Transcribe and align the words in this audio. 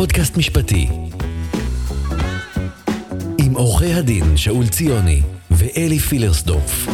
פודקאסט 0.00 0.36
משפטי. 0.36 0.88
עם 3.38 3.54
עורכי 3.54 3.92
הדין 3.92 4.36
שאול 4.36 4.66
ציוני 4.66 5.22
ואלי 5.50 5.98
פילרסדורף. 5.98 6.88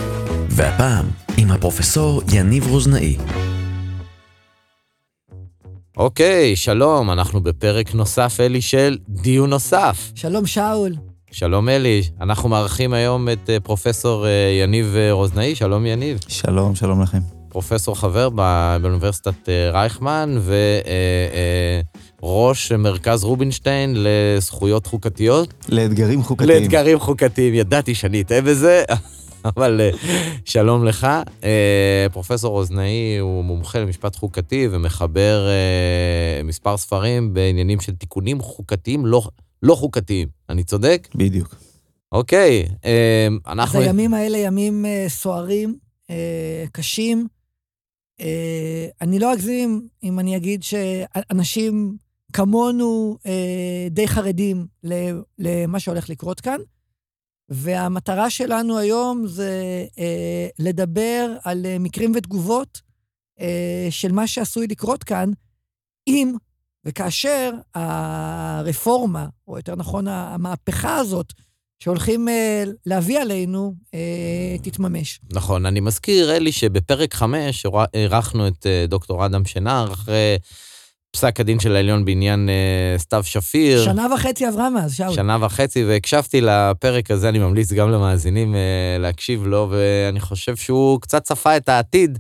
והפעם 0.51 1.07
עם 1.37 1.51
הפרופסור 1.51 2.23
יניב 2.33 2.67
רוזנאי. 2.67 3.17
אוקיי, 5.97 6.57
שלום, 6.57 7.11
אנחנו 7.11 7.41
בפרק 7.41 7.95
נוסף, 7.95 8.37
אלי, 8.41 8.61
של 8.61 8.99
דיון 9.09 9.51
נוסף. 9.51 10.13
שלום, 10.15 10.47
שאול. 10.47 10.93
שלום, 11.31 11.69
אלי. 11.69 12.03
אנחנו 12.21 12.49
מארחים 12.49 12.93
היום 12.93 13.29
את 13.29 13.51
אה, 13.51 13.61
פרופסור 13.61 14.27
אה, 14.27 14.31
יניב 14.63 14.95
אה, 14.97 15.13
רוזנאי. 15.13 15.55
שלום, 15.55 15.87
יניב. 15.87 16.19
שלום, 16.29 16.75
שלום 16.75 17.03
לכם. 17.03 17.19
פרופסור 17.49 17.99
חבר 17.99 18.29
באוניברסיטת 18.31 19.49
אה, 19.49 19.71
רייכמן 19.71 20.39
וראש 22.27 22.73
מרכז 22.73 23.25
רובינשטיין 23.25 23.97
לזכויות 23.97 24.87
חוקתיות. 24.87 25.55
לאתגרים 25.69 26.23
חוקתיים. 26.23 26.63
לאתגרים 26.63 26.99
חוקתיים, 26.99 27.55
ידעתי 27.55 27.95
שאני 27.95 28.21
אטעה 28.21 28.41
בזה, 28.41 28.85
אבל 29.57 29.81
אה, 29.81 29.91
שלום 30.45 30.85
לך. 30.85 31.07
אה, 31.45 32.07
פרופסור 32.13 32.53
רוזנאי 32.53 33.19
הוא 33.21 33.45
מומחה 33.45 33.79
למשפט 33.79 34.17
חוקתי 34.17 34.69
ומחבר 34.71 35.49
אה, 35.49 36.43
מספר 36.43 36.77
ספרים 36.77 37.35
בעניינים 37.35 37.81
של 37.81 37.93
תיקונים 37.95 38.41
חוקתיים 38.41 39.07
לא, 39.07 39.23
לא 39.63 39.75
חוקתיים. 39.75 40.29
אני 40.49 40.65
צודק? 40.65 41.09
בדיוק. 41.15 41.55
אוקיי, 42.13 42.67
אה, 42.85 43.29
אז 43.45 43.53
אנחנו... 43.53 43.81
הימים 43.81 44.15
האלה 44.15 44.39
ימים 44.39 44.85
סוערים, 45.09 45.77
קשים. 46.73 47.27
אני 49.01 49.19
לא 49.19 49.33
אגזים 49.33 49.89
אם 50.05 50.19
אני 50.19 50.37
אגיד 50.37 50.63
שאנשים 50.63 51.97
כמונו 52.33 53.19
אה, 53.27 53.89
די 53.91 54.09
חרדים 54.09 54.67
למה 55.39 55.81
שהולך 55.81 56.09
לקרות 56.11 56.41
כאן, 56.41 56.59
והמטרה 57.49 58.31
שלנו 58.31 58.79
היום 58.79 59.27
זה 59.27 59.85
אה, 59.99 60.47
לדבר 60.59 61.37
על 61.45 61.67
אה, 61.67 61.79
מקרים 61.79 62.13
ותגובות 62.15 62.81
אה, 63.41 63.87
של 63.91 64.13
מה 64.13 64.27
שעשוי 64.27 64.67
לקרות 64.67 65.05
כאן, 65.05 65.31
אם 66.07 66.33
וכאשר 66.85 67.53
הרפורמה, 67.75 69.27
או 69.49 69.57
יותר 69.57 69.77
נכון, 69.77 70.09
המהפכה 70.09 70.97
הזאת, 70.97 71.33
שהולכים 71.79 72.29
אה, 72.29 72.65
להביא 72.87 73.21
עלינו, 73.21 73.75
אה, 73.95 74.57
תתממש. 74.63 75.21
נכון, 75.33 75.67
אני 75.67 75.81
מזכיר, 75.81 76.37
אלי, 76.37 76.53
שבפרק 76.53 77.15
5 77.15 77.67
אירחנו 77.95 78.49
את 78.49 78.67
אה, 78.67 78.85
דוקטור 78.89 79.27
אדם 79.27 79.45
שנער 79.45 79.93
אחרי 79.93 80.39
פסק 81.17 81.41
הדין 81.41 81.61
של 81.61 81.77
העליון 81.77 82.05
בעניין 82.05 82.49
אה, 82.49 82.99
סתיו 82.99 83.25
שפיר. 83.25 83.85
שנה 83.85 84.07
וחצי 84.15 84.47
עברה 84.47 84.71
מאז, 84.71 84.95
שאול. 84.95 85.15
שנה 85.15 85.39
וחצי, 85.41 85.85
והקשבתי 85.85 86.41
לפרק 86.41 87.11
הזה, 87.11 87.29
אני 87.29 87.39
ממליץ 87.39 87.73
גם 87.73 87.91
למאזינים 87.91 88.55
אה, 88.55 88.61
להקשיב 88.99 89.47
לו, 89.47 89.69
ואני 89.71 90.21
חושב 90.21 90.57
שהוא 90.57 91.01
קצת 91.01 91.23
צפה 91.25 91.57
את 91.57 91.69
העתיד. 91.69 92.19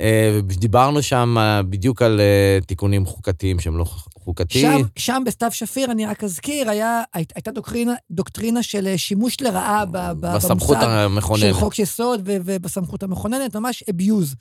אה, 0.00 0.40
דיברנו 0.42 1.02
שם 1.02 1.36
אה, 1.38 1.62
בדיוק 1.62 2.02
על 2.02 2.20
אה, 2.20 2.58
תיקונים 2.66 3.06
חוקתיים 3.06 3.60
שהם 3.60 3.78
לא 3.78 3.84
חוקתיים. 4.18 4.78
שם, 4.78 4.86
שם 4.98 5.22
בסתיו 5.26 5.50
שפיר, 5.52 5.90
אני 5.90 6.06
רק 6.06 6.24
אזכיר, 6.24 6.70
היה, 6.70 7.02
הי- 7.14 7.24
הייתה 7.34 7.50
דוקטרינה, 7.50 7.92
דוקטרינה 8.10 8.62
של 8.62 8.86
אה, 8.86 8.98
שימוש 8.98 9.40
לרעה 9.40 9.84
ב, 9.86 9.98
ב, 9.98 10.34
בסמכות 10.36 10.76
המכוננת. 10.80 11.42
של 11.42 11.52
חוק 11.52 11.78
יסוד 11.78 12.20
ו- 12.24 12.36
ובסמכות 12.44 13.02
המכוננת, 13.02 13.56
ממש 13.56 13.84
abuse. 13.90 14.34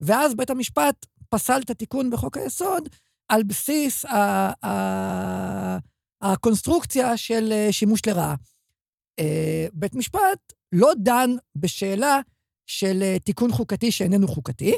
ואז 0.00 0.34
בית 0.34 0.50
המשפט 0.50 0.94
פסל 1.28 1.60
את 1.64 1.70
התיקון 1.70 2.10
בחוק 2.10 2.36
היסוד 2.36 2.88
על 3.32 3.42
בסיס 3.42 4.04
ה- 4.04 4.66
ה- 4.66 5.78
הקונסטרוקציה 6.22 7.16
של 7.16 7.48
אה, 7.52 7.68
שימוש 7.70 8.00
לרעה. 8.06 8.34
אה, 9.18 9.66
בית 9.72 9.94
משפט 9.94 10.52
לא 10.72 10.90
דן 10.98 11.30
בשאלה 11.56 12.20
של 12.66 13.02
אה, 13.02 13.16
תיקון 13.24 13.52
חוקתי 13.52 13.90
שאיננו 13.92 14.28
חוקתי. 14.28 14.74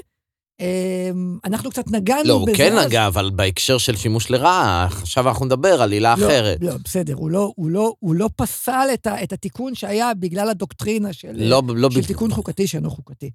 אנחנו 1.45 1.71
קצת 1.71 1.85
נגענו 1.91 2.21
בזה 2.23 2.29
לא, 2.29 2.35
הוא 2.35 2.49
כן 2.57 2.79
אז. 2.79 2.87
נגע, 2.87 3.07
אבל 3.07 3.31
בהקשר 3.35 3.79
של 3.79 3.97
שימוש 3.97 4.31
לרעה, 4.31 4.85
עכשיו 4.85 5.29
אנחנו 5.29 5.45
נדבר 5.47 5.83
על 5.83 5.93
עילה 5.93 6.15
לא, 6.19 6.27
אחרת. 6.27 6.59
לא, 6.61 6.73
בסדר, 6.85 7.15
הוא 7.15 7.31
לא, 7.31 7.53
הוא 7.57 7.71
לא, 7.71 7.95
הוא 7.99 8.15
לא 8.15 8.31
פסל 8.37 8.89
את, 8.95 9.07
ה, 9.07 9.23
את 9.23 9.33
התיקון 9.33 9.75
שהיה 9.75 10.15
בגלל 10.15 10.49
הדוקטרינה 10.49 11.13
של, 11.13 11.33
לא, 11.35 11.63
לא 11.69 11.91
של 11.91 12.01
ב- 12.01 12.05
תיקון 12.07 12.31
חוקתי 12.31 12.67
שאינו 12.67 12.91
חוקתי. 12.91 13.31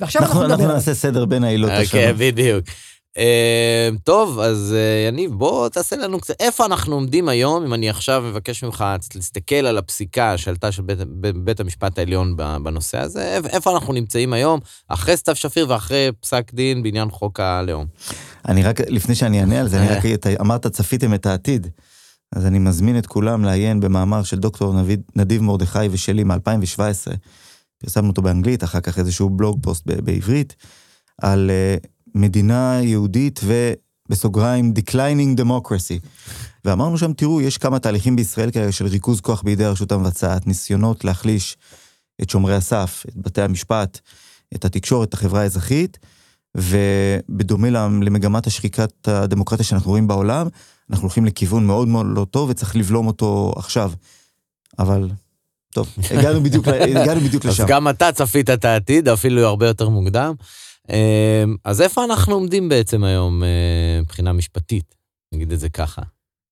ועכשיו 0.00 0.22
אנחנו, 0.22 0.40
אנחנו, 0.42 0.52
נדבר 0.54 0.64
אנחנו. 0.64 0.74
נעשה 0.76 0.94
סדר 0.94 1.24
בין 1.24 1.44
העילות 1.44 1.70
כן, 1.70 1.76
השונות. 1.80 2.16
בדיוק. 2.18 2.64
אה, 3.18 3.88
טוב, 4.04 4.38
אז 4.40 4.74
אה, 4.76 5.08
יניב, 5.08 5.30
בוא 5.30 5.68
תעשה 5.68 5.96
לנו 5.96 6.20
קצת, 6.20 6.34
איפה 6.40 6.66
אנחנו 6.66 6.94
עומדים 6.94 7.28
היום, 7.28 7.64
אם 7.64 7.74
אני 7.74 7.90
עכשיו 7.90 8.22
מבקש 8.26 8.64
ממך 8.64 8.84
להסתכל 9.14 9.54
על 9.54 9.78
הפסיקה 9.78 10.38
שעלתה 10.38 10.72
של 10.72 10.82
בית, 10.82 10.98
בית, 11.36 11.60
המשפט 11.60 11.98
העליון 11.98 12.36
בנושא 12.36 12.98
הזה, 12.98 13.36
איפ- 13.38 13.46
איפה 13.46 13.74
אנחנו 13.74 13.92
נמצאים 13.92 14.32
היום, 14.32 14.60
אחרי 14.88 15.16
סתיו 15.16 15.34
שפיר 15.36 15.70
ואחרי 15.70 16.08
פסק 16.20 16.54
דין 16.54 16.82
בעניין 16.82 17.10
חוק 17.10 17.40
הלאום. 17.40 17.86
אני 18.48 18.62
רק, 18.62 18.80
לפני 18.80 19.14
שאני 19.14 19.40
אענה 19.40 19.60
על 19.60 19.68
זה, 19.68 19.78
אני 19.80 19.88
רק, 19.88 20.06
אתה 20.06 20.28
אמרת, 20.40 20.66
צפיתם 20.66 21.14
את 21.14 21.26
העתיד. 21.26 21.66
אז 22.36 22.46
אני 22.46 22.58
מזמין 22.58 22.98
את 22.98 23.06
כולם 23.06 23.44
לעיין 23.44 23.80
במאמר 23.80 24.22
של 24.22 24.36
דוקטור 24.38 24.74
נביד, 24.74 25.02
נדיב 25.16 25.42
מרדכי 25.42 25.78
ושלי 25.90 26.24
מ-2017. 26.24 27.12
פרסמנו 27.78 28.08
אותו 28.08 28.22
באנגלית, 28.22 28.64
אחר 28.64 28.80
כך 28.80 28.98
איזשהו 28.98 29.30
בלוג 29.30 29.58
פוסט 29.62 29.82
בעברית, 29.86 30.56
על 31.22 31.50
uh, 31.50 31.86
מדינה 32.14 32.78
יהודית 32.82 33.40
ובסוגריים 33.44 34.72
Declining 34.78 35.40
Democracy. 35.40 36.06
ואמרנו 36.64 36.98
שם, 36.98 37.12
תראו, 37.12 37.40
יש 37.40 37.58
כמה 37.58 37.78
תהליכים 37.78 38.16
בישראל 38.16 38.50
כרגע 38.50 38.72
של 38.72 38.86
ריכוז 38.86 39.20
כוח 39.20 39.42
בידי 39.42 39.64
הרשות 39.64 39.92
המבצעת, 39.92 40.46
ניסיונות 40.46 41.04
להחליש 41.04 41.56
את 42.22 42.30
שומרי 42.30 42.54
הסף, 42.54 43.04
את 43.08 43.16
בתי 43.16 43.42
המשפט, 43.42 44.00
את 44.54 44.64
התקשורת, 44.64 45.08
את 45.08 45.14
החברה 45.14 45.40
האזרחית, 45.40 45.98
ובדומה 46.56 47.70
למ- 47.70 48.02
למגמת 48.02 48.46
השחיקת 48.46 49.08
הדמוקרטיה 49.08 49.64
שאנחנו 49.64 49.90
רואים 49.90 50.06
בעולם, 50.06 50.46
אנחנו 50.90 51.02
הולכים 51.04 51.24
לכיוון 51.24 51.66
מאוד 51.66 51.88
מאוד 51.88 52.06
לא 52.08 52.26
טוב 52.30 52.50
וצריך 52.50 52.76
לבלום 52.76 53.06
אותו 53.06 53.52
עכשיו. 53.56 53.92
אבל, 54.78 55.08
טוב, 55.74 55.88
הגענו 56.10 56.42
בדיוק, 56.42 56.68
הגענו 56.68 57.20
בדיוק 57.20 57.44
אז 57.46 57.52
לשם. 57.52 57.64
גם 57.68 57.88
אתה 57.88 58.12
צפית 58.12 58.50
את 58.50 58.64
העתיד, 58.64 59.08
אפילו 59.08 59.46
הרבה 59.46 59.66
יותר 59.66 59.88
מוקדם. 59.88 60.34
אה, 60.90 61.44
אז 61.64 61.80
איפה 61.80 62.04
אנחנו 62.04 62.34
עומדים 62.34 62.68
בעצם 62.68 63.04
היום 63.04 63.42
אה, 63.42 64.00
מבחינה 64.00 64.32
משפטית, 64.32 64.94
נגיד 65.34 65.52
את 65.52 65.60
זה 65.60 65.68
ככה. 65.68 66.02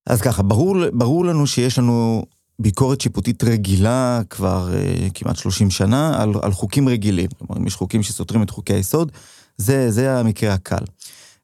אז 0.06 0.20
ככה, 0.20 0.42
ברור, 0.42 0.76
ברור 0.92 1.24
לנו 1.24 1.46
שיש 1.46 1.78
לנו 1.78 2.24
ביקורת 2.58 3.00
שיפוטית 3.00 3.44
רגילה 3.44 4.20
כבר 4.30 4.68
uh, 4.72 5.10
כמעט 5.14 5.36
30 5.36 5.70
שנה 5.70 6.22
על, 6.22 6.32
על 6.42 6.52
חוקים 6.52 6.88
רגילים. 6.88 7.28
כלומר, 7.38 7.60
אם 7.60 7.66
יש 7.66 7.74
חוקים 7.74 8.02
שסותרים 8.02 8.42
את 8.42 8.50
חוקי 8.50 8.74
היסוד, 8.74 9.12
זה, 9.56 9.90
זה 9.90 10.18
המקרה 10.18 10.54
הקל. 10.54 10.84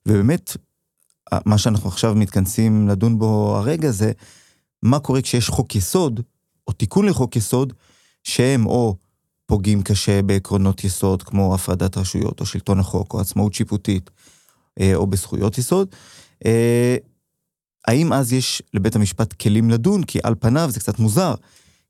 ובאמת, 0.07 0.57
מה 1.47 1.59
שאנחנו 1.59 1.89
עכשיו 1.89 2.15
מתכנסים 2.15 2.89
לדון 2.89 3.19
בו 3.19 3.57
הרגע 3.57 3.91
זה, 3.91 4.13
מה 4.83 4.99
קורה 4.99 5.23
כשיש 5.23 5.49
חוק 5.49 5.75
יסוד, 5.75 6.21
או 6.69 6.73
תיקון 6.73 7.07
לחוק 7.07 7.37
יסוד, 7.37 7.73
שהם 8.25 8.67
או 8.67 8.97
פוגעים 9.49 9.83
קשה 9.83 10.23
בעקרונות 10.23 10.85
יסוד, 10.85 11.23
כמו 11.23 11.55
הפרדת 11.55 11.97
רשויות, 11.97 12.41
או 12.41 12.47
שלטון 12.47 12.79
החוק, 12.79 13.15
או 13.15 13.21
עצמאות 13.21 13.55
שיפוטית, 13.55 14.11
אה, 14.81 14.95
או 14.95 15.07
בזכויות 15.07 15.59
יסוד, 15.59 15.89
אה, 16.47 16.97
האם 17.87 18.13
אז 18.13 18.33
יש 18.33 18.63
לבית 18.75 18.97
המשפט 18.97 19.33
כלים 19.33 19.71
לדון? 19.71 20.05
כי 20.05 20.19
על 20.25 20.35
פניו 20.41 20.71
זה 20.71 20.81
קצת 20.81 20.99
מוזר, 20.99 21.35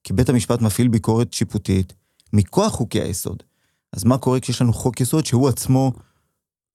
כי 0.05 0.13
בית 0.13 0.29
המשפט 0.29 0.61
מפעיל 0.61 0.89
ביקורת 0.89 1.33
שיפוטית 1.33 1.93
מכוח 2.33 2.73
חוקי 2.73 3.01
היסוד. 3.01 3.43
אז 3.93 4.05
מה 4.05 4.19
קורה 4.19 4.41
כשיש 4.41 4.63
לנו 4.63 4.73
חוק 4.73 5.01
יסוד 5.01 5.27
שהוא 5.27 5.49
עצמו 5.49 5.93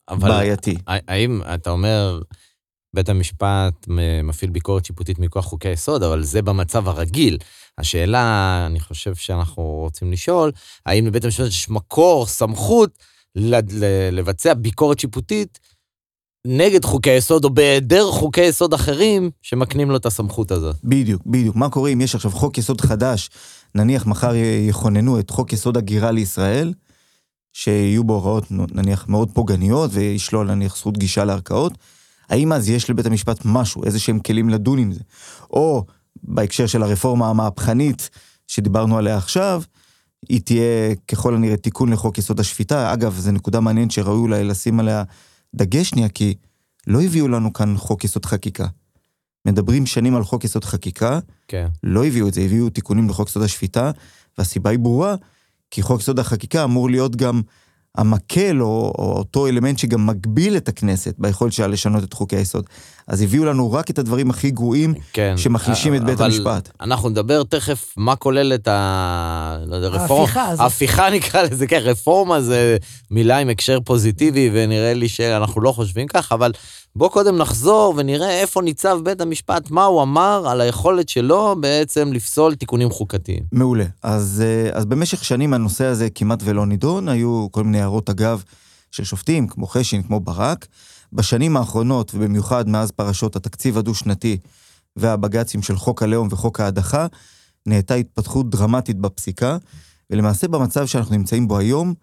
אבל 0.09 0.30
בעייתי? 0.30 0.75
האם 0.88 1.41
אתה 1.53 1.69
אומר, 1.69 2.21
בית 2.94 3.10
המשפט 3.10 3.74
מפעיל 4.24 4.51
ביקורת 4.51 4.86
שיפוטית 4.86 5.19
מכוח 5.19 5.45
חוקי 5.45 5.68
היסוד, 5.68 6.04
אבל 6.04 6.24
זה 6.24 6.42
במצב 6.42 6.88
הרגיל. 6.88 7.38
השאלה, 7.78 8.63
אני 8.66 8.80
חושב 8.80 9.16
שאנחנו 9.16 9.63
רוצים 9.63 10.12
לשאול, 10.12 10.51
האם 10.86 11.07
לבית 11.07 11.25
המשפט 11.25 11.48
יש 11.48 11.69
מקור, 11.69 12.25
סמכות, 12.25 12.98
לבצע 14.12 14.54
ביקורת 14.54 15.00
שיפוטית 15.00 15.60
נגד 16.48 16.86
חוקי 16.86 17.10
היסוד, 17.10 17.45
או 17.45 17.50
בהיעדר 17.50 18.12
חוקי 18.12 18.42
יסוד 18.42 18.74
אחרים 18.74 19.31
שמקנים 19.42 19.92
לו 19.92 19.98
את 19.98 20.06
הסמכות 20.06 20.51
הזאת. 20.51 20.75
בדיוק, 20.84 21.22
בדיוק. 21.25 21.56
מה 21.56 21.69
קורה 21.69 21.90
אם 21.90 22.01
יש 22.01 22.16
עכשיו 22.16 22.31
חוק 22.31 22.57
יסוד 22.57 22.81
חדש, 22.81 23.30
נניח 23.75 24.06
מחר 24.06 24.34
יכוננו 24.68 25.19
את 25.19 25.30
חוק 25.30 25.54
יסוד 25.54 25.78
הגירה 25.78 26.12
לישראל, 26.12 26.74
שיהיו 27.54 28.04
בו 28.04 28.13
הוראות 28.13 28.51
נניח 28.51 29.07
מאוד 29.07 29.30
פוגעניות 29.34 29.92
וישלול 29.94 30.48
נניח 30.48 30.78
זכות 30.78 30.98
גישה 30.98 31.25
לערכאות, 31.25 31.74
האם 32.33 32.53
אז 32.53 32.69
יש 32.69 32.89
לבית 32.89 33.06
המשפט 33.06 33.41
משהו, 33.45 33.83
איזה 33.85 34.00
שהם 34.00 34.19
כלים 34.19 34.50
לדון 34.50 34.80
עם 34.80 34.91
זה? 34.91 35.00
או 35.50 35.85
בהקשר 36.24 36.68
של 36.68 36.83
הרפורמה 36.83 37.30
המהפכנית 37.30 38.09
שדיברנו 38.47 38.97
עליה 38.97 39.18
עכשיו, 39.18 39.63
היא 40.30 40.41
תהיה 40.41 40.95
ככל 41.07 41.35
הנראה 41.35 41.57
תיקון 41.57 41.94
לחוק 41.94 42.18
יסוד 42.18 42.39
השפיטה. 42.39 42.94
אגב, 42.94 43.15
זו 43.19 43.31
נקודה 43.31 43.59
מעניינת 43.59 43.91
שראוי 43.91 44.19
אולי 44.19 44.44
לשים 44.44 44.80
עליה 44.80 45.03
דגש 45.56 45.89
שנייה, 45.89 46.09
כי 46.09 46.33
לא 46.88 47.01
הביאו 47.01 47.27
לנו 47.27 47.53
כאן 47.53 47.77
חוק 47.77 48.03
יסוד 48.03 48.25
חקיקה. 48.25 48.68
מדברים 49.47 49.85
שנים 49.85 50.15
על 50.15 50.24
חוק 50.24 50.44
יסוד 50.44 50.65
חקיקה, 50.65 51.19
כן. 51.47 51.68
לא 51.83 52.06
הביאו 52.06 52.27
את 52.27 52.33
זה, 52.33 52.41
הביאו 52.41 52.69
תיקונים 52.69 53.09
לחוק 53.09 53.30
יסוד 53.30 53.44
השפיטה, 53.44 53.91
והסיבה 54.38 54.69
היא 54.69 54.80
ברורה, 54.80 55.15
כי 55.71 55.81
חוק 55.81 56.01
יסוד 56.01 56.19
החקיקה 56.19 56.63
אמור 56.63 56.89
להיות 56.89 57.15
גם 57.15 57.41
המקל, 57.98 58.62
או, 58.62 58.94
או 58.98 59.13
אותו 59.18 59.48
אלמנט 59.48 59.78
שגם 59.78 60.07
מגביל 60.07 60.57
את 60.57 60.68
הכנסת 60.68 61.16
ביכולת 61.18 61.54
שלה 61.54 61.68
לשנות 61.68 62.04
את 62.04 62.13
חוקי 62.13 62.36
היסוד. 62.36 62.66
אז 63.07 63.21
הביאו 63.21 63.45
לנו 63.45 63.71
רק 63.71 63.89
את 63.89 64.00
הדברים 64.00 64.29
הכי 64.29 64.51
גרועים 64.51 64.94
כן. 65.13 65.33
שמחלישים 65.38 65.95
את 65.95 66.03
בית 66.03 66.21
אבל 66.21 66.25
המשפט. 66.25 66.69
אנחנו 66.81 67.09
נדבר 67.09 67.44
תכף 67.44 67.94
מה 67.97 68.15
כולל 68.15 68.53
את 68.53 68.67
ה... 68.67 69.57
לא 69.67 69.75
יודע, 69.75 69.88
רפורמה. 69.88 70.21
ההפיכה 70.21 70.47
הזאת. 70.47 70.63
ההפיכה 70.63 71.09
נקרא 71.15 71.41
לזה, 71.41 71.67
כן, 71.67 71.79
רפורמה 71.83 72.41
זה 72.41 72.77
מילה 73.11 73.38
עם 73.38 73.50
הקשר 73.50 73.79
פוזיטיבי, 73.85 74.50
ונראה 74.53 74.94
לי 74.94 75.09
שאנחנו 75.09 75.61
לא 75.61 75.71
חושבים 75.71 76.07
כך, 76.07 76.31
אבל 76.31 76.51
בוא 76.95 77.09
קודם 77.09 77.38
נחזור 77.38 77.94
ונראה 77.97 78.39
איפה 78.41 78.61
ניצב 78.61 79.00
בית 79.03 79.21
המשפט, 79.21 79.71
מה 79.71 79.85
הוא 79.85 80.01
אמר 80.01 80.45
על 80.47 80.61
היכולת 80.61 81.09
שלו 81.09 81.56
בעצם 81.59 82.13
לפסול 82.13 82.56
תיקונים 82.56 82.89
חוקתיים. 82.89 83.44
מעולה. 83.51 83.85
אז, 84.03 84.44
אה, 84.45 84.79
אז 84.79 84.85
במשך 84.85 85.23
שנים 85.23 85.53
הנושא 85.53 85.85
הזה 85.85 86.09
כמעט 86.09 86.39
ולא 86.44 86.65
נידון, 86.65 87.09
היו 87.09 87.47
כל 87.51 87.63
מיני 87.63 87.81
הערות 87.81 88.09
אגב 88.09 88.44
של 88.91 89.03
שופטים, 89.03 89.47
כמו 89.47 89.67
חשין, 89.67 90.03
כמו 90.03 90.19
ברק. 90.19 90.67
בשנים 91.13 91.57
האחרונות, 91.57 92.12
ובמיוחד 92.15 92.69
מאז 92.69 92.92
פרשות 92.92 93.36
התקציב 93.36 93.77
הדו-שנתי 93.77 94.38
והבג"צים 94.95 95.62
של 95.62 95.75
חוק 95.75 96.04
הלאום 96.04 96.27
וחוק 96.31 96.60
ההדחה, 96.60 97.07
נהייתה 97.65 97.94
התפתחות 97.94 98.50
דרמטית 98.50 98.98
בפסיקה, 98.98 99.57
ולמעשה 100.10 100.48
במצב 100.48 100.86
שאנחנו 100.86 101.15
נמצאים 101.18 101.48
בו 101.48 101.57
היום, 101.57 101.94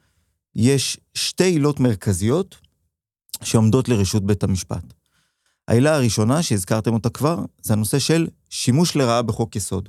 יש 0.55 0.99
שתי 1.15 1.45
עילות 1.45 1.81
מרכזיות 1.81 2.57
שעומדות 3.43 3.89
לרשות 3.89 4.27
בית 4.27 4.43
המשפט. 4.43 4.85
העילה 5.69 5.95
הראשונה, 5.95 6.43
שהזכרתם 6.43 6.95
אותה 6.95 7.11
כבר, 7.11 7.45
זה 7.63 7.73
הנושא 7.73 7.99
של 7.99 8.29
שימוש 8.51 8.97
לרעה 8.97 9.23
בחוק 9.23 9.57
יסוד. 9.57 9.89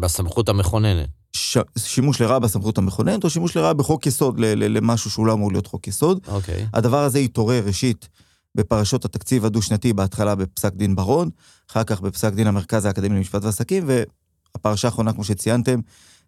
בסמכות 0.00 0.48
המכוננת. 0.48 1.08
ש... 1.36 1.58
שימוש 1.78 2.20
לרעה 2.20 2.38
בסמכות 2.38 2.78
המכוננת, 2.78 3.24
או 3.24 3.30
שימוש 3.30 3.56
לרעה 3.56 3.74
בחוק 3.74 4.06
יסוד, 4.06 4.40
ל... 4.40 4.44
ל... 4.44 4.76
למשהו 4.76 5.10
שהוא 5.10 5.26
לא 5.26 5.32
אמור 5.32 5.52
להיות 5.52 5.66
חוק 5.66 5.88
יסוד. 5.88 6.20
אוקיי. 6.28 6.66
הדבר 6.74 7.04
הזה 7.04 7.18
התעורר 7.18 7.62
ראשית 7.66 8.08
בפרשות 8.54 9.04
התקציב 9.04 9.44
הדו-שנתי, 9.44 9.92
בהתחלה 9.92 10.34
בפסק 10.34 10.72
דין 10.74 10.96
ברון, 10.96 11.30
אחר 11.70 11.84
כך 11.84 12.00
בפסק 12.00 12.32
דין 12.32 12.46
המרכז 12.46 12.84
האקדמי 12.84 13.16
למשפט 13.16 13.44
ועסקים, 13.44 13.86
והפרשה 13.86 14.88
האחרונה, 14.88 15.12
כמו 15.12 15.24
שציינתם, 15.24 15.80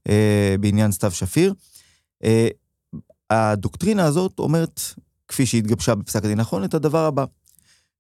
אה, 0.09 0.55
בעניין 0.61 0.93
סתיו 0.93 1.11
שפיר. 1.11 1.55
אה, 2.25 2.49
הדוקטרינה 3.31 4.05
הזאת 4.05 4.39
אומרת, 4.39 4.81
כפי 5.29 5.47
שהתגבשה 5.47 5.95
בפסק 5.95 6.25
הדין 6.25 6.39
האחרון, 6.39 6.65
את 6.65 6.75
הדבר 6.75 7.05
הבא. 7.05 7.25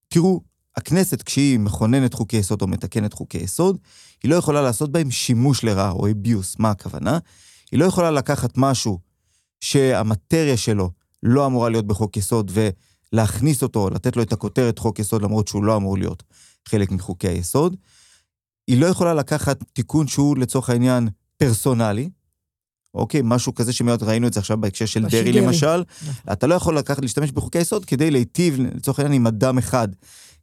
תראו, 0.08 0.40
הכנסת, 0.76 1.22
כשהיא 1.22 1.58
מכוננת 1.58 2.14
חוקי 2.14 2.37
יסוד 2.37 2.62
או 2.62 2.66
מתקנת 2.66 3.12
חוקי 3.12 3.38
יסוד, 3.38 3.78
היא 4.23 4.31
לא 4.31 4.37
יכולה 4.37 4.62
לעשות 4.62 4.93
בהם 4.93 5.11
שימוש 5.11 5.65
לרעה 5.65 5.91
או 5.91 6.11
אביוס. 6.11 6.56
מה 6.59 6.70
הכוונה? 6.70 7.19
היא 7.73 7.81
לא 7.81 7.85
יכולה 7.85 8.11
לקחת 8.11 8.50
משהו 8.56 8.99
שהמטריה 9.61 10.56
שלו 10.56 10.91
לא 11.23 11.47
אמורה 11.47 11.69
להיות 11.69 11.87
בחוק 11.87 12.17
יסוד 12.17 12.53
ולהכניס 13.12 13.62
אותו, 13.62 13.91
לתת 13.91 14.17
לו 14.17 14.23
את 14.23 14.32
הכותרת 14.32 14.79
חוק 14.79 14.99
יסוד 14.99 15.23
למרות 15.23 15.49
שהוא 15.49 15.65
לא 15.65 15.76
אמור 15.76 15.99
להיות 15.99 16.23
חלק 16.69 16.91
מחוקי 16.91 17.29
היסוד. 17.29 17.76
היא 18.67 18.81
לא 18.81 18.87
יכולה 18.87 19.15
לקחת 19.15 19.65
תיקון 19.73 20.06
שהוא 20.06 20.38
לצורך 20.38 20.70
העניין 20.70 21.09
פרסונלי, 21.37 22.11
אוקיי, 22.94 23.20
משהו 23.25 23.55
כזה 23.55 23.73
שמאוד 23.73 24.03
ראינו 24.03 24.26
את 24.26 24.32
זה 24.32 24.41
עכשיו 24.41 24.56
בהקשר 24.61 24.87
של 24.87 25.06
דרעי. 25.06 25.32
למשל. 25.32 25.85
נכון. 26.03 26.32
אתה 26.32 26.47
לא 26.47 26.55
יכול 26.55 26.79
לקחת, 26.79 27.03
להשתמש 27.03 27.31
בחוקי 27.31 27.59
היסוד 27.59 27.85
כדי 27.85 28.11
להיטיב 28.11 28.61
לצורך 28.61 28.99
העניין 28.99 29.12
עם 29.20 29.26
אדם 29.26 29.59
אחד, 29.59 29.88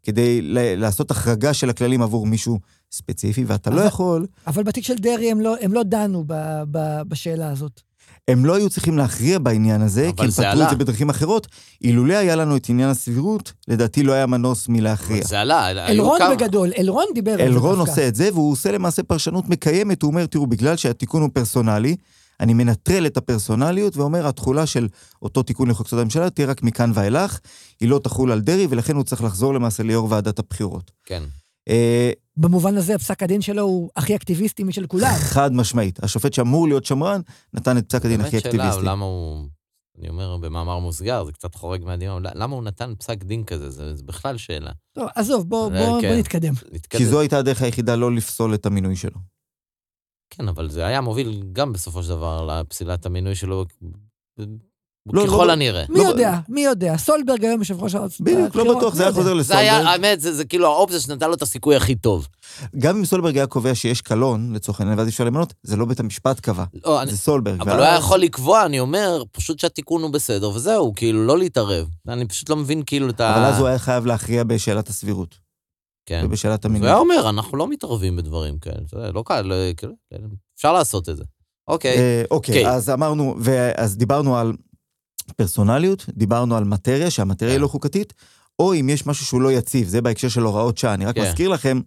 כדי 0.04 0.40
לעשות 0.78 1.12
החרגה 1.12 1.54
של 1.54 1.70
הכללים 1.70 2.02
עבור 2.02 2.28
מישהו 2.28 2.60
ספציפי, 2.92 3.44
ואתה 3.48 3.70
לא 3.70 3.76
אבל- 3.80 3.88
יכול, 3.88 4.26
אבל 4.48 4.64
בתיק 4.64 4.84
של 4.84 4.96
דרעי 4.96 5.32
הם 5.32 5.42
לא, 5.42 5.56
הם 5.62 5.74
לא 5.74 5.84
דנו 5.84 6.24
ב, 6.28 6.34
ב, 6.72 7.02
בשאלה 7.08 7.50
הזאת. 7.50 7.82
הם 8.28 8.46
לא 8.46 8.56
היו 8.56 8.70
צריכים 8.70 8.98
להכריע 8.98 9.40
בעניין 9.40 9.82
הזה, 9.82 10.08
אבל 10.08 10.18
כי 10.18 10.24
הם 10.24 10.30
זה 10.30 10.42
פתרו 10.42 10.52
עלה. 10.52 10.66
את 10.66 10.70
זה 10.70 10.76
בדרכים 10.76 11.10
אחרות. 11.10 11.48
אילולא 11.84 12.14
היה 12.14 12.36
לנו 12.36 12.58
את 12.58 12.70
עניין 12.70 12.90
הסבירות, 12.90 13.54
לדעתי 13.68 14.04
לא 14.04 14.14
היה 14.14 14.26
מנוס 14.26 14.68
מלהכריע. 14.70 15.24
זה 15.24 15.40
עלה, 15.40 15.88
אלרון 15.90 16.20
כמה- 16.20 16.36
בגדול, 16.36 16.70
אלרון 16.78 17.06
דיבר 17.14 17.32
על 17.32 17.38
זה 17.38 17.44
דווקא. 17.46 17.60
אלרון 17.68 17.80
עושה 17.80 18.08
את 18.08 18.16
זה, 18.16 18.30
והוא 18.34 18.52
עושה 18.52 18.72
למעשה 18.72 19.04
פרשנות 19.04 19.50
מקיימת, 19.50 20.02
הוא 20.02 20.12
אומר, 20.12 20.26
תראו, 20.26 20.48
בגלל 20.48 20.76
שהתיקון 20.76 21.22
הוא 21.22 21.30
פרסונלי, 21.34 21.96
אני 22.40 22.54
מנטרל 22.54 23.06
את 23.06 23.18
הפרסונליות 23.18 23.98
ואומר, 23.98 24.28
התחולה 24.28 24.66
של 24.66 24.88
אותו 25.22 25.44
תיקון 25.44 25.70
לחוק 25.70 25.88
יסוד 25.88 26.00
הממשלה 26.00 26.30
תהיה 26.30 26.48
רק 26.48 26.64
מכאן 26.64 26.92
ואילך, 26.94 27.40
היא 27.82 27.90
לא 27.90 28.00
תחול 28.04 28.32
על 28.32 28.42
דרעי, 28.42 28.68
ולכן 28.70 28.96
הוא 28.96 29.04
צריך 29.04 29.24
לחזור 29.24 29.54
למעשה 29.54 29.84
ליו"ר 29.84 30.08
ועדת 30.12 30.40
הבחירות. 30.40 30.92
כן. 31.06 31.24
אה, 31.70 32.12
במובן 32.38 32.78
הזה, 32.78 32.98
פסק 32.98 33.24
הדין 33.24 33.42
שלו 33.42 33.62
הוא 33.62 33.90
הכי 33.96 34.16
אקטיביסטי 34.16 34.64
משל 34.64 34.88
כולם. 34.88 35.14
חד 35.18 35.54
משמעית. 35.54 36.04
השופט 36.04 36.34
שאמור 36.34 36.68
להיות 36.68 36.86
שמרן, 36.86 37.22
נתן 37.54 37.78
את 37.78 37.90
פסק 37.90 38.06
הדין 38.06 38.22
הכי 38.22 38.32
באמת 38.32 38.44
שאלה, 38.44 38.54
אקטיביסטי. 38.54 38.86
למה 38.86 39.06
הוא... 39.06 39.48
אני 40.00 40.10
אומר 40.10 40.38
במאמר 40.38 40.80
מוסגר, 40.80 41.26
זה 41.26 41.32
קצת 41.32 41.56
חורג 41.56 41.84
מהדיון, 41.84 42.24
למה 42.36 42.56
הוא 42.56 42.64
נתן 42.64 42.94
פסק 42.96 43.24
דין 43.24 43.44
כזה? 43.44 43.70
זה, 43.70 43.96
זה 43.96 44.04
בכלל 44.04 44.38
שאלה. 44.38 44.72
טוב, 44.94 45.08
עזוב, 45.16 45.50
בוא, 45.50 45.72
אה, 45.72 45.86
בוא, 45.86 46.02
כן. 46.02 46.10
בוא 46.10 46.18
נתקדם. 46.18 46.54
נתקדם. 46.72 47.00
כי 47.00 47.06
זו 47.06 47.20
הייתה 47.20 47.38
הדרך 47.38 47.62
היחידה 47.62 47.96
לא 47.96 48.16
לפסול 48.16 48.54
את 48.54 48.66
המינוי 48.66 48.96
שלו. 48.96 49.20
כן, 50.30 50.48
אבל 50.48 50.70
זה 50.70 50.86
היה 50.86 51.02
מוביל 51.02 51.44
גם 51.54 51.74
בסופו 51.74 52.04
של 52.04 52.10
דבר 52.10 52.46
לפסילת 52.46 53.06
המינוי 53.06 53.36
שלו, 53.36 53.66
לא, 55.14 55.26
ככל 55.26 55.46
לא- 55.46 55.52
הנראה. 55.52 55.84
מי 55.90 56.00
לא- 56.00 56.04
יודע, 56.04 56.40
מי 56.50 56.64
יודע. 56.64 56.98
סולברג 56.98 57.46
היום 57.46 57.60
יושב 57.60 57.84
ראש 57.84 57.96
הארץ. 57.96 58.20
בדיוק, 58.20 58.56
לא 58.56 58.78
בטוח, 58.78 58.94
זה 58.94 59.04
היה 59.04 59.14
חוזר 59.14 59.42
זה 59.42 59.58
היה, 59.58 59.74
לסולברג. 59.80 59.94
האמת, 59.94 60.22
זה, 60.22 60.34
זה 60.34 60.46
כאילו 60.46 60.66
האופציה 60.66 61.00
שנתן 61.00 61.28
לו 61.28 61.34
את 61.34 61.42
הסיכוי 61.42 61.76
הכי 61.76 61.96
טוב. 61.96 62.28
גם 62.78 62.98
אם 62.98 63.06
סולברג 63.06 63.38
היה 63.38 63.48
קובע 63.48 63.76
שיש 63.76 64.02
קלון, 64.02 64.54
לצורך 64.54 64.80
העניין, 64.80 65.00
ואז 65.00 65.08
אפשר 65.10 65.24
למנות, 65.24 65.54
זה 65.64 65.76
לא 65.76 65.86
בית 65.86 66.00
המשפט 66.00 66.40
קבע, 66.40 66.64
לא, 66.86 67.02
אני, 67.02 67.12
זה 67.12 67.18
סולברג. 67.18 67.62
אבל 67.62 67.72
הוא 67.76 67.82
היה 67.82 67.96
יכול 67.96 68.20
לקבוע, 68.20 68.66
אני 68.66 68.80
אומר, 68.80 69.24
פשוט 69.32 69.60
שהתיקון 69.60 70.02
הוא 70.02 70.12
בסדר, 70.12 70.50
וזהו, 70.50 70.94
כאילו, 70.96 71.26
לא 71.26 71.38
להתערב. 71.38 71.88
אני 72.08 72.26
פשוט 72.28 72.50
לא 72.50 72.56
מבין 72.56 72.84
כאילו 72.86 73.10
את 73.10 73.22
ה... 73.22 73.36
אבל 73.36 73.44
אז 73.46 73.60
הוא 73.60 73.68
היה 73.68 73.80
חייב 73.80 74.06
להכריע 74.06 74.44
בשאלת 74.44 74.90
הסבירות, 74.90 75.36
כן. 76.06 76.22
ובשאלת 76.26 76.64
הוא 76.66 76.70
המינוי. 76.70 76.90
היה 76.90 76.98
אומר, 76.98 77.30
אנחנו 77.30 77.58
לא 77.58 77.68
מתערבים 77.68 78.16
בדברים 78.16 78.60
כאלה, 78.60 78.76
יודע, 78.94 79.12
לא 79.12 79.24
קל, 79.26 79.42
לא, 79.42 79.56
כאילו, 79.78 79.94
אפשר 80.58 80.74
לעשות 80.74 81.10
את 81.10 81.18
זה. 81.18 81.24
אוקיי, 81.68 81.98
אה, 81.98 82.24
אוקיי, 82.32 82.58
אוקיי. 82.58 82.72
אז 82.76 82.90
אמרנו, 82.90 83.36
אז 83.78 83.98
דיברנו 83.98 84.38
על 84.38 84.54
פרסונליות, 85.36 86.06
דיברנו 86.10 86.58
על 86.58 86.64
מטריה, 86.64 87.12
שהמטריה 87.12 87.52
היא 87.52 87.58
כן. 87.58 87.62
לא 87.62 87.68
חוקתית, 87.68 88.14
או 88.60 88.74
אם 88.74 88.90
יש 88.90 89.06
משהו 89.06 89.26
שהוא 89.26 89.42
לא 89.42 89.52
יציב, 89.52 89.88
זה 89.88 90.02
בהקשר 90.02 90.30
של 90.30 90.42
הוראות 90.42 90.78
שעה. 90.78 90.94
אני 90.94 91.06
רק 91.06 91.16
כן. 91.16 91.28
מזכיר 91.28 91.50
לכם 91.50 91.80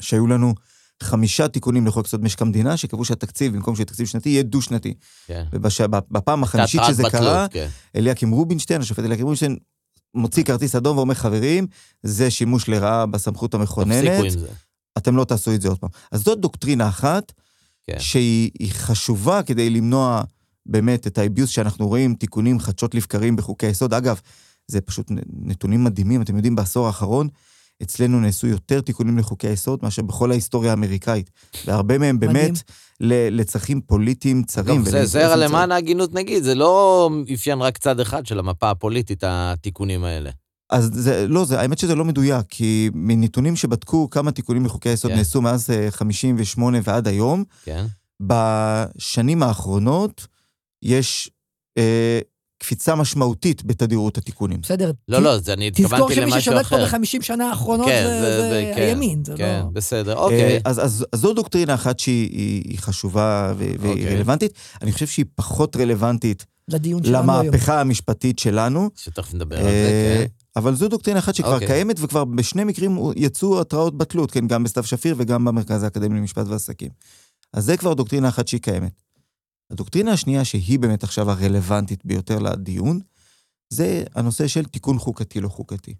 שהיו 0.00 0.26
לנו 0.26 0.54
חמישה 1.02 1.48
תיקונים 1.48 1.86
לחוק 1.86 2.06
יסוד 2.06 2.22
משק 2.22 2.42
המדינה, 2.42 2.76
שקבעו 2.76 3.04
שהתקציב, 3.04 3.54
במקום 3.54 3.76
שיהיה 3.76 3.86
תקציב 3.86 4.06
שנתי, 4.06 4.28
יהיה 4.28 4.42
דו-שנתי. 4.42 4.94
כן. 5.26 5.44
ובפעם 5.52 6.42
החמישית 6.42 6.80
שזה 6.86 7.02
בטלות, 7.02 7.22
קרה, 7.22 7.46
כן. 7.48 7.68
אליקים 7.96 8.30
רובינשטיין, 8.30 8.80
השופט 8.80 9.04
אליקים 9.04 9.24
רובינשטיין, 9.24 9.56
מוציא 10.14 10.44
כרטיס 10.44 10.74
אדום 10.74 10.96
ואומר, 10.96 11.14
חברים, 11.14 11.66
זה 12.02 12.30
שימוש 12.30 12.68
לרעה 12.68 13.06
בסמכות 13.06 13.54
המכוננת. 13.54 14.24
אתם 14.98 15.16
לא 15.16 15.24
תעשו 15.24 15.54
את 15.54 15.60
זה 15.60 15.68
עוד 15.68 15.78
פעם. 15.78 15.90
אז 16.12 16.22
זאת 16.22 16.40
דוקטרינה 16.40 16.88
אחת, 16.88 17.32
כן. 17.86 17.98
שהיא 17.98 18.50
היא 18.58 18.72
חשובה 18.72 19.42
כדי 19.42 19.70
למנוע 19.70 20.22
באמת 20.66 21.06
את 21.06 21.18
האביוס 21.18 21.50
שאנחנו 21.50 21.88
רואים, 21.88 22.14
תיקונים 22.14 22.60
חדשות 22.60 22.94
לבקרים 22.94 23.36
בחוקי 23.36 23.66
היסוד. 23.66 23.94
אגב, 23.94 24.20
זה 24.68 24.80
פשוט 24.80 25.10
נתונים 25.32 25.84
מדהימים, 25.84 26.22
אתם 26.22 26.36
יודעים, 26.36 26.56
בעשור 26.56 26.86
האחרון, 26.86 27.28
אצלנו 27.82 28.20
נעשו 28.20 28.46
יותר 28.46 28.80
תיקונים 28.80 29.18
לחוקי 29.18 29.48
היסוד 29.48 29.80
מאשר 29.82 30.02
בכל 30.02 30.30
ההיסטוריה 30.30 30.70
האמריקאית. 30.70 31.30
והרבה 31.66 31.98
מהם. 31.98 32.20
באמת 32.20 32.62
לצרכים 33.00 33.80
פוליטיים 33.80 34.42
צרים. 34.42 34.76
טוב, 34.76 34.88
זה, 34.88 35.06
צרים. 35.06 35.38
למען 35.38 35.72
ההגינות 35.72 36.14
נגיד, 36.14 36.42
זה 36.42 36.54
לא 36.54 37.10
אפיין 37.34 37.60
רק 37.60 37.78
צד 37.78 38.00
אחד 38.00 38.26
של 38.26 38.38
המפה 38.38 38.70
הפוליטית, 38.70 39.24
התיקונים 39.26 40.04
האלה. 40.04 40.30
אז 40.70 40.90
זה, 40.92 41.28
לא, 41.28 41.44
זה, 41.44 41.60
האמת 41.60 41.78
שזה 41.78 41.94
לא 41.94 42.04
מדויק, 42.04 42.46
כי 42.48 42.90
מנתונים 42.94 43.56
שבדקו 43.56 44.10
כמה 44.10 44.32
תיקונים 44.32 44.64
לחוקי 44.64 44.88
היסוד 44.88 45.10
כן. 45.10 45.16
נעשו 45.16 45.42
מאז 45.42 45.70
אה, 45.70 45.90
58 45.90 46.78
ועד 46.84 47.08
היום, 47.08 47.44
כן? 47.64 47.84
בשנים 48.20 49.42
האחרונות 49.42 50.26
יש 50.84 51.30
אה, 51.78 52.18
קפיצה 52.58 52.94
משמעותית 52.94 53.64
בתדירות 53.64 54.18
התיקונים. 54.18 54.60
בסדר. 54.60 54.92
לא, 55.08 55.18
ת- 55.18 55.22
לא, 55.22 55.38
זה 55.38 55.52
אני 55.52 55.70
תזכור 55.70 55.84
התכוונתי 55.86 56.14
שמי 56.14 56.24
למשהו 56.24 56.40
ששולט 56.40 56.66
פה 56.66 56.84
אחר. 56.84 56.98
ב-50 56.98 57.22
שנה 57.22 57.50
האחרונות 57.50 57.86
כן, 57.86 58.04
זה, 58.06 58.20
זה- 58.20 58.40
זה, 58.40 58.48
זה- 58.50 58.72
כן. 58.76 58.82
הימין, 58.82 59.24
זה 59.24 59.34
כן, 59.36 59.60
לא... 59.64 59.70
בסדר, 59.72 60.12
אה, 60.12 60.18
אוקיי. 60.22 60.60
אז, 60.64 60.78
אז, 60.84 61.06
אז 61.12 61.20
זו 61.20 61.32
דוקטרינה 61.32 61.74
אחת 61.74 61.98
שהיא 61.98 62.30
היא, 62.30 62.62
היא 62.70 62.78
חשובה 62.78 63.52
ו- 63.58 63.72
והיא 63.80 63.92
אוקיי. 63.92 64.14
רלוונטית. 64.16 64.52
אני 64.82 64.92
חושב 64.92 65.06
שהיא 65.06 65.24
פחות 65.34 65.76
רלוונטית 65.76 66.44
לדיון 66.68 67.04
שלנו 67.04 67.32
היום. 67.32 67.46
למהפכה 67.46 67.80
המשפטית 67.80 68.38
שלנו. 68.38 68.90
שתכף 68.96 69.34
נדבר 69.34 69.56
על 69.56 69.62
זה, 69.62 69.68
אה, 69.68 70.24
כן. 70.24 70.26
אבל 70.56 70.74
זו 70.74 70.88
דוקטרינה 70.88 71.18
אחת 71.18 71.34
שכבר 71.34 71.54
אוקיי. 71.54 71.68
קיימת, 71.68 71.96
וכבר 72.00 72.24
בשני 72.24 72.64
מקרים 72.64 72.98
יצאו 73.16 73.60
התראות 73.60 73.98
בטלות, 73.98 74.30
כן, 74.30 74.46
גם 74.46 74.64
בסתיו 74.64 74.84
שפיר 74.84 75.14
וגם 75.18 75.44
במרכז 75.44 75.82
האקדמי 75.82 76.18
למשפט 76.18 76.46
ועסקים. 76.48 76.88
אז 77.52 77.64
זה 77.64 77.76
כבר 77.76 77.94
דוקטרינה 77.94 78.28
אחת 78.28 78.48
שהיא 78.48 78.60
קיימת. 78.60 78.92
הדוקטרינה 79.74 80.12
השנייה, 80.12 80.44
שהיא 80.44 80.78
באמת 80.78 81.04
עכשיו 81.04 81.30
הרלוונטית 81.30 82.04
ביותר 82.04 82.38
לדיון, 82.38 83.00
זה 83.68 84.04
הנושא 84.14 84.46
של 84.46 84.64
תיקון 84.64 84.98
חוקתי 84.98 85.40
לא 85.40 85.48
חוקתי. 85.48 85.94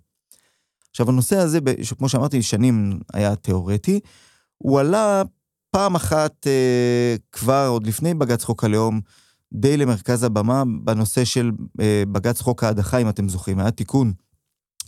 עכשיו, 0.91 1.09
הנושא 1.09 1.37
הזה, 1.37 1.59
כמו 1.99 2.09
שאמרתי, 2.09 2.43
שנים 2.43 3.01
היה 3.13 3.37
תיאורטי, 3.37 4.01
הוא 4.59 4.81
עלה 4.81 5.23
פעם 5.71 5.95
אחת 5.95 6.47
אה, 6.47 7.17
כבר, 7.33 7.67
עוד 7.69 7.87
לפני 7.87 8.15
בג"ץ 8.15 8.45
חוק 8.45 8.65
הלאום, 8.65 9.01
די 9.53 9.77
למרכז 9.77 10.23
הבמה 10.23 10.63
בנושא 10.85 11.25
של 11.25 11.51
אה, 11.81 12.03
בג"ץ 12.13 12.41
חוק 12.41 12.65
ההדחה, 12.65 12.99
אם 12.99 13.09
אתם 13.09 13.29
זוכרים. 13.29 13.59
היה 13.59 13.71
תיקון 13.71 14.13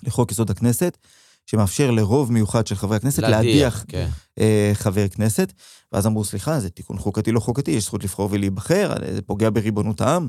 לחוק 0.02 0.32
יסוד 0.32 0.50
הכנסת, 0.50 0.98
שמאפשר 1.46 1.90
לרוב 1.90 2.32
מיוחד 2.32 2.66
של 2.66 2.74
חברי 2.74 2.96
הכנסת 2.96 3.22
להדיח 3.22 3.84
כן. 3.88 4.08
אה, 4.38 4.70
חבר 4.74 5.08
כנסת, 5.08 5.52
ואז 5.92 6.06
אמרו, 6.06 6.24
סליחה, 6.24 6.60
זה 6.60 6.70
תיקון 6.70 6.98
חוקתי 6.98 7.32
לא 7.32 7.40
חוקתי, 7.40 7.70
יש 7.70 7.84
זכות 7.84 8.04
לבחור 8.04 8.28
ולהיבחר, 8.32 8.94
זה 9.14 9.22
פוגע 9.22 9.50
בריבונות 9.50 10.00
העם. 10.00 10.28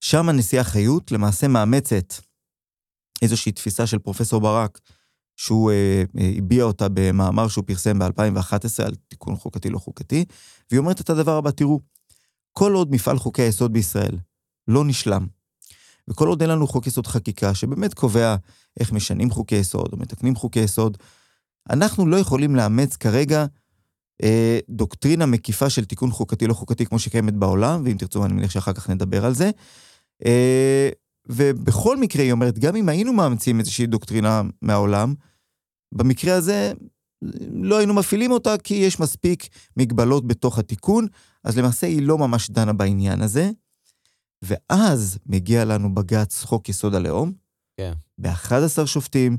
שם 0.00 0.28
הנשיאה 0.28 0.64
חיות 0.64 1.12
למעשה 1.12 1.48
מאמצת 1.48 2.14
איזושהי 3.22 3.52
תפיסה 3.52 3.86
של 3.86 3.98
פרופסור 3.98 4.40
ברק, 4.40 4.80
שהוא 5.36 5.70
אה, 5.70 6.02
אה, 6.18 6.32
הביע 6.36 6.64
אותה 6.64 6.86
במאמר 6.94 7.48
שהוא 7.48 7.64
פרסם 7.66 7.98
ב-2011 7.98 8.84
על 8.84 8.94
תיקון 9.08 9.36
חוקתי 9.36 9.70
לא 9.70 9.78
חוקתי, 9.78 10.24
והיא 10.70 10.78
אומרת 10.78 11.00
את 11.00 11.10
הדבר 11.10 11.36
הבא, 11.36 11.50
תראו, 11.50 11.80
כל 12.52 12.72
עוד 12.72 12.90
מפעל 12.90 13.18
חוקי 13.18 13.42
היסוד 13.42 13.72
בישראל 13.72 14.18
לא 14.68 14.84
נשלם, 14.84 15.26
וכל 16.08 16.28
עוד 16.28 16.42
אין 16.42 16.50
לנו 16.50 16.66
חוק 16.66 16.86
יסוד 16.86 17.06
חקיקה 17.06 17.54
שבאמת 17.54 17.94
קובע 17.94 18.36
איך 18.80 18.92
משנים 18.92 19.30
חוקי 19.30 19.56
יסוד 19.56 19.88
או 19.92 19.98
מתקנים 19.98 20.34
חוקי 20.34 20.60
יסוד, 20.60 20.98
אנחנו 21.70 22.06
לא 22.06 22.16
יכולים 22.16 22.56
לאמץ 22.56 22.96
כרגע 22.96 23.46
אה, 24.22 24.58
דוקטרינה 24.68 25.26
מקיפה 25.26 25.70
של 25.70 25.84
תיקון 25.84 26.10
חוקתי 26.10 26.46
לא 26.46 26.54
חוקתי 26.54 26.86
כמו 26.86 26.98
שקיימת 26.98 27.34
בעולם, 27.34 27.82
ואם 27.84 27.96
תרצו 27.96 28.24
אני 28.24 28.32
מניח 28.34 28.50
שאחר 28.50 28.72
כך 28.72 28.90
נדבר 28.90 29.24
על 29.24 29.34
זה. 29.34 29.50
אה, 30.24 30.88
ובכל 31.28 31.96
מקרה, 31.96 32.22
היא 32.22 32.32
אומרת, 32.32 32.58
גם 32.58 32.76
אם 32.76 32.88
היינו 32.88 33.12
מאמצים 33.12 33.60
איזושהי 33.60 33.86
דוקטרינה 33.86 34.42
מהעולם, 34.62 35.14
במקרה 35.92 36.34
הזה 36.34 36.72
לא 37.52 37.78
היינו 37.78 37.94
מפעילים 37.94 38.30
אותה 38.30 38.58
כי 38.58 38.74
יש 38.74 39.00
מספיק 39.00 39.48
מגבלות 39.76 40.26
בתוך 40.26 40.58
התיקון, 40.58 41.06
אז 41.44 41.58
למעשה 41.58 41.86
היא 41.86 42.02
לא 42.02 42.18
ממש 42.18 42.50
דנה 42.50 42.72
בעניין 42.72 43.22
הזה. 43.22 43.50
ואז 44.42 45.18
מגיע 45.26 45.64
לנו 45.64 45.94
בג"ץ 45.94 46.44
חוק 46.44 46.68
יסוד 46.68 46.94
הלאום, 46.94 47.32
כן. 47.76 47.92
ב-11 48.18 48.86
שופטים, 48.86 49.36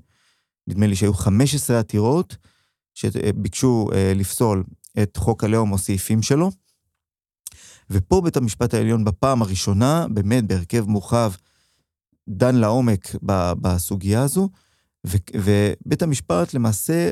נדמה 0.68 0.88
לי 0.88 0.96
שהיו 0.96 1.13
15 1.13 1.80
עתירות 1.80 2.38
שביקשו 2.94 3.89
אה, 3.94 4.13
לפסול 4.15 4.63
את 5.04 5.18
חוק 5.18 5.44
הלאום 5.44 5.72
או 5.72 5.77
סעיפים 5.77 6.22
שלו. 6.22 6.51
ופה 7.89 8.22
בית 8.22 8.38
המשפט 8.38 8.74
העליון 8.74 9.06
בפעם 9.06 9.42
הראשונה, 9.42 10.06
באמת 10.10 10.44
בהרכב 10.48 10.86
מורחב, 10.86 11.32
דן 12.30 12.56
לעומק 12.56 13.15
בסוגיה 13.62 14.24
הזו, 14.24 14.50
ו, 15.08 15.18
ובית 15.36 16.01
המשפט 16.01 16.54
למעשה 16.54 17.10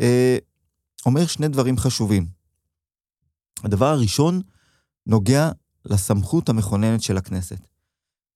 אה, 0.00 0.38
אומר 1.06 1.26
שני 1.26 1.48
דברים 1.48 1.76
חשובים. 1.78 2.26
הדבר 3.64 3.86
הראשון 3.86 4.40
נוגע 5.06 5.50
לסמכות 5.84 6.48
המכוננת 6.48 7.02
של 7.02 7.16
הכנסת. 7.16 7.58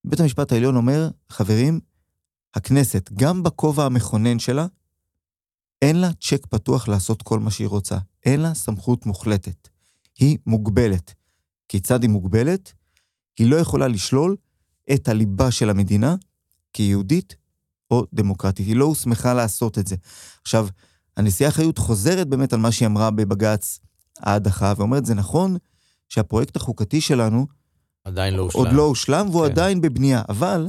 בית 0.04 0.20
המשפט 0.20 0.52
העליון 0.52 0.76
אומר, 0.76 1.08
חברים, 1.28 1.80
הכנסת, 2.54 3.10
גם 3.14 3.42
בכובע 3.42 3.84
המכונן 3.84 4.38
שלה, 4.38 4.66
אין 5.82 5.96
לה 5.96 6.10
צ'ק 6.12 6.46
פתוח 6.46 6.88
לעשות 6.88 7.22
כל 7.22 7.38
מה 7.38 7.50
שהיא 7.50 7.68
רוצה. 7.68 7.98
אין 8.24 8.40
לה 8.40 8.54
סמכות 8.54 9.06
מוחלטת. 9.06 9.68
היא 10.18 10.38
מוגבלת. 10.46 11.14
כיצד 11.68 12.02
היא 12.02 12.10
מוגבלת? 12.10 12.72
היא 13.38 13.50
לא 13.50 13.56
יכולה 13.56 13.88
לשלול 13.88 14.36
את 14.94 15.08
הליבה 15.08 15.50
של 15.50 15.70
המדינה 15.70 16.16
כיהודית 16.72 17.36
או 17.90 18.06
דמוקרטית. 18.12 18.66
היא 18.66 18.76
לא 18.76 18.84
הוסמכה 18.84 19.34
לעשות 19.34 19.78
את 19.78 19.86
זה. 19.86 19.96
עכשיו, 20.42 20.68
הנשיאה 21.16 21.50
חיות 21.50 21.78
חוזרת 21.78 22.28
באמת 22.28 22.52
על 22.52 22.60
מה 22.60 22.72
שהיא 22.72 22.86
אמרה 22.86 23.10
בבג"ץ 23.10 23.80
ההדחה, 24.20 24.72
ואומרת, 24.76 25.06
זה 25.06 25.14
נכון 25.14 25.56
שהפרויקט 26.08 26.56
החוקתי 26.56 27.00
שלנו 27.00 27.46
עדיין 28.04 28.34
לא 28.34 28.42
הושלם. 28.42 28.60
עוד 28.60 28.72
לא 28.72 28.82
הושלם, 28.82 29.26
והוא 29.30 29.46
כן. 29.46 29.52
עדיין 29.52 29.80
בבנייה, 29.80 30.22
אבל 30.28 30.68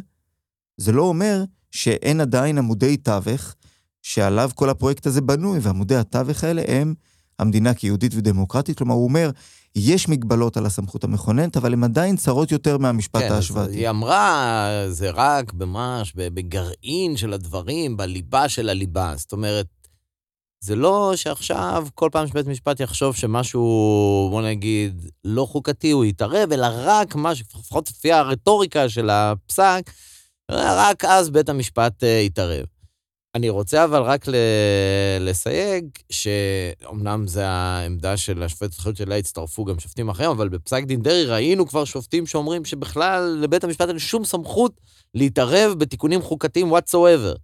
זה 0.78 0.92
לא 0.92 1.02
אומר 1.02 1.44
שאין 1.76 2.22
עדיין 2.22 2.58
עמודי 2.58 2.98
תווך 2.98 3.56
שעליו 4.02 4.50
כל 4.56 4.70
הפרויקט 4.70 5.08
הזה 5.08 5.22
בנוי, 5.22 5.60
ועמודי 5.62 5.96
התווך 5.96 6.44
האלה 6.44 6.62
הם 6.68 6.94
המדינה 7.40 7.74
כיהודית 7.74 8.12
ודמוקרטית. 8.16 8.78
כלומר, 8.78 8.94
הוא 8.94 9.04
אומר, 9.04 9.32
יש 9.76 10.10
מגבלות 10.10 10.58
על 10.58 10.66
הסמכות 10.66 11.04
המכוננת, 11.04 11.58
אבל 11.58 11.74
הן 11.74 11.84
עדיין 11.84 12.16
צרות 12.16 12.52
יותר 12.52 12.78
מהמשפט 12.78 13.22
כן, 13.22 13.32
ההשוואתי. 13.32 13.76
היא 13.76 13.90
אמרה, 13.90 14.68
זה 14.90 15.10
רק 15.10 15.54
ממש 15.54 16.14
בגרעין 16.16 17.18
של 17.18 17.34
הדברים, 17.34 17.98
בליבה 17.98 18.50
של 18.50 18.70
הליבה. 18.70 19.14
זאת 19.18 19.32
אומרת, 19.32 19.66
זה 20.60 20.76
לא 20.76 21.14
שעכשיו 21.16 21.88
כל 21.96 22.10
פעם 22.12 22.28
שבית 22.28 22.48
משפט 22.48 22.80
יחשוב 22.80 23.16
שמשהו, 23.16 24.28
בוא 24.32 24.42
נגיד, 24.42 25.06
לא 25.24 25.46
חוקתי, 25.46 25.92
הוא 25.92 26.06
יתערב, 26.06 26.52
אלא 26.52 26.68
רק 26.72 27.16
משהו, 27.16 27.46
לפחות 27.50 27.90
לפי 27.90 28.12
הרטוריקה 28.12 28.90
של 28.90 29.10
הפסק, 29.10 29.92
רק 30.52 31.06
אז 31.06 31.30
בית 31.30 31.50
המשפט 31.50 32.04
אה, 32.04 32.10
יתערב. 32.10 32.66
אני 33.36 33.50
רוצה 33.50 33.84
אבל 33.84 34.02
רק 34.02 34.26
לסייג, 35.20 35.86
שאומנם 36.10 37.28
זו 37.28 37.42
העמדה 37.42 38.18
של 38.18 38.44
השופטת 38.44 38.74
חיות 38.74 38.98
שלה 38.98 39.18
הצטרפו 39.18 39.66
גם 39.66 39.80
שופטים 39.80 40.10
אחרים, 40.10 40.30
אבל 40.30 40.50
בפסק 40.50 40.84
דין 40.84 41.02
דרעי 41.02 41.26
ראינו 41.26 41.68
כבר 41.68 41.86
שופטים 41.86 42.26
שאומרים 42.26 42.66
שבכלל 42.66 43.38
לבית 43.42 43.64
המשפט 43.64 43.90
אין 43.90 44.00
שום 44.00 44.26
סמכות 44.26 44.82
להתערב 45.14 45.74
בתיקונים 45.78 46.22
חוקתיים 46.22 46.74
whatsoever. 46.74 47.38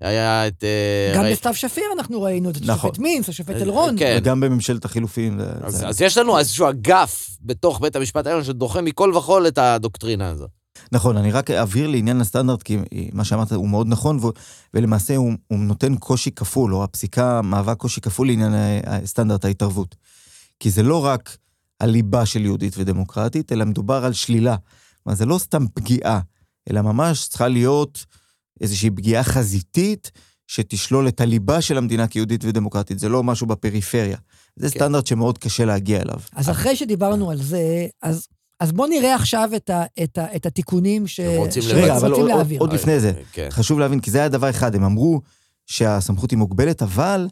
היה 0.00 0.46
את... 0.46 0.64
אה, 0.64 1.12
גם 1.14 1.22
ראי... 1.22 1.32
בסתיו 1.32 1.54
שפיר 1.54 1.84
אנחנו 1.98 2.22
ראינו 2.22 2.50
את 2.50 2.56
נכון. 2.56 2.70
השופט 2.70 2.98
מינץ, 2.98 3.28
השופט 3.28 3.56
אה, 3.56 3.62
אלרון. 3.62 3.98
כן. 3.98 4.16
וגם 4.20 4.40
בממשלת 4.40 4.84
החילופים. 4.84 5.40
אז, 5.40 5.74
זה... 5.74 5.88
אז 5.88 6.02
יש 6.02 6.18
לנו 6.18 6.38
איזשהו 6.38 6.68
אגף 6.68 7.36
בתוך 7.42 7.80
בית 7.80 7.96
המשפט 7.96 8.26
העליון 8.26 8.44
שדוחה 8.44 8.82
מכל 8.82 9.12
וכול 9.16 9.46
את 9.46 9.58
הדוקטרינה 9.58 10.28
הזאת. 10.28 10.57
נכון, 10.92 11.16
אני 11.16 11.32
רק 11.32 11.50
אבהיר 11.50 11.86
לעניין 11.86 12.20
הסטנדרט, 12.20 12.62
כי 12.62 12.78
מה 13.12 13.24
שאמרת 13.24 13.52
הוא 13.52 13.68
מאוד 13.68 13.86
נכון, 13.88 14.18
ו- 14.18 14.28
ולמעשה 14.74 15.16
הוא, 15.16 15.32
הוא 15.46 15.58
נותן 15.58 15.96
קושי 15.96 16.30
כפול, 16.30 16.74
או 16.74 16.84
הפסיקה 16.84 17.42
מהווה 17.42 17.74
קושי 17.74 18.00
כפול 18.00 18.26
לעניין 18.26 18.52
סטנדרט 19.04 19.44
ההתערבות. 19.44 19.96
כי 20.60 20.70
זה 20.70 20.82
לא 20.82 21.04
רק 21.04 21.36
הליבה 21.80 22.26
של 22.26 22.44
יהודית 22.44 22.78
ודמוקרטית, 22.78 23.52
אלא 23.52 23.64
מדובר 23.64 24.04
על 24.04 24.12
שלילה. 24.12 24.56
כלומר, 25.02 25.16
זה 25.16 25.26
לא 25.26 25.38
סתם 25.38 25.64
פגיעה, 25.74 26.20
אלא 26.70 26.82
ממש 26.82 27.28
צריכה 27.28 27.48
להיות 27.48 28.04
איזושהי 28.60 28.90
פגיעה 28.90 29.24
חזיתית 29.24 30.10
שתשלול 30.46 31.08
את 31.08 31.20
הליבה 31.20 31.60
של 31.60 31.78
המדינה 31.78 32.06
כיהודית 32.06 32.44
ודמוקרטית. 32.44 32.98
זה 32.98 33.08
לא 33.08 33.22
משהו 33.24 33.46
בפריפריה. 33.46 34.18
זה 34.56 34.70
כן. 34.70 34.78
סטנדרט 34.78 35.06
שמאוד 35.06 35.38
קשה 35.38 35.64
להגיע 35.64 36.02
אליו. 36.02 36.20
אז 36.34 36.50
אחרי 36.50 36.76
שדיברנו 36.76 37.30
על 37.30 37.42
זה, 37.42 37.86
אז 38.02 38.26
אז 38.60 38.72
בואו 38.72 38.88
נראה 38.88 39.14
עכשיו 39.14 39.50
את, 39.56 39.70
ה, 39.70 39.84
את, 40.04 40.18
ה, 40.18 40.36
את 40.36 40.46
התיקונים 40.46 41.06
ש... 41.06 41.20
רוצים, 41.20 41.62
רגע, 41.66 41.96
אבל 41.96 42.12
עוד, 42.12 42.28
להעביר. 42.28 42.60
עוד 42.60 42.72
לפני 42.72 43.00
זה, 43.00 43.12
כן. 43.32 43.48
חשוב 43.50 43.78
להבין, 43.78 44.00
כי 44.00 44.10
זה 44.10 44.18
היה 44.18 44.28
דבר 44.28 44.50
אחד, 44.50 44.74
הם 44.74 44.84
אמרו 44.84 45.20
שהסמכות 45.66 46.30
היא 46.30 46.38
מוגבלת, 46.38 46.82
אבל 46.82 47.28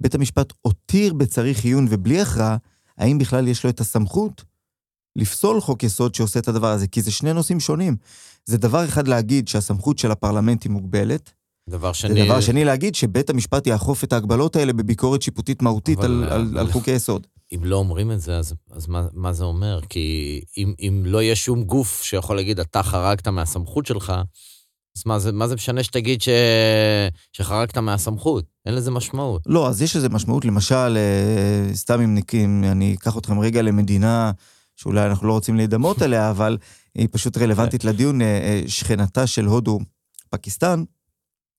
בית 0.00 0.14
המשפט 0.14 0.52
הותיר 0.60 1.14
בצריך 1.14 1.64
עיון 1.64 1.86
ובלי 1.90 2.20
הכרעה, 2.20 2.56
האם 2.98 3.18
בכלל 3.18 3.48
יש 3.48 3.64
לו 3.64 3.70
את 3.70 3.80
הסמכות 3.80 4.44
לפסול 5.16 5.60
חוק 5.60 5.82
יסוד 5.82 6.14
שעושה 6.14 6.38
את 6.38 6.48
הדבר 6.48 6.70
הזה, 6.70 6.86
כי 6.86 7.02
זה 7.02 7.10
שני 7.10 7.32
נושאים 7.32 7.60
שונים. 7.60 7.96
זה 8.44 8.58
דבר 8.58 8.84
אחד 8.84 9.08
להגיד 9.08 9.48
שהסמכות 9.48 9.98
של 9.98 10.10
הפרלמנט 10.10 10.62
היא 10.64 10.72
מוגבלת, 10.72 11.32
דבר 11.68 11.92
שני... 11.92 12.14
זה 12.14 12.24
דבר 12.24 12.40
שני 12.40 12.64
להגיד 12.64 12.94
שבית 12.94 13.30
המשפט 13.30 13.66
יאכוף 13.66 14.04
את 14.04 14.12
ההגבלות 14.12 14.56
האלה 14.56 14.72
בביקורת 14.72 15.22
שיפוטית 15.22 15.62
מהותית 15.62 15.98
על, 15.98 16.24
על, 16.30 16.58
על 16.58 16.72
חוקי 16.72 16.90
יסוד. 16.90 17.26
אם 17.54 17.64
לא 17.64 17.76
אומרים 17.76 18.12
את 18.12 18.20
זה, 18.20 18.36
אז, 18.36 18.54
אז 18.70 18.86
מה, 18.88 19.06
מה 19.12 19.32
זה 19.32 19.44
אומר? 19.44 19.80
כי 19.88 20.40
אם, 20.56 20.74
אם 20.80 21.02
לא 21.06 21.22
יהיה 21.22 21.36
שום 21.36 21.64
גוף 21.64 22.02
שיכול 22.02 22.36
להגיד, 22.36 22.60
אתה 22.60 22.82
חרגת 22.82 23.28
מהסמכות 23.28 23.86
שלך, 23.86 24.12
אז 24.96 25.02
מה 25.06 25.18
זה, 25.18 25.32
מה 25.32 25.48
זה 25.48 25.54
משנה 25.54 25.82
שתגיד 25.82 26.22
ש... 26.22 26.28
שחרגת 27.32 27.78
מהסמכות? 27.78 28.44
אין 28.66 28.74
לזה 28.74 28.90
משמעות. 28.90 29.42
לא, 29.46 29.68
אז 29.68 29.82
יש 29.82 29.96
לזה 29.96 30.08
משמעות. 30.08 30.44
למשל, 30.44 30.96
אה, 30.96 31.74
סתם 31.74 32.00
אם 32.00 32.14
נקים, 32.14 32.64
אני 32.64 32.94
אקח 32.94 33.18
אתכם 33.18 33.40
רגע 33.40 33.62
למדינה 33.62 34.32
שאולי 34.76 35.06
אנחנו 35.06 35.28
לא 35.28 35.32
רוצים 35.32 35.56
להידמות 35.56 36.02
עליה, 36.02 36.30
אבל 36.30 36.58
היא 36.94 37.08
פשוט 37.12 37.38
רלוונטית 37.38 37.84
לדיון, 37.84 38.22
אה, 38.22 38.26
אה, 38.26 38.62
שכנתה 38.66 39.26
של 39.26 39.44
הודו, 39.44 39.78
פקיסטן, 40.30 40.84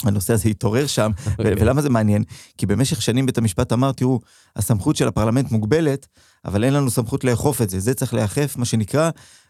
הנושא 0.04 0.34
הזה 0.34 0.50
התעורר 0.50 0.88
שם, 0.88 1.12
okay. 1.18 1.30
אוקיי. 1.32 1.54
ולמה 1.60 1.82
זה 1.82 1.90
מעניין? 1.90 2.24
כי 2.58 2.66
במשך 2.66 3.02
שנים 3.02 3.26
בית 3.26 3.38
המשפט 3.38 3.74
אמר, 3.74 3.92
תראו, 3.92 4.20
הסמכות 4.56 4.96
של 4.96 5.08
הפרלמנט 5.08 5.52
מוגבלת, 5.52 6.08
אבל 6.46 6.64
אין 6.64 6.74
לנו 6.74 6.92
סמכות 6.92 7.24
לאכוף 7.24 7.62
את 7.62 7.70
זה. 7.70 7.80
זה 7.80 7.94
צריך 7.94 8.14
להיאכף, 8.14 8.58
מה 8.58 8.66
שנקרא, 8.66 9.10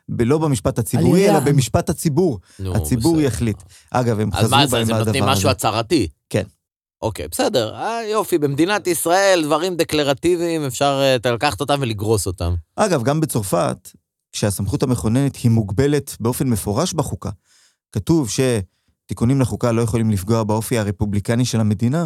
לא 0.09 0.37
במשפט 0.37 0.79
הציבורי, 0.79 1.29
אלא 1.29 1.39
במשפט 1.39 1.89
הציבור. 1.89 2.39
נו, 2.59 2.75
הציבור 2.75 3.13
בסדר. 3.13 3.25
יחליט. 3.25 3.57
אגב, 3.91 4.19
הם 4.19 4.33
חזרו 4.33 4.49
בהם 4.49 4.59
מהדבר 4.59 4.77
הזה. 4.77 4.83
אז 4.83 4.89
מה 4.89 4.93
זה, 4.93 4.93
הם 4.93 5.05
נותנים 5.05 5.23
משהו 5.23 5.49
הצהרתי? 5.49 6.07
כן. 6.29 6.43
אוקיי, 7.01 7.27
בסדר, 7.27 7.75
אה, 7.75 8.03
יופי, 8.11 8.37
במדינת 8.37 8.87
ישראל 8.87 9.41
דברים 9.43 9.75
דקלרטיביים, 9.75 10.65
אפשר 10.65 11.01
uh, 11.23 11.29
לקחת 11.29 11.61
אותם 11.61 11.77
ולגרוס 11.79 12.27
אותם. 12.27 12.53
אגב, 12.75 13.03
גם 13.03 13.19
בצרפת, 13.19 13.89
כשהסמכות 14.31 14.83
המכוננת 14.83 15.35
היא 15.35 15.51
מוגבלת 15.51 16.17
באופן 16.19 16.47
מפורש 16.47 16.93
בחוקה, 16.93 17.29
כתוב 17.91 18.29
ש... 18.29 18.39
תיקונים 19.05 19.41
לחוקה 19.41 19.71
לא 19.71 19.81
יכולים 19.81 20.11
לפגוע 20.11 20.43
באופי 20.43 20.77
הרפובליקני 20.77 21.45
של 21.45 21.59
המדינה. 21.59 22.05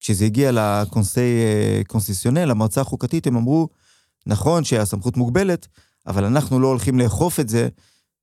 כשזה 0.00 0.24
הגיע 0.24 0.50
לקונסי 0.54 1.20
אה, 1.20 1.80
קונסיסיונל, 1.86 2.44
למועצה 2.44 2.80
החוקתית, 2.80 3.26
הם 3.26 3.36
אמרו, 3.36 3.68
נכון 4.26 4.64
שהסמכות 4.64 5.16
מוגבלת, 5.16 5.66
אבל 6.06 6.24
אנחנו 6.24 6.60
לא 6.60 6.66
הולכים 6.68 6.98
לאכוף 6.98 7.40
את 7.40 7.48
זה, 7.48 7.68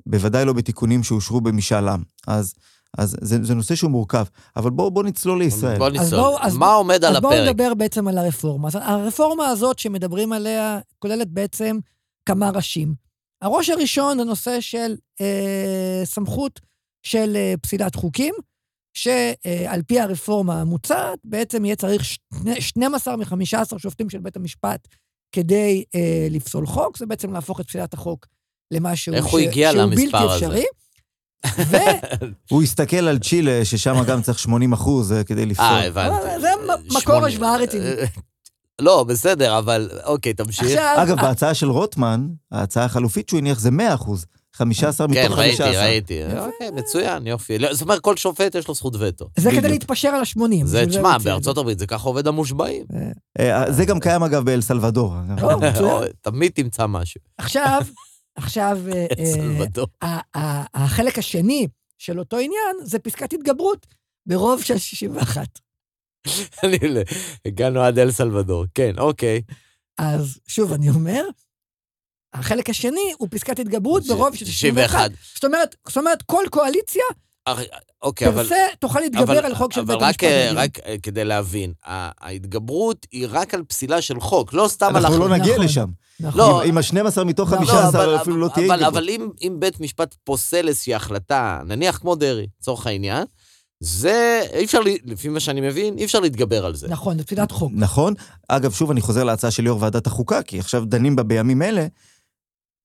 בוודאי 0.06 0.46
לא 0.46 0.54
בתיקונים 0.54 1.04
שאושרו 1.04 1.42
במשאל 1.42 1.88
עם. 1.88 2.04
אז, 2.28 2.54
אז 2.98 3.16
זה, 3.22 3.44
זה 3.44 3.56
נושא 3.56 3.76
שהוא 3.76 3.92
מורכב. 3.92 4.26
אבל 4.56 4.70
בואו 4.70 4.92
בוא 4.92 5.04
נצלול 5.04 5.40
לישראל. 5.40 5.78
בוא 5.78 5.88
אז 5.88 5.94
נצלול. 5.94 6.22
בואו- 6.22 6.38
אז 6.42 6.58
מה 6.58 6.66
בואו- 6.66 6.78
עומד 6.78 7.04
על 7.06 7.16
אז 7.16 7.22
בואו 7.22 7.34
הפרק? 7.34 7.50
נדבר 7.50 7.74
בעצם 7.74 8.08
על 8.08 8.18
הרפורמה. 8.18 8.68
אז 8.68 8.76
הרפורמה 8.82 9.48
הזאת 9.48 9.80
שמדברים 9.80 10.34
עליה 10.34 10.80
כוללת 11.00 11.28
בעצם 11.30 11.78
כמה 12.26 12.50
ראשים. 12.50 12.94
הראש 13.42 13.70
הראשון 13.70 14.18
זה 14.18 14.24
נושא 14.24 14.62
של 14.62 14.96
אה, 15.22 16.02
סמכות 16.06 16.60
של 17.04 17.36
אה, 17.36 17.54
פסילת 17.62 17.96
חוקים, 17.96 18.34
שעל 18.94 19.82
פי 19.88 20.00
הרפורמה 20.00 20.62
המוצעת, 20.62 21.20
בעצם 21.24 21.66
יהיה 21.66 21.76
צריך 21.76 22.04
שני- 22.04 22.62
12 22.62 23.16
מ-15 23.18 23.78
שופטים 23.78 24.10
של 24.10 24.20
בית 24.20 24.36
המשפט 24.36 24.88
כדי 25.32 25.84
אה, 25.96 26.28
לפסול 26.30 26.66
חוק, 26.66 26.98
זה 26.98 27.06
בעצם 27.06 27.34
להפוך 27.34 27.60
את 27.60 27.68
פסילת 27.68 27.94
החוק 27.94 28.28
למשהו 28.74 29.14
איך 29.14 29.26
הוא 29.26 29.40
הגיע 29.40 29.72
שהוא 29.72 29.82
למספר 29.82 30.02
בלתי 30.04 30.18
הזה? 30.18 30.36
אפשרי. 30.36 30.66
ו... 31.72 31.78
הוא 32.50 32.64
הסתכל 32.64 33.08
על 33.08 33.20
צ'ילה, 33.20 33.66
ששם 33.66 33.96
גם 34.08 34.22
צריך 34.22 34.40
80 34.40 34.74
אחוז 34.74 35.12
אה, 35.14 35.24
כדי 35.24 35.46
לפסול. 35.46 35.66
אה, 35.66 35.88
הבנתי. 35.88 36.40
זה 36.42 36.50
מקור 37.00 37.26
השוואה 37.26 37.58
רציני. 37.58 37.86
לא, 38.82 39.04
בסדר, 39.04 39.58
אבל 39.60 39.90
אוקיי, 40.04 40.34
תמשיך. 40.34 40.64
עכשיו, 40.64 40.96
אגב, 40.98 41.22
בהצעה 41.22 41.54
של 41.54 41.70
רוטמן, 41.70 42.28
ההצעה 42.52 42.86
החלופית 42.86 43.30
שהוא 43.30 43.38
הניח 43.40 43.60
זה 43.60 43.72
100 43.72 43.94
אחוז. 43.94 44.26
15 44.56 45.08
כן, 45.08 45.26
מתוך 45.26 45.40
ראיתי, 45.40 45.58
15. 45.58 45.84
ראיתי. 45.86 46.20
אוקיי, 46.40 46.72
מצוין, 46.72 47.28
יופי. 47.28 47.58
לא, 47.60 47.74
זאת 47.74 47.82
אומרת, 47.82 48.00
כל 48.02 48.18
שופט 48.18 48.56
יש 48.56 48.68
לו 48.68 48.74
זכות 48.74 48.96
וטו. 49.00 49.30
זה 49.40 49.52
כדי. 49.52 49.68
להתפשר 49.70 50.08
על 50.10 50.22
ה-80. 50.22 50.66
זה, 50.66 50.86
תשמע, 50.90 51.18
בארצות 51.18 51.58
הברית 51.58 51.80
זה 51.80 51.88
ככה 51.88 52.08
עובד 52.10 52.28
המושבעים. 52.28 52.86
אה, 53.40 53.72
זה 53.72 53.86
גם 53.86 54.00
קיים 54.00 54.24
אגב 54.24 54.46
באל 54.46 54.62
סלבדור. 54.62 55.14
או, 55.44 55.60
מצוין. 55.60 56.12
תמיד 56.22 56.52
תמצא 56.52 56.88
משהו. 56.88 57.22
עכשיו, 57.38 57.82
עכשיו, 58.36 58.80
אה, 60.04 60.20
אה, 60.36 60.64
החלק 60.74 61.18
השני 61.18 61.68
של 61.98 62.20
אותו 62.20 62.38
עניין 62.38 62.76
זה 62.84 63.00
פסקת 63.00 63.34
התגברות 63.34 63.88
ברוב 64.26 64.62
של 64.62 64.78
61. 64.78 65.48
אני- 66.64 66.78
הגענו 67.46 67.82
עד 67.82 68.00
אל 68.00 68.12
סלבדור. 68.12 68.66
כן, 68.74 68.94
אוקיי. 68.98 69.42
אז 69.98 70.40
שוב, 70.48 70.74
אני 70.74 70.90
אומר, 70.90 71.24
החלק 72.34 72.70
השני 72.70 73.14
הוא 73.18 73.28
פסקת 73.32 73.60
התגברות 73.60 74.04
ברוב 74.08 74.36
של 74.36 74.46
61. 74.46 74.90
61. 74.90 75.12
זאת 75.36 75.44
אומרת, 75.46 75.76
זאת 75.88 75.98
אומרת, 75.98 76.22
כל 76.22 76.44
קואליציה 76.52 77.04
אוקיי, 78.02 78.28
אבל... 78.28 78.44
פרסה 78.44 78.56
תוכל 78.80 79.00
להתגבר 79.00 79.24
אבל- 79.24 79.46
על 79.46 79.56
חוק 79.56 79.74
של 79.74 79.82
אבל 79.82 79.94
בית 79.96 80.02
רק, 80.04 80.08
המשפט. 80.10 80.24
העליון. 80.24 80.58
רק 80.58 80.80
אה, 80.86 80.96
כדי 81.04 81.26
להבין, 81.26 81.74
ההתגברות 82.22 83.08
היא 83.12 83.28
רק 83.32 83.54
על 83.54 83.64
פסילה 83.64 84.02
של 84.02 84.20
חוק, 84.20 84.54
לא 84.54 84.68
סתם 84.68 84.96
על... 84.96 85.06
אנחנו 85.06 85.20
לא. 85.28 85.38
נגיע 85.38 85.54
נכון. 85.54 85.66
לשם. 85.66 85.86
נכון. 86.20 86.40
לא, 86.40 86.64
עם 86.64 86.78
ה-12 86.78 87.24
מתוך 87.24 87.52
לא, 87.52 87.58
15 87.58 87.88
אבל- 87.90 88.16
אפילו 88.22 88.38
לא 88.38 88.48
תהיה 88.54 88.66
אבל, 88.66 88.74
התגברות. 88.76 88.94
אבל 88.98 89.10
אם, 89.10 89.30
אם 89.42 89.56
בית 89.60 89.80
משפט 89.80 90.16
פוסל 90.24 90.68
איזושהי 90.68 90.94
החלטה, 90.96 91.62
נניח 91.66 91.98
כמו 91.98 92.16
דרעי, 92.16 92.48
לצורך 92.60 92.88
העניין, 92.88 93.24
זה, 93.80 94.42
אי 94.54 94.66
אפשר, 94.66 94.80
לפי 95.06 95.30
מה 95.30 95.40
שאני 95.40 95.62
מבין, 95.62 95.98
אי 95.98 96.06
אפשר 96.06 96.20
להתגבר 96.20 96.66
על 96.66 96.76
זה. 96.76 96.88
נכון, 96.88 97.18
זה 97.18 97.24
פסילת 97.24 97.52
חוק. 97.52 97.72
נכון. 97.76 98.14
אגב, 98.48 98.72
שוב, 98.72 98.92
אני 98.92 99.02
חוזר 99.02 99.24
להצעה 99.24 99.52
של 99.52 99.66
יו"ר 99.66 99.82
ועדת 99.82 100.08
החוקה, 100.08 100.42
כי 100.42 100.60
עכשיו 100.60 100.86
דנים 100.86 101.16
בה 101.16 101.24
בימים 101.24 101.62
אלה. 101.62 101.88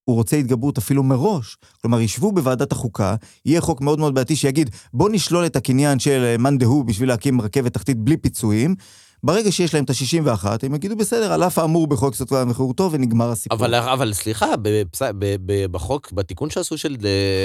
הוא 0.09 0.17
רוצה 0.17 0.37
התגברות 0.37 0.79
אפילו 0.79 1.03
מראש. 1.03 1.57
כלומר, 1.83 2.01
ישבו 2.01 2.33
בוועדת 2.33 2.73
החוקה, 2.73 3.15
יהיה 3.47 3.61
חוק 3.61 3.81
מאוד 3.81 3.99
מאוד 3.99 4.15
בעייתי 4.15 4.37
שיגיד, 4.37 4.71
בוא 4.93 5.09
נשלול 5.13 5.47
את 5.47 5.57
הקניין 5.57 5.99
של 5.99 6.25
אה, 6.25 6.37
מאן 6.39 6.59
דהוא 6.59 6.85
בשביל 6.85 7.09
להקים 7.09 7.41
רכבת 7.41 7.75
תחתית 7.75 7.97
בלי 7.97 8.17
פיצויים. 8.17 8.75
ברגע 9.23 9.53
שיש 9.53 9.75
להם 9.75 9.85
את 9.85 9.91
ה-61, 9.91 10.47
הם 10.63 10.75
יגידו, 10.75 10.97
בסדר, 10.97 11.33
על 11.33 11.43
אף 11.43 11.59
האמור 11.59 11.87
בחוק 11.87 12.15
כבוד 12.15 12.51
וחירותו, 12.51 12.89
ונגמר 12.93 13.31
הסיפור. 13.31 13.59
אבל, 13.59 13.75
אבל 13.75 14.13
סליחה, 14.13 14.47
בפס... 14.63 15.03
ב, 15.03 15.37
ב, 15.47 15.67
בחוק, 15.67 16.13
בתיקון 16.13 16.51
שעשו 16.51 16.79
של 16.79 16.97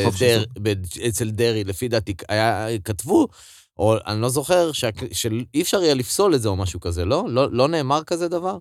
חופש 0.05 0.23
דר. 0.23 0.43
ב, 0.61 0.73
אצל 1.07 1.29
דרעי, 1.29 1.63
לפי 1.63 1.87
דעתי, 1.87 2.13
היה, 2.29 2.67
כתבו, 2.83 3.27
או 3.77 3.95
אני 4.07 4.21
לא 4.21 4.29
זוכר, 4.29 4.71
שה, 4.71 4.89
שאי 5.11 5.61
אפשר 5.61 5.83
יהיה 5.83 5.93
לפסול 5.93 6.35
את 6.35 6.41
זה 6.41 6.49
או 6.49 6.55
משהו 6.55 6.79
כזה, 6.79 7.05
לא? 7.05 7.25
לא, 7.27 7.51
לא 7.51 7.67
נאמר 7.67 8.03
כזה 8.03 8.27
דבר? 8.27 8.57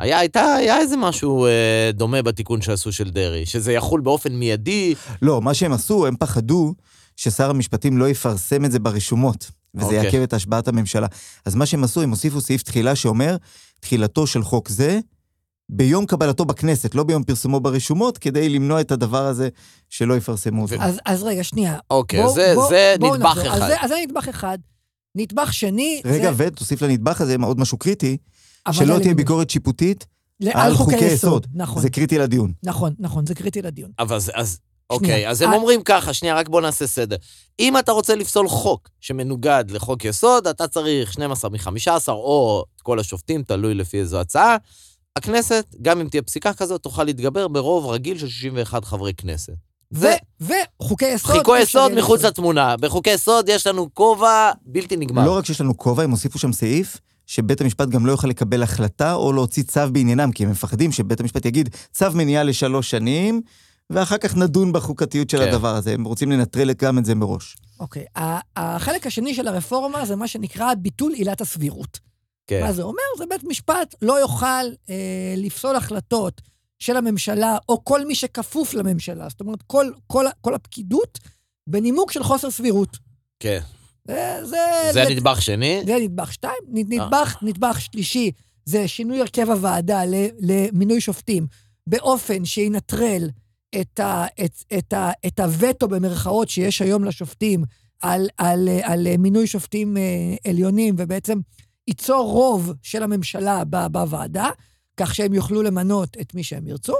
היה, 0.00 0.18
הייתה, 0.18 0.54
היה 0.54 0.78
איזה 0.78 0.96
משהו 0.96 1.46
אה, 1.46 1.90
דומה 1.94 2.22
בתיקון 2.22 2.62
שעשו 2.62 2.92
של 2.92 3.10
דרעי, 3.10 3.46
שזה 3.46 3.72
יחול 3.72 4.00
באופן 4.00 4.32
מיידי. 4.32 4.94
לא, 5.22 5.42
מה 5.42 5.54
שהם 5.54 5.72
עשו, 5.72 6.06
הם 6.06 6.16
פחדו 6.16 6.74
ששר 7.16 7.50
המשפטים 7.50 7.98
לא 7.98 8.08
יפרסם 8.08 8.64
את 8.64 8.72
זה 8.72 8.78
ברשומות, 8.78 9.50
וזה 9.74 9.84
אוקיי. 9.84 10.04
יעכב 10.04 10.22
את 10.22 10.32
השבעת 10.32 10.68
הממשלה. 10.68 11.06
אז 11.44 11.54
מה 11.54 11.66
שהם 11.66 11.84
עשו, 11.84 12.02
הם 12.02 12.10
הוסיפו 12.10 12.40
סעיף 12.40 12.62
תחילה 12.62 12.94
שאומר, 12.96 13.36
תחילתו 13.80 14.26
של 14.26 14.42
חוק 14.42 14.68
זה 14.68 14.98
ביום 15.68 16.06
קבלתו 16.06 16.44
בכנסת, 16.44 16.94
לא 16.94 17.04
ביום 17.04 17.22
פרסומו 17.24 17.60
ברשומות, 17.60 18.18
כדי 18.18 18.48
למנוע 18.48 18.80
את 18.80 18.92
הדבר 18.92 19.26
הזה 19.26 19.48
שלא 19.88 20.16
יפרסמו 20.16 20.62
אותו. 20.62 20.74
אז, 20.80 21.00
אז 21.06 21.22
רגע, 21.22 21.44
שנייה. 21.44 21.78
אוקיי, 21.90 22.22
בואו- 22.22 22.34
זה, 22.34 22.52
בואו- 22.54 22.68
זה 22.68 22.94
בואו 23.00 23.14
נדבך 23.14 23.26
נחזור. 23.36 23.46
אחד. 23.46 23.60
אז 23.62 23.68
זה, 23.68 23.80
אז 23.80 23.88
זה 23.90 23.94
נדבך 24.06 24.28
אחד. 24.28 24.58
נדבך 25.14 25.52
שני, 25.52 26.02
רגע, 26.04 26.32
זה... 26.32 26.46
ותוסיף 26.46 26.82
לנדבך 26.82 27.20
הזה 27.20 27.36
עוד 27.42 27.60
משהו 27.60 27.78
קריטי, 27.78 28.16
שלא 28.72 28.98
תהיה. 28.98 29.14
ביקורת 29.14 29.50
שיפוטית 29.50 30.06
על 30.52 30.74
חוקי 30.74 31.04
יסוד. 31.04 31.46
נכון, 31.54 31.82
זה 31.82 31.90
קריטי 31.90 32.18
לדיון. 32.18 32.52
נכון, 32.62 32.94
נכון, 32.98 33.26
זה 33.26 33.34
קריטי 33.34 33.62
לדיון. 33.62 33.90
אבל 33.98 34.16
אז, 34.16 34.30
אז 34.34 34.58
אוקיי, 34.90 35.28
אז 35.28 35.42
הם 35.42 35.50
אה- 35.50 35.56
אומרים 35.56 35.82
ככה, 35.82 36.12
שנייה, 36.12 36.34
רק 36.34 36.48
בוא 36.48 36.60
נעשה 36.60 36.86
סדר. 36.86 37.16
אם 37.60 37.78
אתה 37.78 37.92
רוצה 37.92 38.14
לפסול 38.14 38.48
חוק 38.48 38.88
שמנוגד 39.00 39.64
לחוק 39.68 40.04
יסוד, 40.04 40.46
אתה 40.46 40.68
צריך 40.68 41.12
12 41.12 41.50
מ-15, 41.50 42.08
או 42.08 42.64
את 42.76 42.82
כל 42.82 42.98
השופטים, 42.98 43.42
תלוי 43.42 43.74
לפי 43.74 44.00
איזו 44.00 44.20
הצעה. 44.20 44.56
הכנסת, 45.16 45.74
גם 45.82 46.00
אם 46.00 46.08
תהיה 46.08 46.22
פסיקה 46.22 46.52
כזאת, 46.52 46.82
תוכל 46.82 47.04
להתגבר 47.04 47.48
ברוב 47.48 47.86
רגיל 47.86 48.18
של 48.18 48.28
61 48.28 48.84
חברי 48.84 49.14
כנסת. 49.14 49.52
ו- 49.94 50.06
ו- 50.40 50.52
וחוקי 50.80 51.06
יסוד... 51.06 51.36
חיקוי 51.36 51.60
יסוד 51.60 51.92
מחוץ. 51.94 52.24
לתמונה. 52.24 52.76
בחוקי 52.76 53.10
יסוד 53.10 53.48
יש 53.48 53.66
לנו 53.66 53.88
כובע 53.94 54.50
בלתי 54.66 54.96
נגמר. 54.96 55.24
לא 55.26 55.36
רק 55.36 55.46
שיש 55.46 55.60
לנו 55.60 55.76
כובע, 55.76 56.02
הם 56.02 56.10
הוסיפו 56.10 56.38
שם 56.38 56.52
סעיף 56.52 56.98
שבית 57.30 57.60
המשפט 57.60 57.88
גם 57.88 58.06
לא 58.06 58.12
יוכל 58.12 58.28
לקבל 58.28 58.62
החלטה 58.62 59.14
או 59.14 59.32
להוציא 59.32 59.62
צו 59.62 59.80
בעניינם, 59.92 60.32
כי 60.32 60.44
הם 60.44 60.50
מפחדים 60.50 60.92
שבית 60.92 61.20
המשפט 61.20 61.44
יגיד 61.46 61.68
צו 61.92 62.06
מניעה 62.14 62.42
לשלוש 62.42 62.90
שנים, 62.90 63.40
ואחר 63.90 64.18
כך 64.18 64.36
נדון 64.36 64.72
בחוקתיות 64.72 65.30
של 65.30 65.38
כן. 65.38 65.48
הדבר 65.48 65.74
הזה. 65.76 65.94
הם 65.94 66.04
רוצים 66.04 66.32
לנטרל 66.32 66.72
גם 66.72 66.98
את 66.98 67.04
זה 67.04 67.14
מראש. 67.14 67.56
אוקיי, 67.80 68.04
החלק 68.56 69.06
השני 69.06 69.34
של 69.34 69.48
הרפורמה 69.48 70.06
זה 70.06 70.16
מה 70.16 70.28
שנקרא 70.28 70.74
ביטול 70.74 71.12
עילת 71.12 71.40
הסבירות. 71.40 72.00
כן. 72.46 72.60
מה 72.62 72.72
זה 72.72 72.82
אומר? 72.82 73.02
זה 73.18 73.24
בית 73.30 73.44
משפט 73.44 73.94
לא 74.02 74.20
יוכל 74.20 74.46
אה, 74.90 75.34
לפסול 75.36 75.76
החלטות 75.76 76.40
של 76.78 76.96
הממשלה, 76.96 77.56
או 77.68 77.84
כל 77.84 78.06
מי 78.06 78.14
שכפוף 78.14 78.74
לממשלה. 78.74 79.28
זאת 79.28 79.40
אומרת, 79.40 79.62
כל, 79.66 79.90
כל, 80.06 80.24
כל 80.40 80.54
הפקידות, 80.54 81.18
בנימוק 81.66 82.12
של 82.12 82.22
חוסר 82.22 82.50
סבירות. 82.50 82.96
כן. 83.40 83.60
זה... 84.08 84.38
זה, 84.44 84.56
זה 84.92 85.04
נדבך 85.10 85.42
שני. 85.42 85.82
זה 85.86 85.96
נדבך 86.00 86.32
שתיים. 86.32 86.62
אה. 86.76 86.82
נדבך, 86.82 87.36
נדבך 87.42 87.80
שלישי 87.80 88.30
זה 88.64 88.88
שינוי 88.88 89.20
הרכב 89.20 89.50
הוועדה 89.50 90.02
למינוי 90.40 91.00
שופטים 91.00 91.46
באופן 91.86 92.44
שינטרל 92.44 93.30
את, 93.80 94.00
ה, 94.00 94.26
את, 94.44 94.64
את, 94.78 94.92
ה, 94.92 95.10
את 95.26 95.40
הווטו 95.40 95.88
במרכאות 95.88 96.48
שיש 96.48 96.82
היום 96.82 97.04
לשופטים 97.04 97.64
על, 98.02 98.28
על, 98.36 98.68
על 98.82 99.06
מינוי 99.18 99.46
שופטים 99.46 99.96
אה, 99.96 100.02
עליונים, 100.50 100.94
ובעצם 100.98 101.38
ייצור 101.88 102.32
רוב 102.32 102.72
של 102.82 103.02
הממשלה 103.02 103.62
בוועדה, 103.90 104.48
כך 104.96 105.14
שהם 105.14 105.34
יוכלו 105.34 105.62
למנות 105.62 106.16
את 106.20 106.34
מי 106.34 106.44
שהם 106.44 106.66
ירצו, 106.66 106.94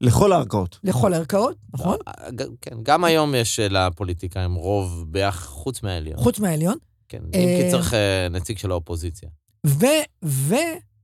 לכל 0.00 0.32
הערכאות. 0.32 0.78
לכל 0.84 1.12
הערכאות, 1.12 1.56
נכון? 1.74 1.96
אה, 2.08 2.30
ג- 2.30 2.42
כן, 2.60 2.76
גם 2.82 3.04
היום 3.04 3.34
יש 3.34 3.60
אה, 3.60 3.68
לפוליטיקאים 3.68 4.54
רוב 4.54 5.04
ביח, 5.08 5.44
חוץ 5.46 5.82
מהעליון. 5.82 6.16
חוץ 6.16 6.38
מהעליון. 6.40 6.76
כן, 7.08 7.18
אם 7.34 7.40
אה, 7.40 7.60
כי 7.64 7.70
צריך 7.70 7.94
אה, 7.94 8.28
נציג 8.30 8.58
של 8.58 8.70
האופוזיציה. 8.70 9.28
ו... 9.66 9.84
ו 10.24 10.54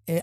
אה, 0.09 0.19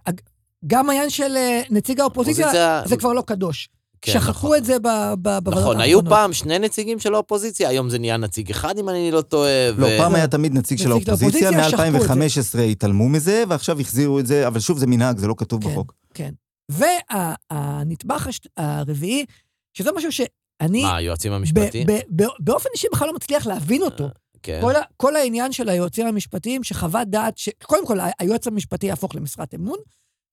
גם 0.68 0.90
העניין 0.90 1.10
של 1.10 1.34
אה, 1.38 1.62
נציג 1.70 2.00
האופוזיציה, 2.00 2.46
אופוזיציה- 2.48 2.82
זה 2.86 2.98
כבר 2.98 3.14
לא 3.14 3.22
קדוש. 3.22 3.70
כן, 4.02 4.12
שכחו 4.14 4.30
נכון. 4.30 4.58
את 4.58 4.66
זה 4.66 4.80
בוועדות 4.80 5.28
האחרונות. 5.54 5.60
נכון, 5.72 5.82
היו 5.82 6.06
פעם 6.06 6.34
שני 6.34 6.60
נציגים 6.60 7.00
של 7.00 7.14
האופוזיציה, 7.14 7.70
היום 7.70 7.90
זה 7.90 8.00
נהיה 8.00 8.18
נציג 8.18 8.50
אחד, 8.52 8.78
אם 8.80 8.90
אני 8.90 9.12
לא 9.12 9.22
טואה. 9.22 9.70
לא, 9.78 9.86
ו- 9.86 9.98
פעם 9.98 10.16
היה 10.16 10.28
תמיד 10.28 10.54
נציג 10.54 10.78
של 10.78 10.90
נציג 10.90 11.04
של 11.06 11.12
האופוזיציה, 11.12 11.48
האופוזיציה, 11.50 11.70
שכחו 11.70 11.84
את 11.84 12.52
זה. 12.52 12.60
מ-2015 12.66 12.72
התעלמו 12.72 13.10
מזה, 13.10 13.44
ועכשיו 13.50 13.80
החזירו 13.80 14.20
את 14.20 14.28
זה, 14.28 14.48
אבל 14.48 14.60
שוב, 14.60 14.78
זה 14.78 14.88
מנהג, 14.88 15.18
זה 15.18 15.28
לא 15.28 15.34
כתוב 15.38 15.64
כן. 15.64 15.70
בחוק. 15.70 15.94
כן. 16.14 16.32
והנדבך 16.72 18.28
הש- 18.28 18.48
הרביעי, 18.58 19.26
שזה 19.74 19.90
משהו 19.96 20.12
שאני 20.12 20.82
מה, 20.82 20.96
היועצים 20.98 21.32
המשפטיים? 21.32 21.88
ב- 21.88 22.22
ב- 22.24 22.28
באופן 22.40 22.70
אישי 22.74 22.88
בכלל 22.94 23.08
לא 23.08 23.14
מצליח 23.14 23.48
להבין 23.48 23.82
אותו. 23.82 24.08
כן. 24.44 24.60
כל, 24.62 24.74
כל 24.98 25.16
העניין 25.16 25.52
של 25.52 25.70
היועצים 25.70 26.08
המשפטיים, 26.08 26.64
שחוות 26.64 27.08
דעת, 27.08 27.38
ש... 27.38 27.50
קודם 27.64 27.88
כל, 27.88 27.98
היועץ 28.20 28.48
המשפטי 28.48 28.86
יהפוך 28.86 29.16
למשרת 29.16 29.54
אמון, 29.56 29.78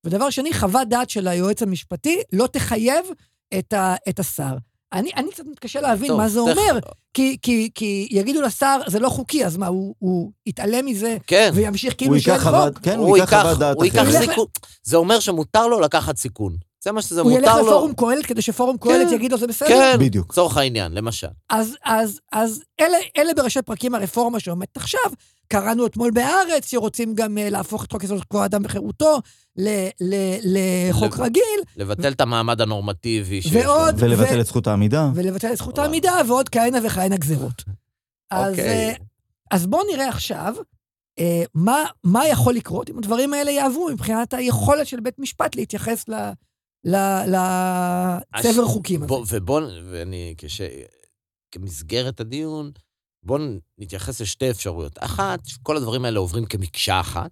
ודבר 0.03 0.29
שני, 0.29 0.53
חוות 0.53 0.87
דעת 0.89 1.09
של 1.09 1.27
היועץ 1.27 1.61
המשפטי 1.61 2.21
לא 2.33 2.47
תחייב 2.47 3.05
את, 3.59 3.73
ה... 3.73 3.95
את 4.09 4.19
השר. 4.19 4.55
אני, 4.95 5.11
אני 5.17 5.31
קצת 5.31 5.43
מתקשה 5.51 5.81
להבין 5.81 6.07
טוב, 6.07 6.17
מה 6.17 6.27
זה 6.29 6.39
תכף- 6.47 6.57
אומר, 6.57 6.79
כי, 7.13 7.37
כי, 7.41 7.69
כי 7.75 8.07
יגידו 8.11 8.41
לשר, 8.41 8.79
זה 8.87 8.99
לא 8.99 9.09
חוקי, 9.09 9.45
אז 9.45 9.57
מה, 9.57 9.67
הוא, 9.67 9.95
הוא 9.99 10.31
יתעלם 10.45 10.85
מזה 10.85 11.17
כן. 11.27 11.51
וימשיך 11.53 11.93
כאילו 11.97 12.13
הוא 12.13 12.19
שאין 12.21 12.39
חוק? 12.39 12.79
כן, 12.83 12.97
הוא 12.97 13.17
ייקח 13.17 13.41
חוות 13.41 13.57
דעת 13.57 13.75
הוא 13.77 13.85
ייקח 13.85 14.01
אחרת. 14.09 14.37
הוא. 14.37 14.47
זה 14.83 14.97
אומר 14.97 15.19
שמותר 15.19 15.67
לו 15.67 15.79
לקחת 15.79 16.17
סיכון. 16.17 16.55
זה 16.85 16.91
מה 16.91 17.01
שזה, 17.01 17.21
הוא 17.21 17.31
ילך 17.31 17.41
מותר 17.49 17.61
לו. 17.61 17.67
לפורום 17.67 17.93
קהלת 17.93 18.25
כדי 18.25 18.41
שפורום 18.41 18.77
קהלת 18.77 19.07
כן, 19.09 19.15
יגיד 19.15 19.31
לו 19.31 19.37
זה 19.37 19.47
בסדר? 19.47 19.69
כן, 19.69 19.97
בדיוק. 19.99 20.31
לצורך 20.31 20.57
העניין, 20.57 20.91
למשל. 20.93 21.27
אז, 21.49 21.75
אז, 21.85 22.19
אז 22.31 22.63
אלה, 22.79 22.97
אלה 23.17 23.33
בראשי 23.33 23.61
פרקים 23.61 23.95
הרפורמה 23.95 24.39
שעומדת 24.39 24.77
עכשיו. 24.77 24.99
קראנו 25.47 25.85
אתמול 25.85 26.11
בהארץ 26.11 26.69
שרוצים 26.71 27.15
גם 27.15 27.37
uh, 27.37 27.51
להפוך 27.51 27.85
את 27.85 27.91
חוק 27.91 28.03
יסוד 28.03 28.23
כבוד 28.29 28.41
האדם 28.43 28.61
וחירותו 28.65 29.19
ל- 29.57 29.87
ל- 30.01 30.57
לחוק 30.89 31.13
לב- 31.17 31.21
רגיל, 31.21 31.43
לבטל 31.77 32.11
את 32.11 32.21
המעמד 32.21 32.61
הנורמטיבי 32.61 33.41
שיש 33.41 33.55
לו. 33.65 33.73
ולבטל 33.97 34.37
ו- 34.37 34.41
את 34.41 34.45
זכות 34.45 34.67
העמידה. 34.67 35.09
ולבטל 35.15 35.51
את 35.51 35.57
זכות. 35.57 35.79
העמידה 35.79 36.13
ועוד 36.27 36.49
כהנה 36.49 36.77
וכהנה 36.83 37.17
גזירות. 37.17 37.63
אז, 38.31 38.51
אוקיי. 38.51 38.89
אה, 38.89 38.93
אז 39.51 39.67
בואו 39.67 39.83
נראה 39.93 40.09
עכשיו 40.09 40.55
אה, 41.19 41.43
מה, 41.53 41.83
מה 42.03 42.27
יכול 42.27 42.53
לקרות 42.53 42.89
אם 42.89 42.97
הדברים 42.97 43.33
האלה 43.33 43.51
יעברו 43.51 43.89
מבחינת 43.89 44.33
היכולת 44.33 44.87
של 44.87 44.99
בית 44.99 45.19
משפט 45.19 45.55
להתייחס 45.55 46.07
ל- 46.09 46.13
ל- 46.15 46.31
לצבר 46.85 48.29
הש- 48.33 48.73
חוקים 48.73 48.99
הזה. 48.99 49.07
בוא, 49.07 49.25
ובוא, 49.31 49.61
ואני, 49.91 50.35
כש... 50.37 50.61
כמסגרת 51.51 52.19
הדיון, 52.19 52.71
בואו 53.23 53.43
נתייחס 53.77 54.21
לשתי 54.21 54.51
אפשרויות. 54.51 54.93
אחת, 54.99 55.39
כל 55.63 55.77
הדברים 55.77 56.05
האלה 56.05 56.19
עוברים 56.19 56.45
כמקשה 56.45 56.99
אחת, 56.99 57.31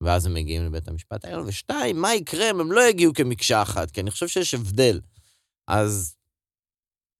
ואז 0.00 0.26
הם 0.26 0.34
מגיעים 0.34 0.64
לבית 0.64 0.88
המשפט 0.88 1.24
העליון, 1.24 1.44
ושתיים, 1.46 2.00
מה 2.00 2.14
יקרה 2.14 2.50
אם 2.50 2.60
הם 2.60 2.72
לא 2.72 2.88
יגיעו 2.88 3.12
כמקשה 3.14 3.62
אחת? 3.62 3.90
כי 3.90 4.00
אני 4.00 4.10
חושב 4.10 4.28
שיש 4.28 4.54
הבדל. 4.54 5.00
אז, 5.68 6.14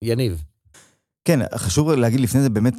יניב, 0.04 0.42
כן, 1.24 1.38
חשוב 1.54 1.90
להגיד 1.90 2.20
לפני 2.20 2.42
זה 2.42 2.50
באמת, 2.50 2.74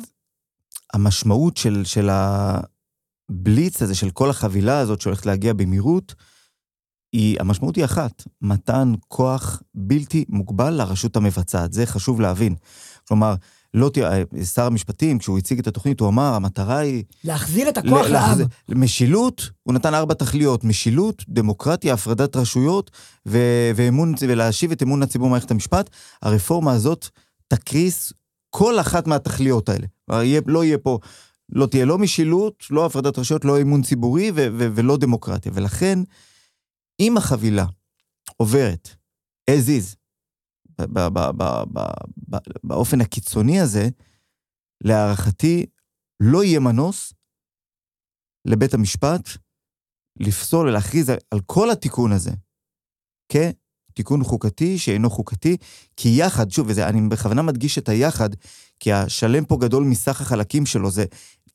המשמעות 0.94 1.58
של, 1.58 1.82
של 1.86 2.10
הבליץ 2.10 3.82
הזה, 3.82 3.96
של 3.96 4.12
כל 4.12 4.30
החבילה 4.30 4.80
הזאת 4.80 5.02
שהולכת 5.02 5.26
להגיע 5.26 5.54
במהירות, 5.54 6.14
היא, 7.14 7.38
המשמעות 7.40 7.76
היא 7.76 7.86
אחת, 7.86 8.24
מתן 8.42 8.94
כוח 9.08 9.62
בלתי 9.76 10.26
מוגבל 10.30 10.70
לרשות 10.70 11.16
המבצעת. 11.16 11.74
זה 11.74 11.86
חשוב 11.86 12.22
להבין. 12.22 12.56
כלומר, 13.08 13.36
לא 13.74 13.90
תהיה, 13.90 14.10
שר 14.54 14.66
המשפטים, 14.66 15.20
כשהוא 15.20 15.38
הציג 15.38 15.60
את 15.60 15.68
התוכנית, 15.68 16.00
הוא 16.00 16.10
אמר, 16.10 16.34
המטרה 16.34 16.78
היא... 16.78 17.04
להחזיר 17.24 17.70
את 17.70 17.78
הכוח 17.78 18.08
לעם. 18.08 18.38
משילות, 18.70 19.50
הוא 19.64 19.74
נתן 19.74 19.94
ארבע 19.94 20.14
תכליות, 20.14 20.64
משילות, 20.64 21.24
דמוקרטיה, 21.30 21.94
הפרדת 21.94 22.36
רשויות 22.36 22.92
ו- 23.26 23.72
ואמון, 23.76 24.14
ולהשיב 24.22 24.72
את 24.72 24.84
אמון 24.84 25.04
הציבור 25.04 25.28
במערכת 25.28 25.52
המשפט. 25.52 25.90
הרפורמה 26.22 26.72
הזאת 26.72 27.08
תקריס 27.48 28.14
כל 28.50 28.80
אחת 28.80 29.08
מהתכליות 29.08 29.70
האלה. 29.70 29.88
יהיה, 30.12 30.42
לא 30.46 30.64
יהיה 30.64 30.78
פה, 30.78 31.00
לא 31.50 31.66
תהיה 31.66 31.86
לא 31.86 31.98
משילות, 31.98 32.64
לא 32.72 32.86
הפרדת 32.86 33.20
רשויות, 33.20 33.46
לא 33.46 33.62
אמון 33.62 33.82
ציבורי 33.82 34.32
ו- 34.32 34.48
ו- 34.58 34.68
ולא 34.76 34.98
דמוקרטיה. 34.98 35.52
ולכן, 35.56 36.00
אם 37.00 37.18
החבילה 37.18 37.66
עוברת 38.38 38.90
as 39.52 39.68
is, 39.70 39.96
באופן 42.64 43.02
הקיצוני 43.02 43.60
הזה, 43.60 43.90
להערכתי, 44.84 45.66
לא 46.20 46.44
יהיה 46.44 46.60
מנוס 46.60 47.14
לבית 48.46 48.74
המשפט 48.74 49.30
לפסול 50.20 50.68
ולהכריז 50.68 51.10
על 51.10 51.40
כל 51.46 51.72
התיקון 51.72 52.12
הזה 52.12 52.32
כתיקון 53.30 54.24
חוקתי 54.24 54.78
שאינו 54.78 55.10
חוקתי, 55.10 55.58
כי 55.98 56.10
יחד, 56.18 56.52
שוב, 56.52 56.68
וזה, 56.70 56.90
אני 56.90 57.10
בכוונה 57.10 57.42
מדגיש 57.42 57.78
את 57.78 57.90
היחד, 57.90 58.30
כי 58.80 58.94
השלם 58.94 59.46
פה 59.46 59.58
גדול 59.62 59.84
מסך 59.84 60.22
החלקים 60.22 60.66
שלו, 60.66 60.92
זה 60.92 61.06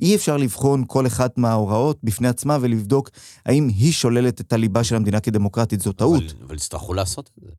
אי 0.02 0.16
אפשר 0.16 0.36
לבחון 0.36 0.84
כל 0.86 1.06
אחת 1.06 1.38
מההוראות 1.38 1.98
בפני 2.02 2.28
עצמה 2.28 2.58
ולבדוק 2.60 3.10
האם 3.46 3.68
היא 3.68 3.92
שוללת 3.92 4.40
את 4.40 4.52
הליבה 4.52 4.84
של 4.84 4.96
המדינה 4.96 5.20
כדמוקרטית, 5.20 5.80
זו 5.80 5.92
טעות. 5.92 6.22
אבל, 6.46 6.54
יצטרכו 6.54 6.94
לעשות 6.94 7.30
את 7.38 7.44
זה. 7.44 7.50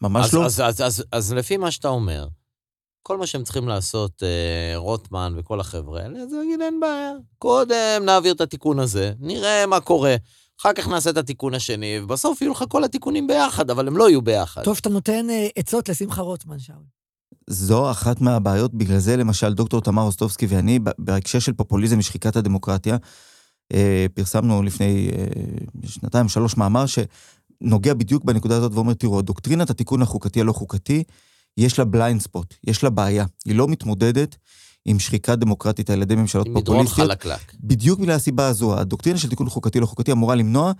ממש 0.00 0.26
אז, 0.26 0.34
לא. 0.34 0.46
אז, 0.46 0.60
אז, 0.60 0.80
אז, 0.80 1.04
אז 1.12 1.32
לפי 1.32 1.56
מה 1.56 1.70
שאתה 1.70 1.88
אומר, 1.88 2.28
כל 3.02 3.18
מה 3.18 3.26
שהם 3.26 3.44
צריכים 3.44 3.68
לעשות, 3.68 4.22
אה, 4.22 4.76
רוטמן 4.76 5.34
וכל 5.36 5.60
החבר'ה 5.60 6.02
האלה, 6.02 6.26
זה 6.26 6.36
להגיד, 6.36 6.60
אין 6.60 6.80
בעיה. 6.80 7.12
קודם 7.38 8.02
נעביר 8.04 8.32
את 8.32 8.40
התיקון 8.40 8.78
הזה, 8.78 9.12
נראה 9.18 9.66
מה 9.66 9.80
קורה, 9.80 10.16
אחר 10.60 10.72
כך 10.72 10.88
נעשה 10.88 11.10
את 11.10 11.16
התיקון 11.16 11.54
השני, 11.54 12.00
ובסוף 12.00 12.42
יהיו 12.42 12.52
לך 12.52 12.64
כל 12.68 12.84
התיקונים 12.84 13.26
ביחד, 13.26 13.70
אבל 13.70 13.88
הם 13.88 13.96
לא 13.96 14.08
יהיו 14.08 14.22
ביחד. 14.22 14.64
טוב 14.64 14.76
שאתה 14.76 14.88
נותן 14.88 15.30
אה, 15.30 15.48
עצות 15.56 15.88
לשמחה 15.88 16.22
רוטמן, 16.22 16.58
שאול. 16.58 16.99
זו 17.50 17.90
אחת 17.90 18.20
מהבעיות, 18.20 18.74
בגלל 18.74 18.98
זה 18.98 19.16
למשל 19.16 19.54
דוקטור 19.54 19.80
תמר 19.80 20.02
רוסטובסקי 20.02 20.46
ואני, 20.46 20.78
בהקשר 20.98 21.38
של 21.38 21.52
פופוליזם 21.52 21.98
ושחיקת 21.98 22.36
הדמוקרטיה, 22.36 22.96
אה, 23.72 24.06
פרסמנו 24.14 24.62
לפני 24.62 25.10
אה, 25.12 25.24
שנתיים, 25.86 26.28
שלוש 26.28 26.56
מאמר 26.56 26.84
שנוגע 26.86 27.94
בדיוק 27.94 28.24
בנקודה 28.24 28.56
הזאת 28.56 28.72
ואומר, 28.74 28.94
תראו, 28.94 29.22
דוקטרינת 29.22 29.70
התיקון 29.70 30.02
החוקתי 30.02 30.40
הלא 30.40 30.52
חוקתי, 30.52 31.02
יש 31.56 31.78
לה 31.78 31.84
בליינד 31.84 32.20
ספוט, 32.20 32.54
יש 32.66 32.84
לה 32.84 32.90
בעיה. 32.90 33.24
היא 33.44 33.54
לא 33.54 33.68
מתמודדת 33.68 34.36
עם 34.84 34.98
שחיקה 34.98 35.36
דמוקרטית 35.36 35.90
על 35.90 36.02
ידי 36.02 36.14
ממשלות 36.14 36.46
עם 36.46 36.54
מדרון 36.54 36.86
פופוליסטיות. 36.86 37.08
חלקלק. 37.08 37.54
בדיוק 37.60 38.00
בגלל 38.00 38.14
הסיבה 38.14 38.46
הזו, 38.46 38.78
הדוקטרינה 38.78 39.18
של 39.18 39.28
תיקון 39.28 39.48
חוקתי 39.48 39.80
לא 39.80 39.86
חוקתי 39.86 40.12
אמורה 40.12 40.34
למנוע 40.34 40.72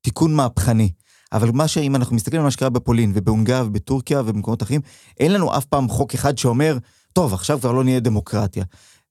תיקון 0.00 0.34
מהפכני. 0.34 0.90
אבל 1.32 1.50
מה 1.52 1.68
שאם 1.68 1.96
אנחנו 1.96 2.16
מסתכלים 2.16 2.40
על 2.40 2.44
מה 2.44 2.50
שקרה 2.50 2.70
בפולין 2.70 3.12
ובהונגריה 3.14 3.64
ובטורקיה 3.64 4.20
ובמקומות 4.20 4.62
אחרים, 4.62 4.80
אין 5.20 5.32
לנו 5.32 5.56
אף 5.56 5.64
פעם 5.64 5.88
חוק 5.88 6.14
אחד 6.14 6.38
שאומר, 6.38 6.78
טוב, 7.12 7.34
עכשיו 7.34 7.60
כבר 7.60 7.72
לא 7.72 7.84
נהיה 7.84 8.00
דמוקרטיה. 8.00 8.64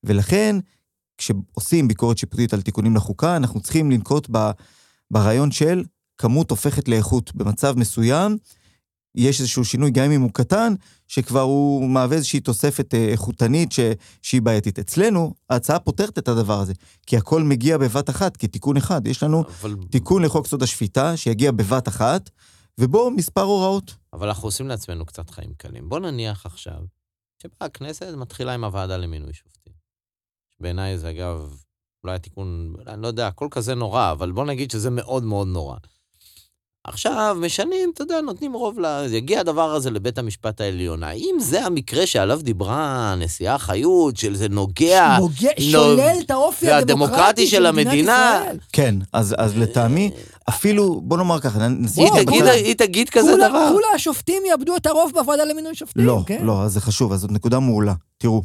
ולכן, 0.03 0.55
כשעושים 1.17 1.87
ביקורת 1.87 2.17
שיפוטית 2.17 2.53
על 2.53 2.61
תיקונים 2.61 2.95
לחוקה, 2.95 3.35
אנחנו 3.35 3.59
צריכים 3.59 3.91
לנקוט 3.91 4.27
ב, 4.31 4.51
ברעיון 5.11 5.51
של 5.51 5.83
כמות 6.17 6.51
הופכת 6.51 6.87
לאיכות. 6.87 7.35
במצב 7.35 7.73
מסוים, 7.77 8.37
יש 9.15 9.39
איזשהו 9.39 9.65
שינוי, 9.65 9.91
גם 9.91 10.11
אם 10.11 10.21
הוא 10.21 10.31
קטן, 10.33 10.73
שכבר 11.07 11.41
הוא 11.41 11.89
מהווה 11.89 12.17
איזושהי 12.17 12.39
תוספת 12.39 12.93
אה, 12.93 13.07
איכותנית 13.09 13.71
ש, 13.71 13.79
שהיא 14.21 14.41
בעייתית. 14.41 14.79
אצלנו, 14.79 15.33
ההצעה 15.49 15.79
פותרת 15.79 16.17
את 16.17 16.27
הדבר 16.27 16.59
הזה, 16.59 16.73
כי 17.07 17.17
הכל 17.17 17.43
מגיע 17.43 17.77
בבת 17.77 18.09
אחת, 18.09 18.37
כתיקון 18.37 18.77
אחד. 18.77 19.07
יש 19.07 19.23
לנו 19.23 19.43
אבל, 19.43 19.75
תיקון 19.89 20.23
לחוק 20.23 20.45
יסוד 20.45 20.63
השפיטה, 20.63 21.17
שיגיע 21.17 21.51
בבת 21.51 21.87
אחת, 21.87 22.29
ובו 22.79 23.11
מספר 23.11 23.41
הוראות. 23.41 23.95
אבל 24.13 24.27
אנחנו 24.27 24.47
עושים 24.47 24.67
לעצמנו 24.67 25.05
קצת 25.05 25.29
חיים 25.29 25.53
קלים. 25.57 25.89
בוא 25.89 25.99
נניח 25.99 26.45
עכשיו, 26.45 26.79
שבאה 27.43 27.55
הכנסת 27.59 28.13
מתחילה 28.17 28.53
עם 28.53 28.63
הוועדה 28.63 28.97
למינוי 28.97 29.33
שופטים. 29.33 29.73
בעיניי 30.59 30.97
זה 30.97 31.09
אגב, 31.09 31.55
אולי 32.03 32.15
התיקון, 32.15 32.75
אני 32.87 33.01
לא 33.01 33.07
יודע, 33.07 33.27
הכל 33.27 33.47
כזה 33.51 33.75
נורא, 33.75 34.11
אבל 34.11 34.31
בוא 34.31 34.45
נגיד 34.45 34.71
שזה 34.71 34.89
מאוד 34.89 35.23
מאוד 35.23 35.47
נורא. 35.47 35.77
עכשיו 36.83 37.37
משנים, 37.39 37.91
אתה 37.93 38.03
יודע, 38.03 38.21
נותנים 38.21 38.53
רוב 38.53 38.79
ל... 38.79 39.05
יגיע 39.11 39.39
הדבר 39.39 39.71
הזה 39.73 39.91
לבית 39.91 40.17
המשפט 40.17 40.61
העליון. 40.61 41.03
האם 41.03 41.35
זה 41.39 41.65
המקרה 41.65 42.05
שעליו 42.05 42.39
דיברה 42.43 43.11
הנשיאה 43.11 43.57
חיות, 43.57 44.17
שזה 44.17 44.49
נוגע... 44.49 45.17
נוגע, 45.19 45.49
לא, 45.57 45.71
שולל 45.71 46.13
את 46.25 46.31
האופי 46.31 46.65
זה 46.65 46.77
הדמוקרטי 46.77 47.13
הדמוקרטי 47.15 47.47
של 47.47 47.71
מדינת 47.71 47.87
המדינה. 47.87 48.39
ישראל. 48.41 48.57
כן, 48.73 48.95
אז, 49.13 49.35
אז 49.37 49.57
לטעמי, 49.57 50.11
אפילו, 50.49 51.01
בוא 51.01 51.17
נאמר 51.17 51.39
ככה, 51.39 51.67
נשים... 51.67 52.13
היא 52.13 52.23
תגיד, 52.25 52.43
היא 52.45 52.75
תגיד 52.75 53.09
כזה 53.09 53.31
כולה- 53.31 53.49
דבר. 53.49 53.69
כולה 53.73 53.87
השופטים 53.95 54.43
יאבדו 54.51 54.75
את 54.75 54.85
הרוב 54.85 55.11
בוועדה 55.13 55.45
למינוי 55.45 55.75
שופטים, 55.75 56.05
לא, 56.05 56.23
כן? 56.25 56.45
לא, 56.45 56.67
זה 56.67 56.81
חשוב, 56.81 57.13
אז 57.13 57.19
זאת 57.19 57.31
נקודה 57.31 57.59
מעולה. 57.59 57.93
תראו, 58.17 58.41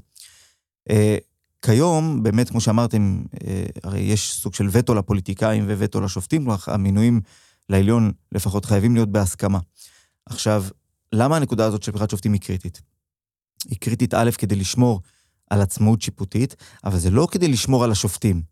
אה, 0.91 1.17
כיום, 1.63 2.23
באמת, 2.23 2.49
כמו 2.51 2.61
שאמרתם, 2.61 3.23
אה, 3.47 3.63
הרי 3.85 4.01
יש 4.01 4.33
סוג 4.33 4.55
של 4.55 4.69
וטו 4.71 4.95
לפוליטיקאים 4.95 5.65
ווטו 5.69 6.01
לשופטים, 6.01 6.43
כלומר, 6.45 6.57
המינויים 6.67 7.21
לעליון 7.69 8.13
לפחות 8.33 8.65
חייבים 8.65 8.95
להיות 8.95 9.09
בהסכמה. 9.09 9.59
עכשיו, 10.27 10.65
למה 11.13 11.37
הנקודה 11.37 11.67
הזאת 11.67 11.83
של 11.83 11.93
בחירת 11.93 12.11
שופטים 12.11 12.33
היא 12.33 12.41
קריטית? 12.41 12.83
היא 13.69 13.79
קריטית, 13.79 14.15
א', 14.15 14.31
כדי 14.39 14.57
לשמור 14.57 15.01
על 15.51 15.61
עצמאות 15.61 16.03
שיפוטית, 16.03 16.57
אבל 16.85 16.99
זה 16.99 17.11
לא 17.11 17.29
כדי 17.31 17.49
לשמור 17.49 17.85
על 17.85 17.91
השופטים. 17.91 18.43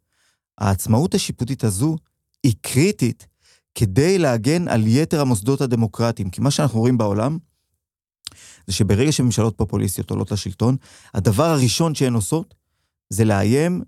העצמאות 0.59 1.15
השיפוטית 1.15 1.65
הזו 1.65 1.97
היא 2.43 2.55
קריטית 2.61 3.27
כדי 3.75 4.19
להגן 4.19 4.69
על 4.69 4.87
יתר 4.87 5.21
המוסדות 5.21 5.61
הדמוקרטיים. 5.61 6.31
כי 6.31 6.41
מה 6.41 6.51
שאנחנו 6.51 6.81
רואים 6.81 6.99
בעולם, 6.99 7.39
זה 8.67 8.73
שברגע 8.73 9.13
שממשלות 9.13 9.57
פופוליסטיות 9.57 10.11
עולות 10.11 10.33
לשלטון, 10.33 10.77
הדבר 11.15 11.45
הראשון 11.45 11.95
שהן 11.95 12.15
עושות 12.15 12.55
זה 13.11 13.25
לאיים 13.25 13.83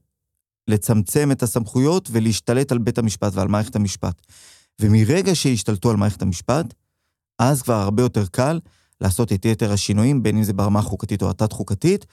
לצמצם 0.68 1.32
את 1.32 1.42
הסמכויות 1.42 2.08
ולהשתלט 2.12 2.72
על 2.72 2.78
בית 2.78 2.98
המשפט 2.98 3.32
ועל 3.34 3.48
מערכת 3.48 3.76
המשפט. 3.76 4.22
ומרגע 4.80 5.34
שהשתלטו 5.34 5.90
על 5.90 5.96
מערכת 5.96 6.22
המשפט, 6.22 6.74
אז 7.38 7.62
כבר 7.62 7.74
הרבה 7.74 8.02
יותר 8.02 8.26
קל 8.26 8.60
לעשות 9.00 9.32
את 9.32 9.44
יתר 9.44 9.72
השינויים, 9.72 10.22
בין 10.22 10.36
אם 10.36 10.42
זה 10.42 10.52
ברמה 10.52 10.78
החוקתית 10.78 11.22
או 11.22 11.30
התת-חוקתית, 11.30 12.06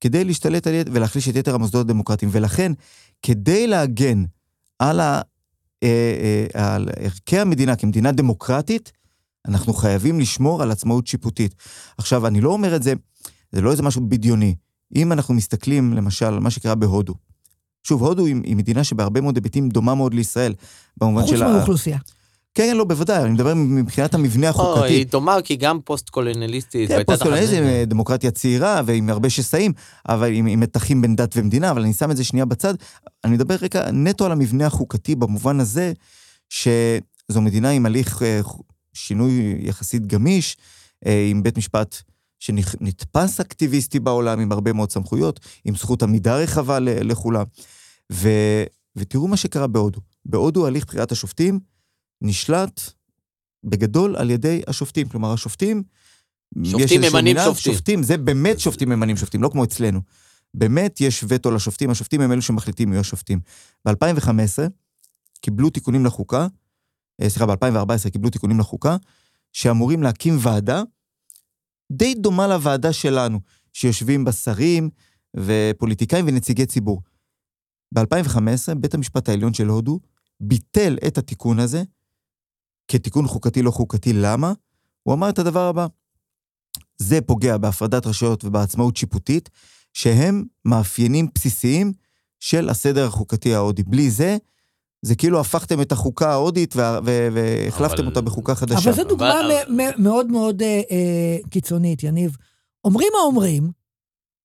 כדי 0.00 0.24
להשתלט 0.24 0.66
על 0.66 0.74
יתר 0.74 0.92
ולהחליש 0.92 1.28
את 1.28 1.36
יתר 1.36 1.54
המוסדות 1.54 1.86
הדמוקרטיים. 1.86 2.30
ולכן, 2.34 2.72
כדי 3.22 3.66
להגן 3.66 4.24
על, 4.78 5.00
ה, 5.00 5.20
אה, 5.82 6.46
אה, 6.54 6.74
על 6.74 6.88
ערכי 6.96 7.38
המדינה 7.38 7.76
כמדינה 7.76 8.12
דמוקרטית, 8.12 8.92
אנחנו 9.48 9.74
חייבים 9.74 10.20
לשמור 10.20 10.62
על 10.62 10.70
עצמאות 10.70 11.06
שיפוטית. 11.06 11.54
עכשיו, 11.98 12.26
אני 12.26 12.40
לא 12.40 12.50
אומר 12.50 12.76
את 12.76 12.82
זה, 12.82 12.92
זה 13.52 13.60
לא 13.60 13.70
איזה 13.70 13.82
משהו 13.82 14.08
בדיוני. 14.08 14.54
אם 14.96 15.12
אנחנו 15.12 15.34
מסתכלים, 15.34 15.92
למשל, 15.92 16.26
על 16.26 16.40
מה 16.40 16.50
שקרה 16.50 16.74
בהודו. 16.74 17.14
שוב, 17.86 18.02
הודו 18.02 18.26
היא, 18.26 18.36
היא 18.44 18.56
מדינה 18.56 18.84
שבהרבה 18.84 19.20
מאוד 19.20 19.36
היבטים 19.36 19.68
דומה 19.68 19.94
מאוד 19.94 20.14
לישראל, 20.14 20.54
במובן 20.96 21.22
חוץ 21.22 21.30
של... 21.30 21.42
ה- 21.42 21.48
מהאוכלוסייה. 21.48 21.98
כן, 22.54 22.66
כן, 22.70 22.76
לא, 22.76 22.84
בוודאי, 22.84 23.22
אני 23.22 23.30
מדבר 23.30 23.54
מבחינת 23.54 24.14
המבנה 24.14 24.50
או, 24.50 24.72
החוקתי. 24.72 24.92
היא 24.92 25.06
דומה 25.06 25.36
כי 25.44 25.56
גם 25.56 25.80
פוסט-קולוניאליסטית. 25.84 26.88
כן, 26.88 27.04
נגד. 27.60 27.68
אה, 27.68 27.84
דמוקרטיה 27.86 28.30
צעירה 28.30 28.82
ועם 28.86 29.10
הרבה 29.10 29.30
שסעים, 29.30 29.72
אבל 30.08 30.32
עם, 30.32 30.46
עם 30.46 30.60
מתחים 30.60 31.02
בין 31.02 31.16
דת 31.16 31.36
ומדינה, 31.36 31.70
אבל 31.70 31.82
אני 31.82 31.92
שם 31.92 32.10
את 32.10 32.16
זה 32.16 32.24
שנייה 32.24 32.44
בצד. 32.44 32.74
אני 33.24 33.32
מדבר 33.32 33.54
רגע 33.60 33.90
נטו 33.90 34.26
על 34.26 34.32
המבנה 34.32 34.66
החוקתי 34.66 35.14
במובן 35.14 35.60
הזה, 35.60 35.92
שזו 36.48 37.40
מדינה 37.40 37.70
עם 37.70 37.86
הליך 37.86 38.22
אה, 38.22 38.40
שינוי 38.94 39.56
יחסית 39.60 40.06
גמיש, 40.06 40.56
אה, 41.06 41.26
עם 41.30 41.42
בית 41.42 41.58
משפט 41.58 41.96
שנתפס 42.38 43.40
אקטיביסטי 43.40 44.00
בעולם, 44.00 44.40
עם 44.40 44.52
הרבה 44.52 44.72
מאוד 44.72 44.92
סמכויות, 44.92 45.40
עם 45.64 45.74
זכות 45.74 46.02
עמידה 46.02 46.36
רחבה 46.36 46.78
לכולם. 46.80 47.44
ו, 48.12 48.28
ותראו 48.96 49.28
מה 49.28 49.36
שקרה 49.36 49.66
בהודו. 49.66 50.00
בהודו 50.24 50.66
הליך 50.66 50.86
בחירת 50.86 51.12
השופטים 51.12 51.60
נשלט 52.22 52.80
בגדול 53.64 54.16
על 54.16 54.30
ידי 54.30 54.62
השופטים. 54.66 55.08
כלומר, 55.08 55.32
השופטים... 55.32 55.82
שופטים 56.64 57.00
ממנים 57.00 57.36
שופטים. 57.44 57.72
שופטים, 57.72 58.02
זה 58.02 58.16
באמת 58.16 58.60
שופטים 58.60 58.88
ממנים 58.88 59.16
שופטים, 59.16 59.42
לא 59.42 59.48
כמו 59.48 59.64
אצלנו. 59.64 60.00
באמת 60.54 61.00
יש 61.00 61.24
וטו 61.28 61.50
לשופטים, 61.50 61.90
השופטים 61.90 62.20
הם 62.20 62.32
אלו 62.32 62.42
שמחליטים 62.42 62.90
מי 62.90 62.98
השופטים. 62.98 63.40
ב-2015 63.84 64.30
קיבלו 65.40 65.70
תיקונים 65.70 66.06
לחוקה, 66.06 66.46
אה, 67.22 67.30
סליחה, 67.30 67.46
ב-2014 67.46 68.10
קיבלו 68.10 68.30
תיקונים 68.30 68.60
לחוקה, 68.60 68.96
שאמורים 69.52 70.02
להקים 70.02 70.36
ועדה 70.40 70.82
די 71.92 72.14
דומה 72.14 72.46
לוועדה 72.46 72.92
שלנו, 72.92 73.40
שיושבים 73.72 74.24
בה 74.24 74.32
שרים 74.32 74.90
ופוליטיקאים 75.36 76.24
ונציגי 76.28 76.66
ציבור. 76.66 77.02
ב-2015 77.94 78.38
בית 78.76 78.94
המשפט 78.94 79.28
העליון 79.28 79.54
של 79.54 79.66
הודו 79.66 80.00
ביטל 80.40 80.98
את 81.06 81.18
התיקון 81.18 81.58
הזה 81.58 81.82
כתיקון 82.88 83.26
חוקתי 83.26 83.62
לא 83.62 83.70
חוקתי. 83.70 84.12
למה? 84.12 84.52
הוא 85.02 85.14
אמר 85.14 85.28
את 85.28 85.38
הדבר 85.38 85.68
הבא: 85.68 85.86
זה 86.96 87.20
פוגע 87.20 87.56
בהפרדת 87.56 88.06
רשויות 88.06 88.44
ובעצמאות 88.44 88.96
שיפוטית, 88.96 89.50
שהם 89.92 90.44
מאפיינים 90.64 91.28
בסיסיים 91.34 91.92
של 92.40 92.68
הסדר 92.68 93.06
החוקתי 93.06 93.54
ההודי. 93.54 93.82
בלי 93.82 94.10
זה, 94.10 94.36
זה 95.02 95.14
כאילו 95.14 95.40
הפכתם 95.40 95.80
את 95.82 95.92
החוקה 95.92 96.30
ההודית 96.32 96.76
וה- 96.76 97.00
והחלפתם 97.04 97.94
אבל- 97.98 98.06
אותה 98.06 98.20
בחוקה 98.20 98.54
חדשה. 98.54 98.78
אבל 98.90 98.92
זו 98.96 99.04
דוגמה 99.04 99.40
אבל- 99.40 99.72
מ- 99.72 99.76
מ- 99.76 100.02
מאוד 100.02 100.26
מאוד 100.26 100.62
אה, 100.62 100.80
אה, 100.90 101.36
קיצונית, 101.50 102.02
יניב. 102.02 102.36
אומרים 102.84 103.08
מה 103.12 103.20
אומרים, 103.26 103.70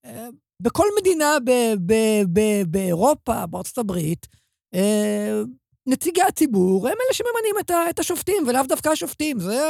אה, 0.05 0.27
בכל 0.61 0.85
מדינה 0.99 1.37
ב- 1.45 1.91
ב- 1.91 2.23
ב- 2.39 2.63
באירופה, 2.67 3.45
בארצות 3.45 3.77
הברית, 3.77 4.27
אה, 4.73 5.41
נציגי 5.87 6.21
הציבור 6.21 6.87
הם 6.87 6.93
אלה 6.93 7.13
שממנים 7.13 7.55
את 7.59 7.69
ה- 7.71 7.89
את 7.89 7.99
השופטים, 7.99 8.43
ולאו 8.47 8.61
דווקא 8.67 8.89
השופטים. 8.89 9.39
זה... 9.39 9.61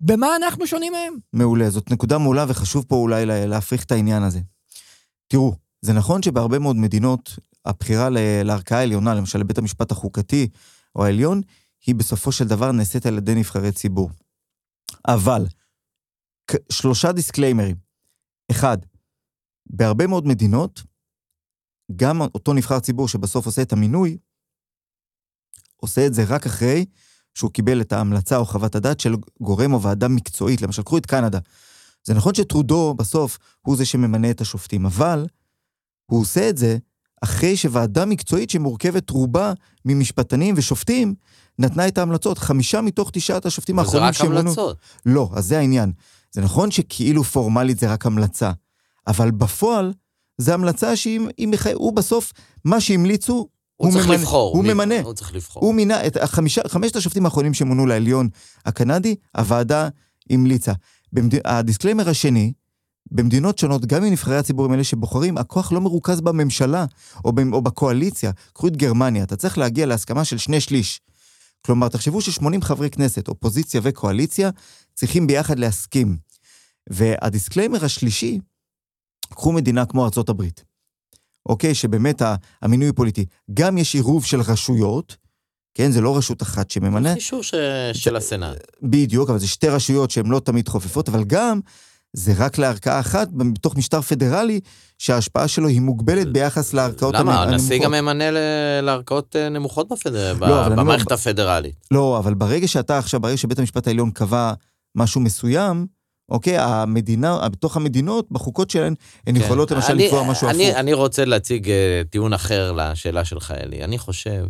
במה 0.00 0.36
אנחנו 0.36 0.66
שונים 0.66 0.92
מהם? 0.92 1.14
מעולה, 1.32 1.70
זאת 1.70 1.90
נקודה 1.90 2.18
מעולה 2.18 2.44
וחשוב 2.48 2.84
פה 2.88 2.96
אולי 2.96 3.26
לה- 3.26 3.46
להפריך 3.46 3.84
את 3.84 3.92
העניין 3.92 4.22
הזה. 4.22 4.40
תראו, 5.28 5.52
זה 5.82 5.92
נכון 5.92 6.22
שבהרבה 6.22 6.58
מאוד 6.58 6.76
מדינות 6.76 7.30
הבחירה 7.64 8.08
לערכאה 8.44 8.78
העליונה, 8.78 9.14
למשל 9.14 9.38
לבית 9.38 9.58
המשפט 9.58 9.90
החוקתי 9.90 10.48
או 10.96 11.04
העליון, 11.04 11.40
היא 11.86 11.94
בסופו 11.94 12.32
של 12.32 12.44
דבר 12.48 12.72
נעשית 12.72 13.06
על 13.06 13.16
ידי 13.18 13.34
נבחרי 13.34 13.72
ציבור. 13.72 14.10
אבל, 15.08 15.46
שלושה 16.72 17.12
דיסקליימרים. 17.12 17.76
אחד, 18.50 18.78
בהרבה 19.66 20.06
מאוד 20.06 20.26
מדינות, 20.26 20.82
גם 21.96 22.20
אותו 22.20 22.52
נבחר 22.52 22.80
ציבור 22.80 23.08
שבסוף 23.08 23.46
עושה 23.46 23.62
את 23.62 23.72
המינוי, 23.72 24.18
עושה 25.76 26.06
את 26.06 26.14
זה 26.14 26.24
רק 26.24 26.46
אחרי 26.46 26.84
שהוא 27.34 27.50
קיבל 27.50 27.80
את 27.80 27.92
ההמלצה 27.92 28.36
או 28.36 28.44
חוות 28.44 28.74
הדעת 28.74 29.00
של 29.00 29.14
גורם 29.40 29.72
או 29.72 29.82
ועדה 29.82 30.08
מקצועית. 30.08 30.62
למשל, 30.62 30.82
קחו 30.82 30.98
את 30.98 31.06
קנדה. 31.06 31.38
זה 32.04 32.14
נכון 32.14 32.34
שטרודו 32.34 32.94
בסוף 32.94 33.38
הוא 33.60 33.76
זה 33.76 33.84
שממנה 33.84 34.30
את 34.30 34.40
השופטים, 34.40 34.86
אבל 34.86 35.26
הוא 36.06 36.20
עושה 36.20 36.48
את 36.48 36.58
זה 36.58 36.78
אחרי 37.20 37.56
שוועדה 37.56 38.04
מקצועית 38.04 38.50
שמורכבת 38.50 39.10
רובה 39.10 39.52
ממשפטנים 39.84 40.54
ושופטים, 40.58 41.14
נתנה 41.58 41.88
את 41.88 41.98
ההמלצות. 41.98 42.38
חמישה 42.38 42.80
מתוך 42.80 43.10
תשעת 43.12 43.46
השופטים 43.46 43.78
אבל 43.78 43.88
זה 43.88 44.02
האחרונים 44.02 44.08
רק 44.08 44.14
שמונו... 44.14 44.40
המלצות. 44.40 44.76
לא, 45.06 45.30
אז 45.34 45.46
זה 45.46 45.58
העניין. 45.58 45.92
זה 46.30 46.40
נכון 46.40 46.70
שכאילו 46.70 47.24
פורמלית 47.24 47.78
זה 47.78 47.92
רק 47.92 48.06
המלצה, 48.06 48.52
אבל 49.06 49.30
בפועל 49.30 49.92
זה 50.38 50.54
המלצה 50.54 50.96
שהיא, 50.96 51.20
היא 51.38 51.48
מח... 51.48 51.66
הוא 51.66 51.92
בסוף, 51.92 52.32
מה 52.64 52.80
שהמליצו, 52.80 53.32
הוא 53.32 53.48
הוא 53.76 53.92
צריך 53.92 54.06
ממנה- 54.06 54.18
לבחור. 54.18 54.56
הוא 54.56 54.64
מי- 54.64 54.74
ממנה. 54.74 55.00
הוא 55.00 55.12
צריך 55.12 55.34
לבחור. 55.34 55.62
הוא 55.64 55.74
מינה 55.74 56.06
את 56.06 56.16
החמישה, 56.16 56.60
חמשת 56.68 56.96
השופטים 56.96 57.24
האחרונים 57.24 57.54
שמונו 57.54 57.86
לעליון 57.86 58.28
הקנדי, 58.66 59.14
הוועדה 59.36 59.88
המליצה. 60.30 60.72
במד... 61.12 61.34
ה 61.46 61.52
disclaimer 61.52 62.08
השני, 62.08 62.52
במדינות 63.10 63.58
שונות, 63.58 63.86
גם 63.86 64.04
אם 64.04 64.12
נבחרי 64.12 64.36
הציבור 64.36 64.64
הם 64.66 64.74
אלה 64.74 64.84
שבוחרים, 64.84 65.38
הכוח 65.38 65.72
לא 65.72 65.80
מרוכז 65.80 66.20
בממשלה 66.20 66.84
או, 67.24 67.32
ב... 67.32 67.40
או 67.52 67.62
בקואליציה. 67.62 68.30
קחו 68.52 68.66
את 68.68 68.76
גרמניה, 68.76 69.22
אתה 69.24 69.36
צריך 69.36 69.58
להגיע 69.58 69.86
להסכמה 69.86 70.24
של 70.24 70.38
שני 70.38 70.60
שליש. 70.60 71.00
כלומר, 71.66 71.88
תחשבו 71.88 72.20
ש-80 72.20 72.44
חברי 72.62 72.90
כנסת, 72.90 73.28
אופוזיציה 73.28 73.80
וקואליציה, 73.84 74.50
צריכים 74.94 75.26
ביחד 75.26 75.58
להסכים. 75.58 76.16
והדיסקליימר 76.90 77.84
השלישי, 77.84 78.38
קחו 79.32 79.52
מדינה 79.52 79.86
כמו 79.86 80.04
ארצות 80.04 80.28
הברית, 80.28 80.64
אוקיי? 81.48 81.74
שבאמת 81.74 82.22
המינוי 82.62 82.88
הוא 82.88 82.96
פוליטי. 82.96 83.24
גם 83.54 83.78
יש 83.78 83.94
עירוב 83.94 84.24
של 84.24 84.40
רשויות, 84.40 85.16
כן? 85.74 85.90
זה 85.92 86.00
לא 86.00 86.16
רשות 86.16 86.42
אחת 86.42 86.70
שממנה, 86.70 87.14
אישור 87.14 87.42
ש- 87.42 87.54
של 87.92 88.16
הסנאט. 88.16 88.56
בדיוק, 88.82 89.30
אבל 89.30 89.38
זה 89.38 89.48
שתי 89.48 89.68
רשויות 89.68 90.10
שהן 90.10 90.26
לא 90.26 90.40
תמיד 90.40 90.68
חופפות, 90.68 91.08
אבל 91.08 91.24
גם 91.24 91.60
זה 92.12 92.32
רק 92.36 92.58
לערכאה 92.58 93.00
אחת 93.00 93.28
בתוך 93.32 93.76
משטר 93.76 94.00
פדרלי, 94.00 94.60
שההשפעה 94.98 95.48
שלו 95.48 95.68
היא 95.68 95.80
מוגבלת 95.80 96.32
ביחס 96.32 96.74
לערכאות 96.74 97.14
למה? 97.14 97.42
הנ- 97.42 97.48
הנשיא 97.52 97.74
הנמוכות. 97.76 97.92
גם 97.98 98.04
ממנה 98.04 98.30
ל- 98.30 98.36
לערכאות 98.82 99.36
אה, 99.36 99.48
נמוכות 99.48 99.88
בפדר- 99.88 100.34
ב- 100.34 100.44
לא, 100.44 100.64
אומר, 100.66 100.76
במערכת 100.76 101.08
ב- 101.10 101.12
הפדרלית. 101.12 101.74
לא, 101.90 102.18
אבל 102.18 102.34
ברגע 102.34 102.68
שאתה 102.68 102.98
עכשיו, 102.98 103.20
ברגע 103.20 103.36
שבית 103.36 103.58
המשפט 103.58 103.86
העליון 103.86 104.10
קבע 104.10 104.52
משהו 104.94 105.20
מסוים, 105.20 105.86
אוקיי, 106.32 106.58
המדינה, 106.58 107.48
בתוך 107.48 107.76
המדינות, 107.76 108.26
בחוקות 108.30 108.70
שלהן, 108.70 108.94
הן 109.26 109.38
כן. 109.38 109.44
יכולות 109.44 109.70
למשל 109.70 109.92
אני- 109.92 110.04
לקבוע 110.06 110.22
משהו 110.22 110.48
אני- 110.48 110.66
הפוך. 110.68 110.78
אני 110.80 110.92
רוצה 110.92 111.24
להציג 111.24 111.70
אה, 111.70 112.02
טיעון 112.10 112.32
אחר 112.32 112.72
לשאלה 112.72 113.24
שלך, 113.24 113.54
אלי. 113.62 113.84
אני 113.84 113.98
חושב 113.98 114.44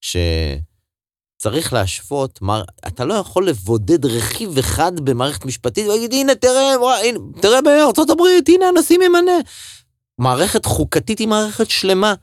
שצריך 0.00 1.72
להשוות, 1.72 2.42
מר... 2.42 2.62
אתה 2.86 3.04
לא 3.04 3.14
יכול 3.14 3.48
לבודד 3.48 4.06
רכיב 4.06 4.58
אחד 4.58 5.00
במערכת 5.00 5.44
משפטית 5.44 5.86
ולהגיד, 5.86 6.12
הנה, 6.12 6.34
תראה, 6.34 6.74
הנה, 7.04 7.18
תראה 7.40 7.62
בארצות 7.62 8.10
הברית, 8.10 8.48
הנה 8.48 8.66
הנשיא 8.68 8.98
ממנה. 8.98 9.32
מערכת 10.18 10.66
חוקתית 10.66 11.18
היא 11.18 11.28
מערכת 11.28 11.70
שלמה. 11.70 12.14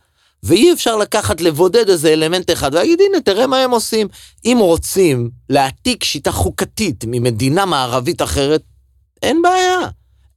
ואי 0.46 0.74
אפשר 0.74 0.96
לקחת, 0.96 1.42
לבודד 1.42 1.90
איזה 1.90 2.14
אלמנט 2.14 2.52
אחד 2.52 2.74
ולהגיד, 2.74 3.00
הנה, 3.10 3.22
תראה 3.22 3.48
מה 3.48 3.58
הם 3.58 3.72
עושים. 3.72 4.08
אם 4.46 4.58
רוצים 4.62 5.30
להעתיק 5.50 6.04
שיטה 6.04 6.32
חוקתית 6.32 7.06
ממדינה 7.08 7.66
מערבית 7.66 8.22
אחרת, 8.22 8.64
אין 9.24 9.42
בעיה. 9.42 9.80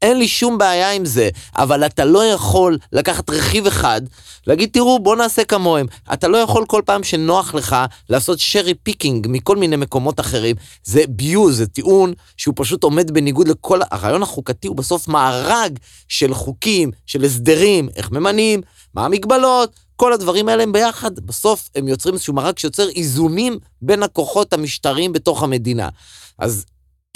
אין 0.02 0.18
לי 0.18 0.28
שום 0.28 0.58
בעיה 0.58 0.92
עם 0.92 1.04
זה, 1.04 1.28
אבל 1.56 1.86
אתה 1.86 2.04
לא 2.04 2.24
יכול 2.26 2.78
לקחת 2.92 3.30
רכיב 3.30 3.66
אחד, 3.66 4.00
להגיד, 4.46 4.70
תראו, 4.72 4.98
בוא 4.98 5.16
נעשה 5.16 5.44
כמוהם. 5.44 5.86
אתה 6.12 6.28
לא 6.28 6.36
יכול 6.36 6.64
כל 6.66 6.82
פעם 6.84 7.04
שנוח 7.04 7.54
לך 7.54 7.76
לעשות 8.08 8.38
cherry 8.38 8.74
picking 8.74 9.26
מכל 9.30 9.56
מיני 9.56 9.76
מקומות 9.76 10.20
אחרים. 10.20 10.56
זה 10.84 11.02
abuse, 11.08 11.56
זה 11.56 11.66
טיעון 11.66 12.12
שהוא 12.36 12.54
פשוט 12.56 12.84
עומד 12.84 13.10
בניגוד 13.10 13.48
לכל... 13.48 13.80
הרעיון 13.90 14.22
החוקתי 14.22 14.68
הוא 14.68 14.76
בסוף 14.76 15.08
מארג 15.08 15.78
של 16.08 16.34
חוקים, 16.34 16.90
של 17.06 17.24
הסדרים, 17.24 17.88
איך 17.96 18.10
ממנים, 18.10 18.60
מה 18.94 19.04
המגבלות, 19.04 19.70
כל 19.96 20.12
הדברים 20.12 20.48
האלה 20.48 20.62
הם 20.62 20.72
ביחד, 20.72 21.20
בסוף 21.20 21.68
הם 21.74 21.88
יוצרים 21.88 22.14
איזשהו 22.14 22.34
מארג 22.34 22.58
שיוצר 22.58 22.88
איזונים 22.88 23.58
בין 23.82 24.02
הכוחות 24.02 24.52
המשטריים 24.52 25.12
בתוך 25.12 25.42
המדינה. 25.42 25.88
אז 26.38 26.64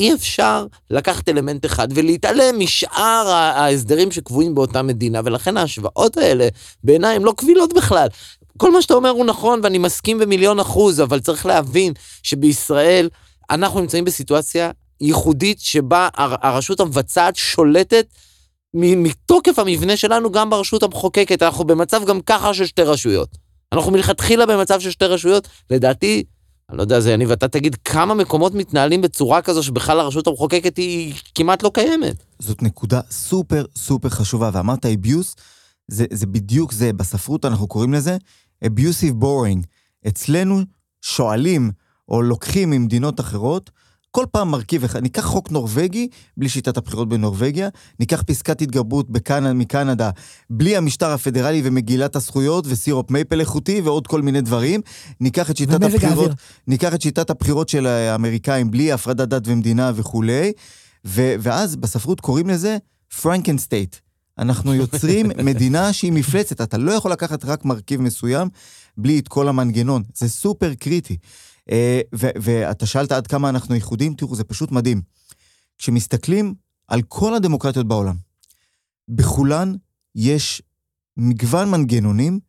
אי 0.00 0.14
אפשר 0.14 0.66
לקחת 0.90 1.28
אלמנט 1.28 1.66
אחד 1.66 1.88
ולהתעלם 1.94 2.58
משאר 2.58 3.28
ההסדרים 3.30 4.12
שקבועים 4.12 4.54
באותה 4.54 4.82
מדינה, 4.82 5.20
ולכן 5.24 5.56
ההשוואות 5.56 6.16
האלה 6.16 6.48
בעיניי 6.84 7.16
הן 7.16 7.22
לא 7.22 7.34
קבילות 7.36 7.72
בכלל. 7.72 8.06
כל 8.58 8.72
מה 8.72 8.82
שאתה 8.82 8.94
אומר 8.94 9.10
הוא 9.10 9.24
נכון 9.24 9.60
ואני 9.62 9.78
מסכים 9.78 10.18
במיליון 10.18 10.60
אחוז, 10.60 11.00
אבל 11.00 11.20
צריך 11.20 11.46
להבין 11.46 11.92
שבישראל 12.22 13.08
אנחנו 13.50 13.80
נמצאים 13.80 14.04
בסיטואציה 14.04 14.70
ייחודית 15.00 15.60
שבה 15.60 16.08
הר- 16.16 16.36
הרשות 16.42 16.80
המבצעת 16.80 17.36
שולטת 17.36 18.06
מתוקף 18.74 19.58
המבנה 19.58 19.96
שלנו 19.96 20.32
גם 20.32 20.50
ברשות 20.50 20.82
המחוקקת. 20.82 21.42
אנחנו 21.42 21.64
במצב 21.64 22.04
גם 22.04 22.20
ככה 22.20 22.54
של 22.54 22.66
שתי 22.66 22.82
רשויות. 22.82 23.28
אנחנו 23.72 23.92
מלכתחילה 23.92 24.46
במצב 24.46 24.80
של 24.80 24.90
שתי 24.90 25.04
רשויות, 25.04 25.48
לדעתי, 25.70 26.24
אני 26.70 26.78
לא 26.78 26.82
יודע, 26.82 27.00
זה 27.00 27.12
יניב, 27.12 27.30
אתה 27.32 27.48
תגיד 27.48 27.76
כמה 27.84 28.14
מקומות 28.14 28.54
מתנהלים 28.54 29.00
בצורה 29.00 29.42
כזו 29.42 29.62
שבכלל 29.62 30.00
הרשות 30.00 30.26
המחוקקת 30.26 30.76
היא 30.76 31.14
כמעט 31.34 31.62
לא 31.62 31.70
קיימת. 31.74 32.22
זאת 32.38 32.62
נקודה 32.62 33.00
סופר 33.10 33.64
סופר 33.76 34.08
חשובה, 34.08 34.50
ואמרת 34.52 34.86
abuse, 34.86 35.40
זה, 35.88 36.04
זה 36.12 36.26
בדיוק 36.26 36.72
זה, 36.72 36.92
בספרות 36.92 37.44
אנחנו 37.44 37.66
קוראים 37.68 37.92
לזה 37.92 38.16
abusive 38.64 39.22
boring. 39.22 39.66
אצלנו 40.08 40.60
שואלים 41.02 41.70
או 42.08 42.22
לוקחים 42.22 42.70
ממדינות 42.70 43.20
אחרות, 43.20 43.70
כל 44.10 44.24
פעם 44.32 44.50
מרכיב 44.50 44.84
אחד, 44.84 45.02
ניקח 45.02 45.24
חוק 45.24 45.50
נורבגי, 45.50 46.08
בלי 46.36 46.48
שיטת 46.48 46.76
הבחירות 46.76 47.08
בנורבגיה, 47.08 47.68
ניקח 48.00 48.22
פסקת 48.22 48.62
התגברות 48.62 49.10
בקנ... 49.10 49.56
מקנדה, 49.56 50.10
בלי 50.50 50.76
המשטר 50.76 51.10
הפדרלי 51.10 51.62
ומגילת 51.64 52.16
הזכויות 52.16 52.64
וסירופ 52.68 53.10
מייפל 53.10 53.40
איכותי 53.40 53.80
ועוד 53.80 54.06
כל 54.06 54.22
מיני 54.22 54.40
דברים, 54.40 54.80
ניקח 55.20 55.50
את 55.50 55.56
שיטת 55.56 55.82
הבחירות, 55.82 56.04
האוויר. 56.04 56.34
ניקח 56.66 56.94
את 56.94 57.02
שיטת 57.02 57.30
הבחירות 57.30 57.68
של 57.68 57.86
האמריקאים 57.86 58.70
בלי 58.70 58.92
הפרדת 58.92 59.28
דת 59.28 59.42
ומדינה 59.46 59.92
וכולי, 59.94 60.52
ו... 61.04 61.34
ואז 61.40 61.76
בספרות 61.76 62.20
קוראים 62.20 62.48
לזה 62.48 62.76
Frankenstate. 63.22 63.96
אנחנו 64.38 64.74
יוצרים 64.74 65.30
מדינה 65.44 65.92
שהיא 65.92 66.12
מפלצת, 66.12 66.60
אתה 66.60 66.78
לא 66.78 66.92
יכול 66.92 67.12
לקחת 67.12 67.44
רק 67.44 67.64
מרכיב 67.64 68.00
מסוים 68.00 68.48
בלי 68.96 69.18
את 69.18 69.28
כל 69.28 69.48
המנגנון, 69.48 70.02
זה 70.14 70.28
סופר 70.28 70.74
קריטי. 70.74 71.16
אה, 71.70 72.00
ואתה 72.12 72.86
שאלת 72.86 73.12
עד 73.12 73.26
כמה 73.26 73.48
אנחנו 73.48 73.74
ייחודים, 73.74 74.14
תראו, 74.14 74.34
זה 74.34 74.44
פשוט 74.44 74.72
מדהים. 74.72 75.02
כשמסתכלים 75.78 76.54
על 76.88 77.02
כל 77.02 77.34
הדמוקרטיות 77.34 77.88
בעולם, 77.88 78.16
בכולן 79.08 79.74
יש 80.14 80.62
מגוון 81.16 81.70
מנגנונים 81.70 82.40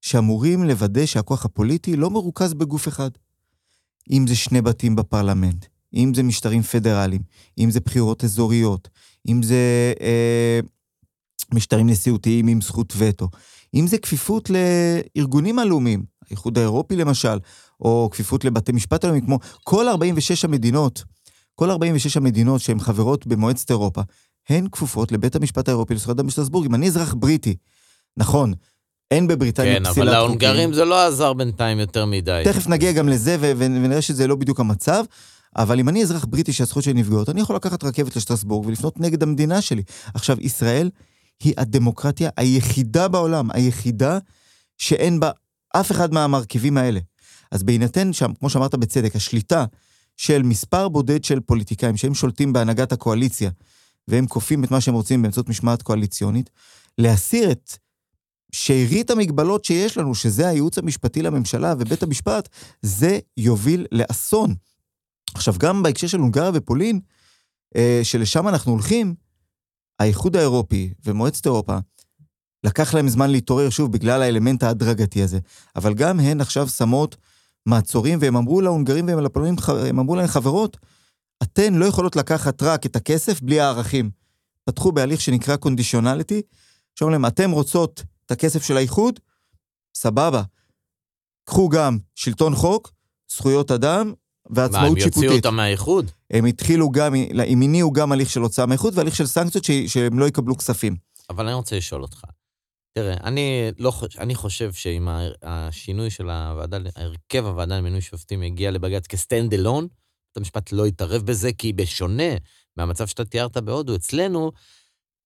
שאמורים 0.00 0.64
לוודא 0.64 1.06
שהכוח 1.06 1.44
הפוליטי 1.44 1.96
לא 1.96 2.10
מרוכז 2.10 2.54
בגוף 2.54 2.88
אחד. 2.88 3.10
אם 4.10 4.26
זה 4.26 4.36
שני 4.36 4.62
בתים 4.62 4.96
בפרלמנט, 4.96 5.66
אם 5.94 6.14
זה 6.14 6.22
משטרים 6.22 6.62
פדרליים, 6.62 7.22
אם 7.58 7.70
זה 7.70 7.80
בחירות 7.80 8.24
אזוריות, 8.24 8.88
אם 9.28 9.42
זה 9.42 9.92
אה, 10.00 10.60
משטרים 11.54 11.88
נשיאותיים 11.88 12.48
עם 12.48 12.60
זכות 12.60 12.92
וטו, 12.96 13.28
אם 13.74 13.86
זה 13.86 13.98
כפיפות 13.98 14.50
לארגונים 14.50 15.58
הלאומיים, 15.58 16.04
האיחוד 16.26 16.58
האירופי 16.58 16.96
למשל, 16.96 17.38
או 17.82 18.08
כפיפות 18.12 18.44
לבתי 18.44 18.72
משפט 18.72 19.04
הלאומיים, 19.04 19.26
כמו 19.26 19.38
כל 19.64 19.88
46 19.88 20.44
המדינות, 20.44 21.04
כל 21.54 21.70
46 21.70 22.16
המדינות 22.16 22.60
שהן 22.60 22.80
חברות 22.80 23.26
במועצת 23.26 23.70
אירופה, 23.70 24.00
הן 24.48 24.66
כפופות 24.72 25.12
לבית 25.12 25.36
המשפט 25.36 25.68
האירופי 25.68 25.94
לזכויות 25.94 26.18
אדם 26.18 26.26
בשטרסבורג. 26.26 26.66
אם 26.66 26.74
אני 26.74 26.86
אזרח 26.86 27.14
בריטי, 27.14 27.56
נכון, 28.16 28.52
אין 29.10 29.26
בבריטניה 29.26 29.74
כן, 29.74 29.84
פסילת 29.84 29.94
חוקים. 29.94 30.04
כן, 30.04 30.08
אבל 30.08 30.18
להונגרים 30.18 30.72
זה 30.72 30.84
לא 30.84 31.06
עזר 31.06 31.32
בינתיים 31.32 31.78
יותר 31.78 32.06
מדי. 32.06 32.42
תכף 32.44 32.66
נגיע 32.66 32.92
גם 32.92 33.08
לזה 33.08 33.36
ונראה 33.40 34.02
שזה 34.02 34.26
לא 34.26 34.36
בדיוק 34.36 34.60
המצב. 34.60 35.04
אבל 35.56 35.80
אם 35.80 35.88
אני 35.88 36.02
אזרח 36.02 36.24
בריטי 36.24 36.52
שהזכויות 36.52 36.84
שלי 36.84 36.94
נפגעות, 36.94 37.28
אני 37.28 37.40
יכול 37.40 37.56
לקחת 37.56 37.84
רכבת 37.84 38.16
לשטרסבורג 38.16 38.66
ולפנות 38.66 39.00
נגד 39.00 39.22
המדינה 39.22 39.60
שלי. 39.60 39.82
עכשיו, 40.14 40.36
ישראל 40.40 40.90
היא 41.42 41.54
הדמוקרטיה 41.56 42.30
היחידה 42.36 43.08
בעולם, 43.08 43.50
היחידה 43.52 44.18
שאין 44.78 45.20
בה 45.20 45.30
אף 45.76 45.90
אחד 45.90 46.14
מהמרכיבים 46.14 46.78
האלה. 46.78 47.00
אז 47.52 47.62
בהינתן 47.62 48.12
שם, 48.12 48.34
כמו 48.34 48.50
שאמרת 48.50 48.74
בצדק, 48.74 49.16
השליטה 49.16 49.64
של 50.16 50.42
מספר 50.42 50.88
בודד 50.88 51.24
של 51.24 51.40
פוליטיקאים 51.40 51.96
שהם 51.96 52.14
שולטים 52.14 52.52
בהנהגת 52.52 52.92
הקואליציה, 52.92 53.50
והם 54.08 54.26
כופים 54.26 54.64
את 54.64 54.70
מה 54.70 54.80
שהם 54.80 54.94
רוצים 54.94 55.22
באמצעות 55.22 55.48
משמעת 55.48 55.82
קואליציונית, 55.82 56.50
להסיר 56.98 57.50
את 57.50 57.76
שארית 58.52 59.10
המגבלות 59.10 59.64
שיש 59.64 59.98
לנו, 59.98 60.14
שזה 60.14 60.48
הייעוץ 60.48 60.78
המשפטי 60.78 61.22
לממשלה 61.22 61.74
ובית 61.78 62.02
המשפט, 62.02 62.48
זה 62.82 63.18
יוביל 63.36 63.86
לאסון. 63.92 64.54
עכשיו, 65.34 65.54
גם 65.58 65.82
בהקשר 65.82 66.06
של 66.06 66.18
הונגריה 66.18 66.50
ופולין, 66.54 67.00
אה, 67.76 68.00
שלשם 68.02 68.48
אנחנו 68.48 68.72
הולכים, 68.72 69.14
האיחוד 69.98 70.36
האירופי 70.36 70.92
ומועצת 71.04 71.46
אירופה, 71.46 71.78
לקח 72.64 72.94
להם 72.94 73.08
זמן 73.08 73.30
להתעורר 73.30 73.70
שוב 73.70 73.92
בגלל 73.92 74.22
האלמנט 74.22 74.62
ההדרגתי 74.62 75.22
הזה, 75.22 75.38
אבל 75.76 75.94
גם 75.94 76.20
הן 76.20 76.40
עכשיו 76.40 76.68
שמות 76.68 77.16
מעצורים, 77.66 78.18
והם 78.22 78.36
אמרו 78.36 78.60
להונגרים 78.60 79.06
והם 79.06 79.18
לפולנים, 79.18 79.54
הם 79.88 79.98
אמרו 79.98 80.16
להם, 80.16 80.26
חברות, 80.26 80.76
אתן 81.42 81.74
לא 81.74 81.84
יכולות 81.84 82.16
לקחת 82.16 82.62
רק 82.62 82.86
את 82.86 82.96
הכסף 82.96 83.40
בלי 83.40 83.60
הערכים. 83.60 84.10
פתחו 84.64 84.92
בהליך 84.92 85.20
שנקרא 85.20 85.56
קונדישיונליטי, 85.56 86.42
שאומרים 86.94 87.22
להם, 87.22 87.26
אתם 87.32 87.50
רוצות 87.50 88.02
את 88.26 88.30
הכסף 88.30 88.62
של 88.62 88.76
האיחוד? 88.76 89.20
סבבה. 89.96 90.42
קחו 91.44 91.68
גם 91.68 91.98
שלטון 92.14 92.54
חוק, 92.54 92.92
זכויות 93.32 93.70
אדם 93.70 94.12
ועצמאות 94.50 95.00
שיפוטית. 95.00 95.16
מה, 95.16 95.20
הם 95.20 95.24
יוציאו 95.24 95.36
אותם 95.36 95.56
מהאיחוד? 95.56 96.10
הם 96.30 96.44
התחילו 96.44 96.90
גם, 96.90 97.14
הם 97.48 97.62
הניעו 97.62 97.92
גם 97.92 98.12
הליך 98.12 98.30
של 98.30 98.40
הוצאה 98.40 98.66
מהאיחוד 98.66 98.98
והליך 98.98 99.16
של 99.16 99.26
סנקציות 99.26 99.64
שהם 99.86 100.18
לא 100.18 100.24
יקבלו 100.24 100.56
כספים. 100.56 100.96
אבל 101.30 101.46
אני 101.46 101.54
רוצה 101.54 101.76
לשאול 101.76 102.02
אותך. 102.02 102.24
תראה, 102.94 103.14
אני, 103.24 103.70
לא 103.78 103.90
חושב, 103.90 104.20
אני 104.20 104.34
חושב 104.34 104.72
שאם 104.72 105.08
השינוי 105.42 106.10
של 106.10 106.30
הוועדה, 106.30 106.78
הרכב 106.96 107.46
הוועדה 107.46 107.78
למינוי 107.78 108.00
שופטים 108.00 108.42
יגיע 108.42 108.70
לבג"ץ 108.70 109.06
כסטנד 109.06 109.54
אלון, 109.54 109.82
בית 109.82 110.36
המשפט 110.36 110.72
לא 110.72 110.86
יתערב 110.86 111.22
בזה, 111.22 111.52
כי 111.52 111.72
בשונה 111.72 112.32
מהמצב 112.76 113.06
שאתה 113.06 113.24
תיארת 113.24 113.56
בהודו, 113.56 113.94
אצלנו 113.94 114.52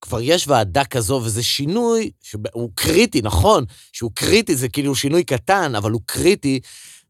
כבר 0.01 0.19
יש 0.23 0.49
ועדה 0.49 0.85
כזו, 0.85 1.23
וזה 1.25 1.43
שינוי 1.43 2.11
שהוא 2.21 2.71
קריטי, 2.75 3.23
נכון, 3.23 3.65
שהוא 3.93 4.11
קריטי, 4.15 4.57
זה 4.57 4.69
כאילו 4.69 4.95
שינוי 4.95 5.25
קטן, 5.25 5.75
אבל 5.75 5.91
הוא 5.91 6.01
קריטי, 6.07 6.61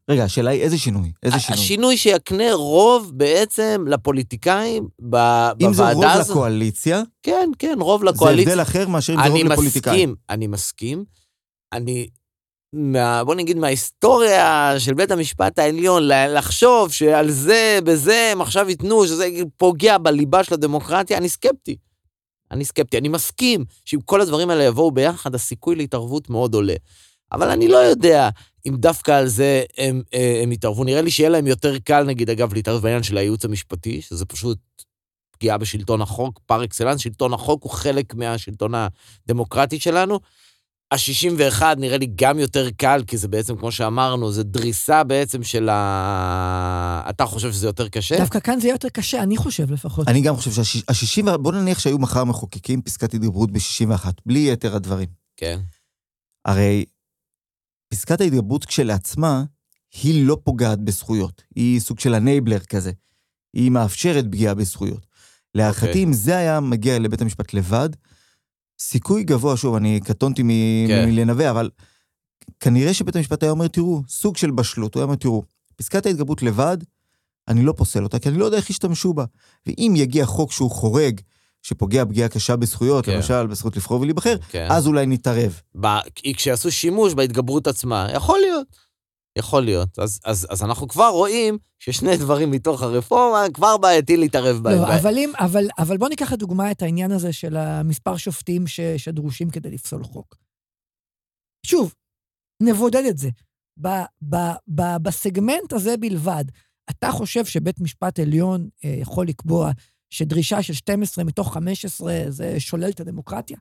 רגע, 0.09 0.23
השאלה 0.23 0.51
היא 0.51 0.61
איזה 0.61 0.77
שינוי? 0.77 1.11
איזה 1.23 1.39
שינוי? 1.39 1.61
השינוי 1.61 1.97
שיקנה 1.97 2.53
רוב 2.53 3.11
בעצם 3.15 3.85
לפוליטיקאים 3.87 4.87
בוועדה 4.99 5.53
הזאת. 5.53 5.61
אם 5.61 5.73
זה 5.73 5.93
רוב 5.93 6.05
הזאת. 6.05 6.29
לקואליציה? 6.29 7.01
כן, 7.23 7.49
כן, 7.59 7.77
רוב 7.79 8.03
לקואליציה. 8.03 8.45
זה 8.45 8.51
הבדל 8.51 8.61
אחר 8.61 8.87
מאשר 8.87 9.13
אם 9.13 9.19
זה 9.23 9.29
רוב 9.29 9.43
לפוליטיקאים. 9.43 10.15
אני 10.29 10.47
מסכים, 10.47 11.03
אני 11.73 12.07
מה, 12.73 13.23
בוא 13.23 13.35
נגיד 13.35 13.57
מההיסטוריה 13.57 14.73
של 14.79 14.93
בית 14.93 15.11
המשפט 15.11 15.59
העליון, 15.59 16.03
לחשוב 16.07 16.91
שעל 16.91 17.31
זה, 17.31 17.79
בזה, 17.83 18.29
הם 18.31 18.41
עכשיו 18.41 18.69
ייתנו, 18.69 19.07
שזה 19.07 19.29
פוגע 19.57 19.97
בליבה 19.97 20.43
של 20.43 20.53
הדמוקרטיה, 20.53 21.17
אני 21.17 21.29
סקפטי. 21.29 21.77
אני 22.51 22.65
סקפטי. 22.65 22.97
אני 22.97 23.09
מסכים 23.09 23.65
שאם 23.85 23.99
כל 24.05 24.21
הדברים 24.21 24.49
האלה 24.49 24.63
יבואו 24.63 24.91
ביחד, 24.91 25.35
הסיכוי 25.35 25.75
להתערבות 25.75 26.29
מאוד 26.29 26.53
עולה. 26.53 26.75
אבל 27.31 27.49
אני 27.49 27.67
לא 27.67 27.77
יודע 27.77 28.29
אם 28.67 28.75
דווקא 28.75 29.11
על 29.11 29.27
זה 29.27 29.63
הם, 29.77 30.01
אה, 30.13 30.39
הם 30.43 30.51
יתערבו. 30.51 30.83
נראה 30.83 31.01
לי 31.01 31.11
שיהיה 31.11 31.29
להם 31.29 31.47
יותר 31.47 31.79
קל, 31.79 32.03
נגיד, 32.03 32.29
אגב, 32.29 32.53
להתערב 32.53 32.81
בעניין 32.81 33.03
של 33.03 33.17
הייעוץ 33.17 33.45
המשפטי, 33.45 34.01
שזה 34.01 34.25
פשוט 34.25 34.57
פגיעה 35.31 35.57
בשלטון 35.57 36.01
החוק, 36.01 36.39
פר 36.45 36.63
אקסלנס, 36.63 36.99
שלטון 36.99 37.33
החוק 37.33 37.63
הוא 37.63 37.71
חלק 37.71 38.15
מהשלטון 38.15 38.71
הדמוקרטי 38.75 39.79
שלנו. 39.79 40.19
ה-61 40.91 41.63
נראה 41.77 41.97
לי 41.97 42.07
גם 42.15 42.39
יותר 42.39 42.69
קל, 42.71 43.03
כי 43.07 43.17
זה 43.17 43.27
בעצם, 43.27 43.57
כמו 43.57 43.71
שאמרנו, 43.71 44.31
זה 44.31 44.43
דריסה 44.43 45.03
בעצם 45.03 45.43
של 45.43 45.69
ה... 45.69 47.05
אתה 47.09 47.25
חושב 47.25 47.51
שזה 47.51 47.67
יותר 47.67 47.89
קשה? 47.89 48.17
דווקא 48.17 48.39
כאן 48.39 48.59
זה 48.59 48.67
יהיה 48.67 48.73
יותר 48.73 48.89
קשה, 48.89 49.23
אני 49.23 49.37
חושב 49.37 49.71
לפחות. 49.71 50.07
אני 50.07 50.21
גם 50.21 50.35
חושב 50.35 50.63
שה-60, 50.63 51.37
בוא 51.37 51.51
נניח 51.51 51.79
שהיו 51.79 51.97
מחר 51.97 52.23
מחוקקים 52.23 52.81
פסקת 52.81 53.13
התגברות 53.13 53.51
ב-61, 53.51 54.05
בלי 54.25 54.51
יתר 54.51 54.75
הדברים. 54.75 55.07
כן. 55.37 55.59
הרי 56.45 56.85
פסקת 57.89 58.21
ההתגברות 58.21 58.65
כשלעצמה, 58.65 59.43
היא 60.03 60.27
לא 60.27 60.37
פוגעת 60.43 60.79
בזכויות. 60.79 61.43
היא 61.55 61.79
סוג 61.79 61.99
של 61.99 62.13
אנייבלר 62.13 62.59
כזה. 62.59 62.91
היא 63.53 63.71
מאפשרת 63.71 64.25
פגיעה 64.25 64.53
בזכויות. 64.53 65.07
להערכתי, 65.55 65.85
okay. 65.85 65.89
אוקיי. 65.89 66.03
אם 66.03 66.13
זה 66.13 66.37
היה 66.37 66.59
מגיע 66.59 66.99
לבית 66.99 67.21
המשפט 67.21 67.53
לבד, 67.53 67.89
סיכוי 68.79 69.23
גבוה, 69.23 69.57
שוב, 69.57 69.75
אני 69.75 69.99
קטונתי 69.99 70.43
מ- 70.43 70.87
כן. 70.87 71.05
מלנבא, 71.09 71.51
אבל 71.51 71.69
כנראה 72.59 72.93
שבית 72.93 73.15
המשפט 73.15 73.43
היה 73.43 73.51
אומר, 73.51 73.67
תראו, 73.67 74.03
סוג 74.07 74.37
של 74.37 74.51
בשלות, 74.51 74.95
הוא 74.95 75.01
היה 75.01 75.05
אומר, 75.05 75.15
תראו, 75.15 75.43
פסקת 75.75 76.05
ההתגברות 76.05 76.43
לבד, 76.43 76.77
אני 77.47 77.63
לא 77.63 77.73
פוסל 77.77 78.03
אותה, 78.03 78.19
כי 78.19 78.29
אני 78.29 78.37
לא 78.37 78.45
יודע 78.45 78.57
איך 78.57 78.69
ישתמשו 78.69 79.13
בה. 79.13 79.25
ואם 79.65 79.93
יגיע 79.95 80.25
חוק 80.25 80.51
שהוא 80.51 80.71
חורג 80.71 81.21
שפוגע 81.61 82.05
פגיעה 82.05 82.29
קשה 82.29 82.55
בזכויות, 82.55 83.05
כן. 83.05 83.15
למשל 83.15 83.47
בזכות 83.47 83.77
לבחור 83.77 84.01
ולהיבחר, 84.01 84.37
כן. 84.49 84.67
אז 84.69 84.87
אולי 84.87 85.05
נתערב. 85.05 85.61
ב... 85.81 85.87
כשיעשו 86.15 86.71
שימוש 86.71 87.13
בהתגברות 87.13 87.67
עצמה, 87.67 88.07
יכול 88.13 88.39
להיות. 88.39 88.87
יכול 89.37 89.63
להיות. 89.63 89.99
אז, 89.99 90.19
אז, 90.25 90.47
אז 90.49 90.63
אנחנו 90.63 90.87
כבר 90.87 91.07
רואים 91.07 91.57
ששני 91.79 92.17
דברים 92.23 92.51
מתוך 92.51 92.81
הרפורמה 92.81 93.45
כבר 93.53 93.77
בעייתי 93.77 94.17
להתערב 94.17 94.63
בהם. 94.63 94.81
לא, 94.81 94.95
אבל, 94.95 95.17
אם, 95.17 95.31
אבל, 95.39 95.67
אבל 95.77 95.97
בוא 95.97 96.09
ניקח 96.09 96.31
לדוגמה 96.31 96.71
את 96.71 96.81
העניין 96.81 97.11
הזה 97.11 97.33
של 97.33 97.57
המספר 97.57 98.17
שופטים 98.17 98.67
ש, 98.67 98.79
שדרושים 98.79 99.49
כדי 99.49 99.69
לפסול 99.69 100.03
חוק. 100.03 100.35
שוב, 101.65 101.93
נבודד 102.63 103.03
את 103.09 103.17
זה. 103.17 103.29
ב, 103.81 103.87
ב, 104.21 104.35
ב, 104.67 104.81
בסגמנט 105.01 105.73
הזה 105.73 105.97
בלבד, 105.97 106.45
אתה 106.89 107.11
חושב 107.11 107.45
שבית 107.45 107.79
משפט 107.79 108.19
עליון 108.19 108.69
אה, 108.85 108.95
יכול 109.01 109.27
לקבוע 109.27 109.71
שדרישה 110.09 110.63
של 110.63 110.73
12 110.73 111.23
מתוך 111.23 111.53
15 111.53 112.13
זה 112.27 112.55
שולל 112.59 112.89
את 112.89 112.99
הדמוקרטיה? 112.99 113.57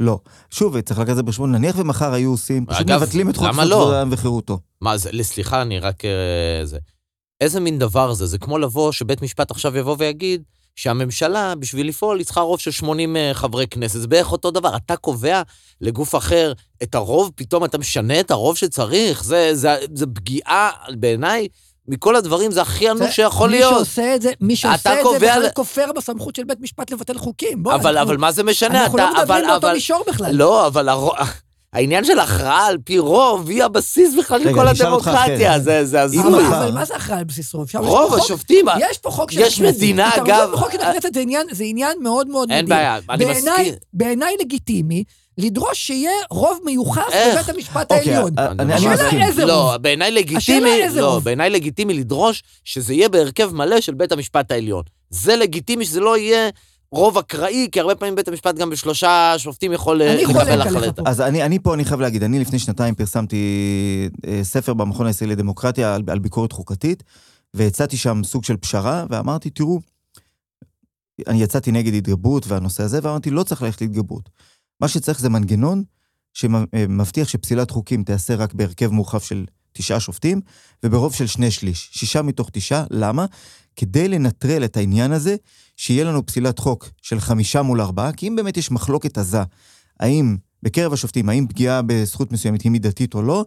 לא. 0.00 0.18
שוב, 0.50 0.80
צריך 0.80 0.98
לקחת 0.98 1.10
את 1.10 1.16
זה 1.16 1.22
בחשבון, 1.22 1.52
נניח 1.52 1.76
ומחר 1.78 2.12
היו 2.12 2.30
עושים, 2.30 2.66
פשוט 2.66 2.90
מבטלים 2.90 3.30
את 3.30 3.36
חוק 3.36 3.52
זכות 3.52 3.64
לא? 3.64 4.00
אדם 4.00 4.08
וחירותו. 4.12 4.58
מה, 4.80 4.96
זה, 4.96 5.10
סליחה, 5.22 5.62
אני 5.62 5.78
רק... 5.78 6.04
אה, 6.04 6.60
זה. 6.64 6.78
איזה 7.40 7.60
מין 7.60 7.78
דבר 7.78 8.12
זה? 8.12 8.26
זה 8.26 8.38
כמו 8.38 8.58
לבוא, 8.58 8.92
שבית 8.92 9.22
משפט 9.22 9.50
עכשיו 9.50 9.76
יבוא 9.76 9.96
ויגיד 9.98 10.42
שהממשלה, 10.76 11.54
בשביל 11.54 11.88
לפעול, 11.88 12.18
היא 12.18 12.24
צריכה 12.24 12.40
רוב 12.40 12.60
של 12.60 12.70
80 12.70 13.16
אה, 13.16 13.34
חברי 13.34 13.66
כנסת. 13.66 14.00
זה 14.00 14.08
בערך 14.08 14.32
אותו 14.32 14.50
דבר. 14.50 14.76
אתה 14.76 14.96
קובע 14.96 15.42
לגוף 15.80 16.14
אחר 16.14 16.52
את 16.82 16.94
הרוב, 16.94 17.30
פתאום 17.34 17.64
אתה 17.64 17.78
משנה 17.78 18.20
את 18.20 18.30
הרוב 18.30 18.56
שצריך. 18.56 19.24
זה, 19.24 19.50
זה, 19.54 19.76
זה 19.94 20.06
פגיעה, 20.06 20.70
בעיניי, 20.98 21.48
מכל 21.88 22.16
הדברים 22.16 22.50
זה 22.50 22.62
הכי 22.62 22.90
אנוש 22.90 23.16
שיכול 23.16 23.50
להיות. 23.50 23.72
מי 23.72 23.78
שעושה 23.78 24.14
את 24.14 24.22
זה, 24.22 24.32
מי 24.40 24.56
שעושה 24.56 24.76
את 24.92 24.96
זה 24.96 25.02
קובע 25.02 25.18
בכלל 25.18 25.42
ל- 25.42 25.48
כופר 25.54 25.90
בסמכות 25.96 26.36
של 26.36 26.44
בית 26.44 26.58
משפט 26.60 26.90
לבטל 26.90 27.18
חוקים. 27.18 27.62
בוא, 27.62 27.74
אבל, 27.74 27.98
אנחנו- 27.98 28.12
אבל 28.12 28.20
מה 28.20 28.32
זה 28.32 28.42
משנה? 28.44 28.82
אנחנו 28.82 28.98
אתה, 28.98 29.06
לא 29.06 29.10
מדברים 29.22 29.44
אבל, 29.44 29.52
באותו 29.52 29.66
אבל, 29.66 29.74
מישור 29.74 30.04
בכלל. 30.08 30.30
לא, 30.34 30.66
אבל. 30.66 30.88
העניין 31.72 32.04
של 32.04 32.18
הכרעה 32.18 32.66
על 32.66 32.78
פי 32.84 32.98
רוב 32.98 33.48
היא 33.48 33.64
הבסיס 33.64 34.14
בכלל 34.18 34.42
של 34.42 34.54
כל 34.54 34.68
הדמוקרטיה. 34.68 35.58
זה, 35.60 36.02
הזוי. 36.02 36.46
אבל, 36.48 36.70
מה 36.72 36.84
זה 36.84 36.96
הכרעה 36.96 37.18
על 37.18 37.24
בסיס 37.24 37.54
רוב? 37.54 37.68
יש 37.68 37.74
רוב 37.74 38.10
חוק- 38.10 38.18
השופטים, 38.24 38.66
יש 38.90 38.98
פה 38.98 39.10
חוק 39.10 39.30
של 39.30 39.40
יש 39.40 39.60
הכנסת. 39.60 39.76
מדינה, 39.76 40.08
התערבות 40.08 40.28
אגב, 40.30 40.50
בחוק 40.52 40.72
של 40.72 40.80
הכנסת 40.80 41.14
זה 41.52 41.64
עניין, 41.64 41.96
מאוד 42.02 42.28
מאוד 42.28 42.50
אין 42.50 42.64
מדהים. 42.64 42.78
בעיה, 42.78 42.98
אני 43.10 43.24
מסכים. 43.24 43.74
בעיניי 43.92 44.34
לגיטימי 44.40 45.04
לדרוש 45.38 45.78
שיהיה 45.86 46.10
רוב 46.30 46.58
מיוחס? 46.64 47.02
בבית 47.32 47.48
המשפט 47.48 47.92
אוקיי, 47.92 48.14
העליון. 48.14 48.30
אה, 48.38 48.74
השאלה 48.76 48.94
מסכים. 48.94 49.22
איזה 49.22 49.42
רוב? 49.42 49.50
לא, 49.50 49.76
בעיניי 49.78 50.08
השאלה 50.08 50.20
לגיטימי, 50.20 50.82
איזה 50.82 51.00
לא, 51.00 51.06
רוב? 51.14 51.24
בעיניי 51.24 51.50
לגיטימי 51.50 51.94
לדרוש 51.94 52.42
שזה 52.64 52.94
יהיה 52.94 53.08
בהרכב 53.08 53.54
מלא 53.54 53.80
של 53.80 53.94
בית 53.94 54.12
המשפט 54.12 54.50
העליון. 54.52 54.82
זה 55.10 55.36
לגיטימי 55.36 55.84
שזה 55.84 56.00
לא 56.00 56.16
יהיה 56.18 56.48
רוב 56.92 57.18
אקראי, 57.18 57.68
כי 57.72 57.80
הרבה 57.80 57.94
פעמים 57.94 58.14
בית 58.14 58.28
המשפט 58.28 58.54
גם 58.54 58.70
בשלושה 58.70 59.34
שופטים 59.38 59.72
יכול 59.72 60.02
אה, 60.02 60.22
לקבל 60.22 60.62
החלטה. 60.62 61.02
אז 61.06 61.20
אני, 61.20 61.42
אני 61.42 61.58
פה, 61.58 61.74
אני 61.74 61.84
חייב 61.84 62.00
להגיד, 62.00 62.22
אני 62.22 62.38
לפני 62.38 62.58
שנתיים 62.58 62.94
פרסמתי 62.94 63.36
אה, 64.26 64.40
ספר 64.42 64.74
במכון 64.74 65.06
הישראלי 65.06 65.32
לדמוקרטיה 65.32 65.94
על, 65.94 66.02
על 66.08 66.18
ביקורת 66.18 66.52
חוקתית, 66.52 67.02
והצעתי 67.54 67.96
שם 67.96 68.20
סוג 68.24 68.44
של 68.44 68.56
פשרה, 68.56 69.04
ואמרתי, 69.10 69.50
תראו, 69.50 69.80
אני 71.26 71.42
יצאתי 71.42 71.72
נגד 71.72 71.94
התגברות 71.94 72.46
והנושא 72.46 72.82
הזה, 72.82 72.98
ואמרתי, 73.02 73.30
לא 73.30 73.42
צריך 73.42 73.62
ללכת 73.62 73.80
להתגברות. 73.80 74.28
מה 74.80 74.88
שצריך 74.88 75.20
זה 75.20 75.28
מנגנון 75.28 75.82
שמבטיח 76.34 77.28
שפסילת 77.28 77.70
חוקים 77.70 78.04
תיעשה 78.04 78.34
רק 78.34 78.54
בהרכב 78.54 78.90
מורחב 78.90 79.20
של 79.20 79.44
תשעה 79.72 80.00
שופטים, 80.00 80.40
וברוב 80.82 81.14
של 81.14 81.26
שני 81.26 81.50
שליש, 81.50 81.88
שישה 81.92 82.22
מתוך 82.22 82.50
תשעה, 82.52 82.84
למה? 82.90 83.26
כדי 83.78 84.08
לנטרל 84.08 84.64
את 84.64 84.76
העניין 84.76 85.12
הזה, 85.12 85.36
שיהיה 85.76 86.04
לנו 86.04 86.26
פסילת 86.26 86.58
חוק 86.58 86.90
של 87.02 87.20
חמישה 87.20 87.62
מול 87.62 87.80
ארבעה, 87.80 88.12
כי 88.12 88.28
אם 88.28 88.36
באמת 88.36 88.56
יש 88.56 88.70
מחלוקת 88.70 89.18
עזה, 89.18 89.42
האם 90.00 90.36
בקרב 90.62 90.92
השופטים, 90.92 91.28
האם 91.28 91.46
פגיעה 91.48 91.82
בזכות 91.82 92.32
מסוימת 92.32 92.62
היא 92.62 92.72
מידתית 92.72 93.14
או 93.14 93.22
לא, 93.22 93.44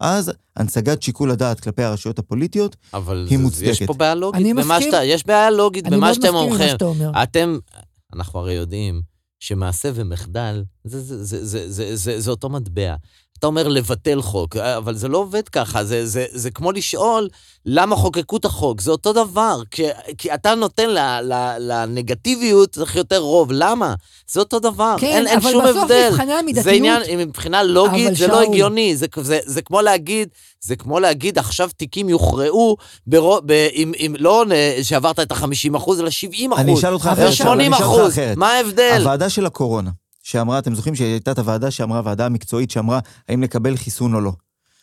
אז 0.00 0.32
הנצגת 0.56 1.02
שיקול 1.02 1.30
הדעת 1.30 1.60
כלפי 1.60 1.82
הרשויות 1.82 2.18
הפוליטיות, 2.18 2.76
אבל 2.94 3.26
היא 3.30 3.38
זה- 3.38 3.42
מוצדקת. 3.44 3.68
יש 3.68 3.82
פה 3.82 3.94
בעיה 3.94 4.14
לוגית 4.14 4.40
אני 4.40 4.54
במה 4.54 4.62
מסכים. 4.76 4.90
שאתה, 4.92 5.04
יש 5.04 5.26
בעיה 5.26 5.50
לוגית 5.50 5.86
במה 5.86 5.96
מאוד 5.96 6.14
שאתם 6.14 6.34
אומרים. 6.34 6.70
אתם, 7.22 7.58
אנחנו 8.14 8.38
הרי 8.40 8.54
יודעים 8.54 9.02
שמעשה 9.40 9.90
ומחדל, 9.94 10.64
זה, 10.84 11.00
זה, 11.00 11.24
זה, 11.24 11.46
זה, 11.46 11.70
זה, 11.72 11.96
זה, 11.96 12.20
זה 12.20 12.30
אותו 12.30 12.48
מטבע. 12.48 12.94
אתה 13.42 13.46
אומר 13.48 13.68
לבטל 13.68 14.22
חוק, 14.22 14.56
אבל 14.56 14.94
זה 14.94 15.08
לא 15.08 15.18
עובד 15.18 15.48
ככה, 15.48 15.84
זה, 15.84 16.06
זה, 16.06 16.26
זה 16.30 16.50
כמו 16.50 16.72
לשאול 16.72 17.28
למה 17.66 17.96
חוקקו 17.96 18.36
את 18.36 18.44
החוק, 18.44 18.80
זה 18.80 18.90
אותו 18.90 19.12
דבר, 19.12 19.62
כי, 19.70 19.82
כי 20.18 20.34
אתה 20.34 20.54
נותן 20.54 20.90
ל, 20.90 20.98
ל, 21.22 21.56
לנגטיביות, 21.58 22.70
צריך 22.70 22.96
יותר 22.96 23.18
רוב, 23.18 23.48
למה? 23.52 23.94
זה 24.30 24.40
אותו 24.40 24.58
דבר, 24.58 24.94
כן, 24.98 25.06
אין, 25.06 25.26
אין 25.26 25.38
אבל 25.38 25.50
שום 25.52 25.64
בסוף 25.64 25.76
הבדל. 25.76 26.08
מבחני 26.10 26.32
המידתיות... 26.32 26.64
זה 26.64 26.70
עניין, 26.70 27.02
מבחינה 27.18 27.62
לוגית, 27.62 28.06
אבל 28.06 28.16
זה 28.16 28.26
לא 28.26 28.34
שאול- 28.34 28.44
הגיוני, 28.44 28.96
זה, 28.96 29.06
זה, 29.20 29.38
זה 29.44 29.62
כמו 29.62 29.80
להגיד, 29.80 30.28
זה 30.60 30.76
כמו 30.76 31.00
להגיד, 31.00 31.38
עכשיו 31.38 31.70
תיקים 31.76 32.08
יוכרעו, 32.08 32.76
ברו, 33.06 33.40
ב, 33.46 33.68
עם, 33.72 33.92
עם, 33.96 34.14
לא 34.18 34.44
שעברת 34.82 35.20
את 35.20 35.32
ה-50 35.32 35.76
אחוז, 35.76 36.00
אלא 36.00 36.10
70 36.10 36.52
אחוז. 36.52 36.64
אני 36.64 36.74
אשאל 36.74 36.92
אותך 36.94 37.06
אבל 37.06 37.12
אחרת, 37.12 37.26
אני 37.26 37.36
80 37.36 37.74
אשאל 37.74 37.86
אותך 37.86 37.98
אחוז, 37.98 38.12
אחרת. 38.12 38.36
מה 38.36 38.52
ההבדל? 38.52 38.96
הוועדה 38.98 39.28
של 39.28 39.46
הקורונה, 39.46 39.90
שאמרה, 40.22 40.58
אתם 40.58 40.74
זוכרים 40.74 40.94
שהייתה 40.94 41.32
את 41.32 41.38
הוועדה 41.38 41.70
שאמרה, 41.70 41.98
הוועדה 41.98 42.26
המקצועית 42.26 42.70
שאמרה 42.70 42.98
האם 43.28 43.42
לקבל 43.42 43.76
חיסון 43.76 44.14
או 44.14 44.20
לא. 44.20 44.32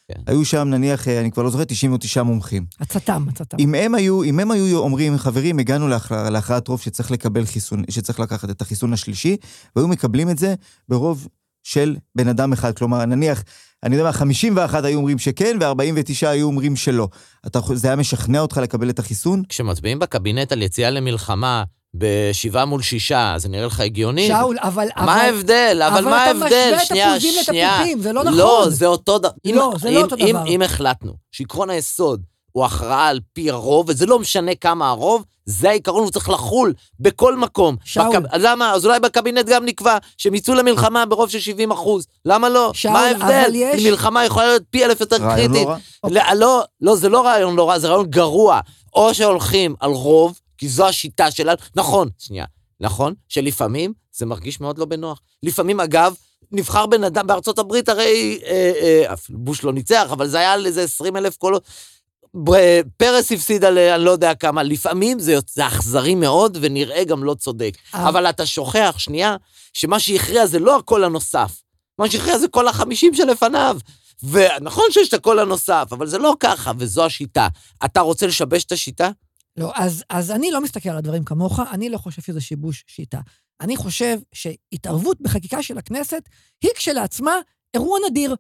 כן. 0.08 0.22
היו 0.28 0.46
שם 0.46 0.68
נניח, 0.68 1.08
אה, 1.08 1.20
אני 1.22 1.32
כבר 1.32 1.44
לא 1.44 1.50
זוכר, 1.50 1.64
99 1.64 2.24
מומחים. 2.24 2.66
הצתם, 2.80 3.26
הצתם. 3.30 3.58
אם 3.60 3.76
הם 3.76 3.96
היו, 3.96 4.24
אם 4.24 4.40
הם 4.40 4.52
היו 4.52 4.78
אומרים, 4.78 5.18
חברים, 5.18 5.60
הגענו 5.60 5.88
להכרע- 5.88 6.30
להכרעת 6.30 6.68
רוב 6.68 6.82
שצריך 6.82 7.12
לקבל 7.12 7.46
חיסון, 7.46 7.84
שצריך 7.90 8.20
לקחת 8.20 8.50
את 8.50 8.62
החיסון 8.62 8.94
השלישי, 8.94 9.38
והיו 9.76 9.88
מקבלים 9.88 10.30
את 10.30 10.38
זה 10.38 10.56
ברוב 10.90 11.28
של 11.64 11.96
בן 12.16 12.28
אדם 12.28 12.54
אחד. 12.54 12.78
כלומר, 12.78 13.06
נניח, 13.06 13.44
אני 13.84 13.96
יודע 13.96 14.08
מה, 14.08 14.14
51 14.14 14.86
היו 14.86 14.98
אומרים 14.98 15.18
שכן, 15.18 15.58
ו-49 15.62 16.28
היו 16.28 16.48
אומרים 16.48 16.76
שלא. 16.76 17.08
אתה, 17.48 17.60
זה 17.74 17.88
היה 17.88 17.96
משכנע 17.96 18.40
אותך 18.40 18.58
לקבל 18.58 18.90
את 18.90 19.00
החיסון? 19.00 19.44
כשמצביעים 19.50 20.00
בקבינט 20.00 20.52
על 20.52 20.62
יציאה 20.62 20.90
למלחמה 20.90 21.64
בשבעה 21.96 22.66
מול 22.66 22.82
שישה, 22.82 23.34
זה 23.38 23.50
נראה 23.50 23.66
לך 23.66 23.80
הגיוני? 23.80 24.28
שאול, 24.28 24.58
אבל... 24.60 24.88
מה 24.98 25.04
אבל- 25.04 25.10
ההבדל? 25.10 25.82
אבל 25.88 25.98
אבל 25.98 26.10
מה 26.10 26.24
אתה 26.24 26.30
ההבדל? 26.40 26.70
משווה 26.76 26.86
שנייה, 26.86 27.10
תפוזים 27.12 27.44
שנייה. 27.44 27.72
לתפוחים, 27.76 28.02
זה 28.02 28.14
לא 28.14 28.24
נכון. 28.24 28.38
לא, 28.38 28.66
זה 28.70 28.86
אותו 28.86 29.18
דבר. 29.18 29.30
לא, 29.46 29.74
זה 29.80 29.92
לא 29.92 30.02
אותו 30.02 30.16
אם, 30.16 30.30
דבר. 30.30 30.46
אם 30.48 30.62
החלטנו 30.62 31.14
שעקרון 31.32 31.70
היסוד 31.70 32.22
הוא 32.52 32.66
הכרעה 32.66 33.08
על 33.08 33.20
פי 33.34 33.50
הרוב, 33.52 33.86
וזה 33.90 34.06
לא 34.06 34.20
משנה 34.20 34.56
כמה 34.56 34.90
הרוב, 34.90 35.24
זה 35.46 35.70
העיקרון, 35.70 36.04
הוא 36.04 36.12
צריך 36.12 36.30
לחול 36.30 36.74
בכל 37.00 37.36
מקום. 37.36 37.76
שאול. 37.86 38.08
בקב... 38.20 38.36
למה? 38.36 38.72
אז 38.74 38.86
אולי 38.86 39.00
בקבינט 39.00 39.46
גם 39.46 39.66
נקבע 39.66 39.98
שהם 40.18 40.36
יצאו 40.36 40.54
למלחמה 40.54 41.06
ברוב 41.06 41.30
של 41.30 41.40
70 41.40 41.72
אחוז. 41.72 42.06
למה 42.26 42.50
לא? 42.50 42.72
שאול, 42.74 42.94
מה 42.94 43.00
ההבדל? 43.06 43.24
אבל 43.46 43.56
יש- 43.56 43.86
מלחמה 43.86 44.26
יכולה 44.26 44.48
להיות 44.48 44.64
פי 44.70 44.86
אלף 44.86 45.00
יותר 45.02 45.16
רעיון 45.16 45.52
קריטית. 45.54 45.68
לא 45.68 45.72
רע. 45.72 45.78
לא, 46.10 46.40
לא, 46.40 46.64
לא, 46.82 46.96
זה 46.96 47.10
לא 47.10 47.26
רעיון 47.26 47.56
לא 47.56 47.70
רע, 47.70 47.80
זה 47.80 47.88
רעיון 47.88 48.06
גרוע. 48.06 48.60
או 48.94 49.14
שהולכים 49.14 49.76
על 49.80 49.92
רוב, 49.92 50.40
כי 50.60 50.68
זו 50.70 50.88
השיטה 50.88 51.32
שלנו. 51.32 51.58
נכון, 51.76 52.10
שנייה, 52.18 52.46
נכון 52.80 53.14
שלפעמים 53.30 53.94
זה 54.12 54.26
מרגיש 54.26 54.62
מאוד 54.62 54.78
לא 54.78 54.86
בנוח. 54.86 55.22
לפעמים, 55.44 55.80
אגב, 55.80 56.16
נבחר 56.52 56.86
בן 56.86 57.04
אדם 57.04 57.28
בארצות 57.28 57.60
הברית, 57.60 57.90
הרי 57.90 58.40
אה, 58.46 58.72
אה, 59.10 59.14
בוש 59.30 59.64
לא 59.64 59.74
ניצח, 59.74 60.08
אבל 60.12 60.28
זה 60.28 60.40
היה 60.40 60.54
על 60.54 60.66
איזה 60.66 60.84
20 60.84 61.18
אלף 61.18 61.38
קולות. 61.38 61.64
פרס 62.98 63.32
הפסיד 63.32 63.64
על 63.64 63.78
אה, 63.78 63.96
אני 63.96 64.04
לא 64.04 64.12
יודע 64.12 64.36
כמה, 64.36 64.64
לפעמים 64.64 65.20
זה 65.20 65.38
זה 65.50 65.68
אכזרי 65.68 66.16
מאוד 66.16 66.58
ונראה 66.62 67.04
גם 67.04 67.24
לא 67.24 67.34
צודק. 67.34 67.74
אה. 67.96 68.10
אבל 68.10 68.26
אתה 68.26 68.46
שוכח, 68.46 68.96
שנייה, 68.98 69.36
שמה 69.74 70.00
שהכריע 70.00 70.46
זה 70.46 70.60
לא 70.60 70.78
הקול 70.78 71.04
הנוסף. 71.04 71.62
מה 72.00 72.10
שהכריע 72.10 72.38
זה 72.38 72.48
כל 72.48 72.68
החמישים 72.68 73.14
שלפניו. 73.14 73.78
ונכון 74.24 74.86
שיש 74.92 75.10
את 75.10 75.14
הקול 75.14 75.40
הנוסף, 75.40 75.88
אבל 75.92 76.08
זה 76.08 76.18
לא 76.18 76.36
ככה, 76.40 76.72
וזו 76.78 77.06
השיטה. 77.06 77.48
אתה 77.86 78.02
רוצה 78.02 78.28
לשבש 78.28 78.64
את 78.64 78.72
השיטה? 78.72 79.10
לא, 79.60 79.72
אז, 79.76 80.04
אז 80.10 80.32
אני 80.32 80.52
לא 80.52 80.62
מסתכל 80.62 80.90
על 80.90 80.98
הדברים 80.98 81.24
כמוך, 81.24 81.60
אני 81.72 81.90
לא 81.90 81.98
חושב 81.98 82.22
שזה 82.22 82.42
שיבוש 82.42 82.84
שיטה. 82.88 83.20
אני 83.62 83.78
חושב 83.78 84.18
שהתערבות 84.34 85.22
בחקיקה 85.22 85.64
של 85.64 85.78
הכנסת 85.78 86.22
היא 86.64 86.72
כשלעצמה 86.76 87.32
אירוע 87.74 88.00
נדיר. 88.10 88.36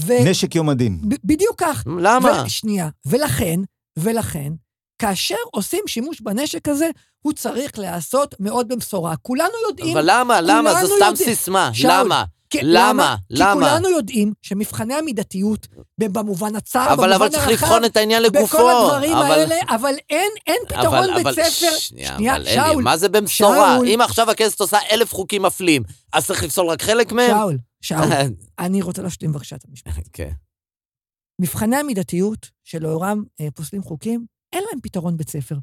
ו... 0.00 0.12
נשק 0.30 0.54
יום 0.54 0.68
הדין. 0.68 1.00
ב- 1.08 1.14
בדיוק 1.24 1.60
כך. 1.60 1.84
למה? 2.00 2.42
ו... 2.46 2.50
שנייה. 2.50 2.88
ולכן, 3.06 3.60
ולכן, 3.98 4.52
כאשר 4.98 5.34
עושים 5.52 5.80
שימוש 5.86 6.20
בנשק 6.20 6.68
הזה, 6.68 6.90
הוא 7.18 7.32
צריך 7.32 7.78
להיעשות 7.78 8.34
מאוד 8.40 8.68
במשורה. 8.68 9.16
כולנו 9.16 9.52
יודעים... 9.68 9.96
אבל 9.96 10.06
למה? 10.10 10.40
למה? 10.40 10.70
זו 10.80 10.86
סתם 10.96 11.04
יודעים- 11.06 11.16
סיסמה. 11.34 11.70
שאול, 11.74 11.92
למה? 11.92 12.24
כי- 12.50 12.58
למה? 12.62 13.16
כי 13.28 13.34
למה? 13.38 13.52
כולנו 13.54 13.88
יודעים 13.88 14.32
שמבחני 14.42 14.94
המידתיות, 14.94 15.66
במובן 15.98 16.56
הצר, 16.56 16.86
אבל, 16.86 16.94
במובן 16.96 17.12
אבל 17.12 17.28
צריך 17.28 17.48
הרחב, 17.48 17.64
לבחון 17.64 17.84
את 17.84 17.96
העניין 17.96 18.22
לגופו. 18.22 18.44
בכל 18.58 18.70
הדברים 18.70 19.16
אבל, 19.16 19.30
האלה, 19.30 19.56
אבל 19.68 19.94
אין, 20.10 20.30
אין 20.46 20.56
פתרון 20.68 20.94
אבל, 21.10 21.14
בית 21.14 21.26
אבל, 21.26 21.32
ספר. 21.32 21.50
שנייה, 21.78 22.16
שנייה, 22.16 22.36
אבל 22.36 22.46
אלי, 22.46 22.54
שאול, 22.54 22.82
מה 22.82 22.96
זה 22.96 23.08
במשורה? 23.08 23.74
שאול. 23.76 23.88
אם 23.88 24.00
עכשיו 24.00 24.30
הכנסת 24.30 24.60
עושה 24.60 24.78
אלף 24.90 25.14
חוקים 25.14 25.42
מפלים, 25.42 25.82
אז 26.12 26.26
צריך 26.26 26.44
לפסול 26.44 26.66
רק 26.66 26.82
חלק 26.82 27.12
מהם? 27.12 27.36
שאול, 27.38 27.58
שאול, 27.82 28.00
אני 28.58 28.82
רוצה 28.82 29.02
להשלים 29.02 29.32
בבקשה 29.32 29.56
את 29.56 29.64
המשפט. 29.68 30.08
כן. 30.12 30.30
מבחני 31.40 31.76
המידתיות 31.76 32.50
שלאורם 32.64 33.22
אה, 33.40 33.48
פוסלים 33.54 33.82
חוקים, 33.82 34.26
אין 34.52 34.64
להם 34.70 34.80
פתרון 34.82 35.16
בית 35.16 35.30
ספר. 35.30 35.56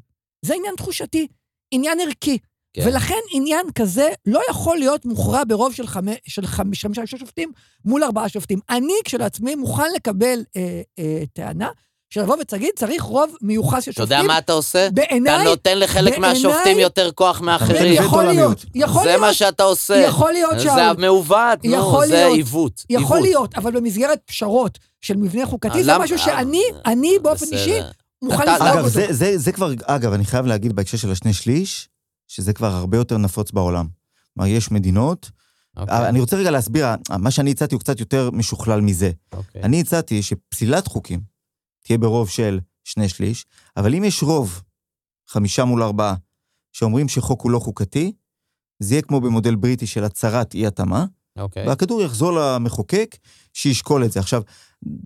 זה 0.44 0.54
עניין 0.54 0.74
תחושתי, 0.76 1.26
עניין 1.70 1.98
ערכי. 2.00 2.38
כן. 2.74 2.82
ולכן 2.86 3.14
עניין 3.30 3.66
כזה 3.74 4.08
לא 4.26 4.40
יכול 4.50 4.76
להיות 4.78 5.04
מוכרע 5.06 5.42
ברוב 5.48 5.72
של 5.74 5.86
חמש- 5.86 6.16
של 6.26 6.42
חמ- 6.46 6.74
של 6.74 6.88
חמישה 6.88 7.16
שופטים 7.18 7.52
מול 7.84 8.04
ארבעה 8.04 8.28
שופטים. 8.28 8.58
אני 8.70 8.92
כשלעצמי 9.04 9.54
מוכן 9.54 9.90
לקבל 9.96 10.38
אה, 10.56 10.80
אה, 10.98 11.22
טענה 11.32 11.68
שלבוא 12.10 12.36
ותגיד, 12.40 12.70
צריך 12.76 13.02
רוב 13.02 13.36
מיוחס 13.42 13.84
של 13.84 13.90
אתה 13.90 14.00
שופטים. 14.02 14.16
יודע 14.18 14.32
מה 14.32 14.38
אתה 14.38 14.52
עושה? 14.52 14.86
אתה 14.86 14.94
בעיניי, 14.94 15.44
נותן 15.44 15.78
לחלק 15.78 16.10
בעיניי- 16.12 16.30
מהשופטים 16.32 16.78
יותר 16.78 17.10
כוח 17.14 17.40
מאחרים. 17.40 17.92
יכול 17.92 18.24
להיות. 18.24 18.64
יכול 18.74 19.02
זה 19.02 19.08
להיות, 19.08 19.20
מה 19.20 19.34
שאתה 19.34 19.62
עושה. 19.62 19.96
יכול 19.96 20.32
להיות, 20.32 20.58
זה 20.58 20.64
שאול. 20.64 20.92
מעוות, 20.98 21.64
נו, 21.64 22.00
זה. 22.08 22.26
עיוות. 22.26 22.84
יכול 22.90 23.16
עיוות. 23.16 23.22
להיות, 23.22 23.54
אבל 23.54 23.70
במסגרת 23.72 24.18
פשרות 24.26 24.78
של 25.00 25.16
מבנה 25.16 25.46
חוקתי, 25.46 25.84
זה 25.84 25.98
משהו 25.98 26.18
שאני, 26.18 26.62
אני 26.86 27.12
באופן. 27.22 27.46
אישי, 27.52 27.78
מוכן 28.22 28.42
אתה- 28.42 28.56
אגב, 28.56 28.76
אותו. 28.78 28.88
זה, 28.88 29.06
זה, 29.10 29.38
זה 29.38 29.52
כבר, 29.52 29.70
אגב, 29.84 30.12
אני 30.12 30.24
חייב 30.24 30.46
להגיד 30.46 30.76
בהקשר 30.76 30.96
של 30.98 31.10
השני 31.10 31.32
שליש, 31.32 31.88
שזה 32.28 32.52
כבר 32.52 32.72
הרבה 32.72 32.96
יותר 32.96 33.18
נפוץ 33.18 33.50
בעולם. 33.50 33.86
כלומר, 34.34 34.48
יש 34.48 34.70
מדינות, 34.70 35.30
אוקיי, 35.76 36.08
אני 36.08 36.20
רוצה 36.20 36.36
רגע 36.36 36.50
להסביר, 36.50 36.86
מה 37.18 37.30
שאני 37.30 37.50
הצעתי 37.50 37.74
הוא 37.74 37.80
קצת 37.80 38.00
יותר 38.00 38.30
משוכלל 38.30 38.80
מזה. 38.80 39.10
אוקיי. 39.32 39.62
אני 39.62 39.80
הצעתי 39.80 40.22
שפסילת 40.22 40.86
חוקים 40.86 41.20
תהיה 41.84 41.98
ברוב 41.98 42.28
של 42.28 42.60
שני 42.84 43.08
שליש, 43.08 43.46
אבל 43.76 43.94
אם 43.94 44.04
יש 44.04 44.22
רוב, 44.22 44.62
חמישה 45.28 45.64
מול 45.64 45.82
ארבעה, 45.82 46.14
שאומרים 46.72 47.08
שחוק 47.08 47.42
הוא 47.42 47.50
לא 47.50 47.58
חוקתי, 47.58 48.12
זה 48.78 48.94
יהיה 48.94 49.02
כמו 49.02 49.20
במודל 49.20 49.54
בריטי 49.54 49.86
של 49.86 50.04
הצהרת 50.04 50.54
אי-התאמה, 50.54 51.04
אוקיי. 51.38 51.68
והכדור 51.68 52.02
יחזור 52.02 52.32
למחוקק 52.32 53.16
שישקול 53.52 54.04
את 54.04 54.12
זה. 54.12 54.20
עכשיו, 54.20 54.42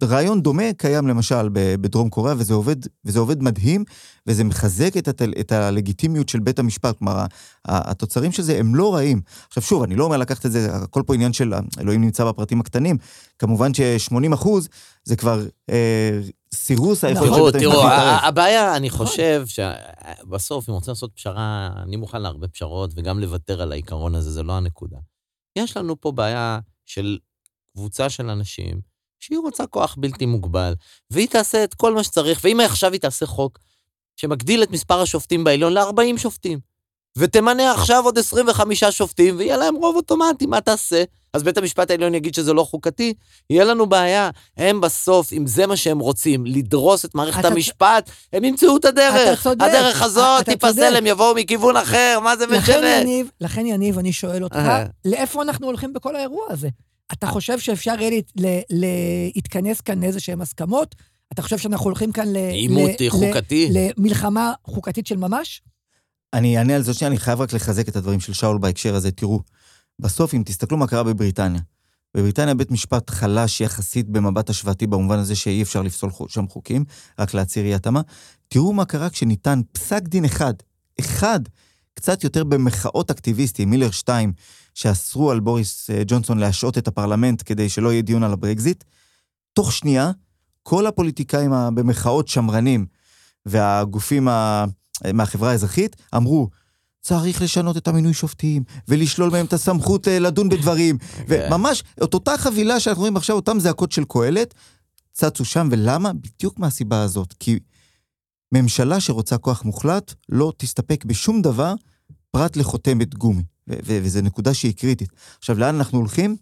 רעיון 0.03 0.43
דומה 0.43 0.73
קיים 0.77 1.07
למשל 1.07 1.49
בדרום 1.53 2.09
קוריאה, 2.09 2.35
וזה 2.39 2.55
עובד, 2.55 2.77
וזה 3.05 3.19
עובד 3.19 3.43
מדהים, 3.43 3.85
וזה 4.27 4.45
מחזק 4.45 4.97
את, 4.97 5.09
הת, 5.09 5.23
את 5.23 5.53
הלגיטימיות 5.53 6.29
של 6.29 6.41
בית 6.41 6.59
המשפט. 6.59 6.99
כלומר, 6.99 7.25
התוצרים 7.65 8.33
של 8.33 8.43
זה 8.43 8.59
הם 8.59 8.75
לא 8.75 8.95
רעים. 8.95 9.21
עכשיו 9.49 9.63
שוב, 9.63 9.83
אני 9.83 9.97
לא 9.97 10.05
אומר 10.05 10.17
לקחת 10.17 10.47
את 10.47 10.53
זה, 10.53 10.75
הכל 10.75 11.03
פה 11.07 11.15
עניין 11.15 11.33
של 11.33 11.55
אלוהים 11.81 12.01
נמצא 12.01 12.25
בפרטים 12.25 12.61
הקטנים. 12.61 12.97
כמובן 13.39 13.75
ש-80 13.75 14.35
אחוז 14.35 14.69
זה 15.05 15.17
כבר 15.17 15.43
אה, 15.71 16.21
סירוס 16.55 17.05
היכולת 17.05 17.31
תראו, 17.31 17.51
של 17.51 17.59
בית 17.59 17.65
המשפט 17.65 17.81
תראו, 17.83 18.29
הבעיה, 18.29 18.77
אני 18.77 18.91
חושב 18.91 19.45
שבסוף, 19.47 20.69
אם 20.69 20.75
רוצים 20.75 20.91
לעשות 20.91 21.13
פשרה, 21.15 21.71
אני 21.83 21.97
מוכן 21.97 22.23
להרבה 22.23 22.49
פשרות, 22.49 22.91
וגם 22.97 23.21
לוותר 23.21 23.63
על 23.63 23.73
העיקרון 23.73 24.15
הזה, 24.15 24.31
זה 24.31 24.43
לא 24.43 24.53
הנקודה. 24.53 24.97
יש 25.59 25.77
לנו 25.77 26.01
פה 26.01 26.13
בעיה 26.13 26.59
של 26.87 27.19
קבוצה 27.73 28.11
של 28.11 28.31
אנשים, 28.31 28.81
שהיא 29.21 29.39
רוצה 29.39 29.67
כוח 29.67 29.95
בלתי 29.99 30.27
מוגבל, 30.27 30.75
והיא 31.11 31.29
תעשה 31.29 31.65
את 31.65 31.75
כל 31.75 31.95
מה 31.95 32.05
שצריך, 32.05 32.41
ואם 32.45 32.61
עכשיו 32.61 32.93
היא 32.93 33.01
תעשה 33.01 33.27
חוק 33.27 33.59
שמגדיל 34.17 34.63
את 34.63 34.71
מספר 34.71 35.01
השופטים 35.01 35.45
בעליון 35.45 35.73
ל-40 35.73 36.19
שופטים, 36.19 36.59
ותמנה 37.19 37.73
עכשיו 37.73 38.05
עוד 38.05 38.19
25 38.19 38.85
שופטים, 38.85 39.37
ויהיה 39.39 39.57
להם 39.57 39.75
רוב 39.77 39.97
אוטומטי, 39.97 40.47
מה 40.47 40.61
תעשה? 40.61 41.05
אז 41.33 41.43
בית 41.43 41.59
המשפט 41.59 41.91
העליון 41.91 42.15
יגיד 42.15 42.35
שזה 42.35 42.53
לא 42.53 42.63
חוקתי, 42.65 43.15
יהיה 43.51 43.65
לנו 43.65 43.87
בעיה. 43.87 44.31
הם 44.57 44.81
בסוף, 44.81 45.33
אם 45.33 45.47
זה 45.47 45.67
מה 45.67 45.77
שהם 45.77 45.99
רוצים, 45.99 46.47
לדרוס 46.47 47.05
את 47.05 47.15
מערכת 47.15 47.41
אתה- 47.41 47.49
המשפט, 47.49 48.11
הם 48.33 48.45
ימצאו 48.45 48.77
את 48.77 48.85
הדרך. 48.85 49.33
אתה 49.33 49.43
צודק. 49.43 49.63
הדרך 49.69 50.03
הזאת 50.03 50.45
תיפסל. 50.45 50.97
הם 50.97 51.07
יבואו 51.07 51.35
מכיוון 51.35 51.77
אחר, 51.77 52.19
מה 52.23 52.37
זה 52.37 52.47
לכן 52.47 52.57
משנה? 52.79 52.97
יניב, 53.01 53.31
לכן 53.41 53.67
יניב, 53.67 53.99
אני 53.99 54.13
שואל 54.13 54.45
אותך, 54.45 54.57
אה. 54.57 54.85
לאיפה 55.05 55.43
אנחנו 55.43 55.67
הולכים 55.67 55.93
בכל 55.93 56.17
האירוע 56.17 56.45
הזה? 56.51 56.69
אתה 57.13 57.27
חושב 57.27 57.59
שאפשר 57.59 57.95
יהיה 58.01 58.23
להתכנס 59.35 59.81
כאן 59.81 60.01
לאיזה 60.01 60.21
שהן 60.21 60.41
הסכמות? 60.41 60.95
אתה 61.33 61.43
חושב 61.43 61.59
שאנחנו 61.59 61.85
הולכים 61.85 62.13
כאן 62.13 62.29
ל... 62.29 62.37
עימות 62.37 62.91
חוקתי. 63.09 63.71
למלחמה 63.73 64.53
חוקתית 64.65 65.07
של 65.07 65.17
ממש? 65.17 65.63
אני 66.33 66.59
אענה 66.59 66.77
על 66.77 66.83
זה 66.83 66.95
שנייה, 66.95 67.11
אני 67.11 67.19
חייב 67.19 67.41
רק 67.41 67.53
לחזק 67.53 67.89
את 67.89 67.97
הדברים 67.97 68.21
של 68.21 68.33
שאול 68.33 68.59
בהקשר 68.59 68.95
הזה. 68.95 69.11
תראו, 69.11 69.41
בסוף, 69.99 70.35
אם 70.35 70.43
תסתכלו 70.47 70.77
מה 70.77 70.87
קרה 70.87 71.03
בבריטניה, 71.03 71.61
בבריטניה 72.17 72.55
בית 72.55 72.71
משפט 72.71 73.11
חלש 73.11 73.61
יחסית 73.61 74.09
במבט 74.09 74.51
השוואתי, 74.51 74.87
במובן 74.87 75.19
הזה 75.19 75.37
שאי 75.37 75.63
אפשר 75.63 75.83
לפסול 75.83 76.11
שם 76.29 76.49
חוקים, 76.49 76.85
רק 77.19 77.35
להצהיר 77.35 77.65
אי 77.67 77.75
התאמה. 77.75 78.01
תראו 78.49 78.73
מה 78.73 78.85
קרה 78.85 79.11
כשניתן 79.11 79.61
פסק 79.73 80.03
דין 80.03 80.25
אחד, 80.25 80.55
אחד, 81.01 81.41
קצת 81.95 82.25
יותר 82.25 82.45
במרכאות 82.45 83.11
אקטיביסטים, 83.11 83.71
מילר 83.71 83.91
2, 83.91 84.33
שאסרו 84.79 85.31
על 85.31 85.41
בוריס 85.41 85.91
אה, 85.91 86.03
ג'ונסון 86.07 86.39
להשעות 86.39 86.79
את 86.79 86.89
הפרלמנט 86.89 87.43
כדי 87.45 87.69
שלא 87.69 87.93
יהיה 87.93 88.03
דיון 88.03 88.23
על 88.23 88.33
הברקזיט. 88.33 88.85
תוך 89.53 89.73
שנייה, 89.73 90.11
כל 90.63 90.87
הפוליטיקאים 90.87 91.51
במרכאות 91.75 92.29
שמרנים 92.29 92.87
והגופים 93.47 94.29
ה... 94.29 94.65
מהחברה 95.15 95.51
האזרחית 95.51 95.97
אמרו, 96.17 96.49
צריך 97.01 97.43
לשנות 97.43 97.77
את 97.77 97.89
המינוי 97.89 98.15
שופטים, 98.15 98.63
ולשלול 98.89 99.31
מהם 99.31 99.47
את 99.47 99.53
הסמכות 99.53 100.09
אה, 100.09 100.19
לדון 100.19 100.49
בדברים. 100.49 100.99
וממש, 101.29 101.85
את 102.05 102.15
אותה 102.15 102.39
חבילה 102.39 102.81
שאנחנו 102.81 103.01
רואים 103.01 103.17
עכשיו, 103.17 103.37
אותן 103.37 103.61
זעקות 103.61 103.93
של 103.93 104.05
קהלת, 104.09 104.55
צצו 105.13 105.45
שם, 105.45 105.69
ולמה? 105.71 106.13
בדיוק 106.13 106.59
מהסיבה 106.59 107.03
הזאת. 107.03 107.35
כי 107.41 107.59
ממשלה 108.53 109.01
שרוצה 109.01 109.39
כוח 109.39 109.65
מוחלט, 109.65 110.15
לא 110.29 110.53
תסתפק 110.57 111.05
בשום 111.05 111.43
דבר 111.43 111.75
פרט 112.31 112.57
לחותמת 112.57 113.15
גומי. 113.15 113.43
וזו 113.69 114.21
נקודה 114.21 114.55
שהיא 114.55 114.75
קריטית. 114.77 115.13
עכשיו, 115.39 115.59
לאן 115.59 115.75
אנחנו 115.75 115.99
הולכים? 115.99 116.37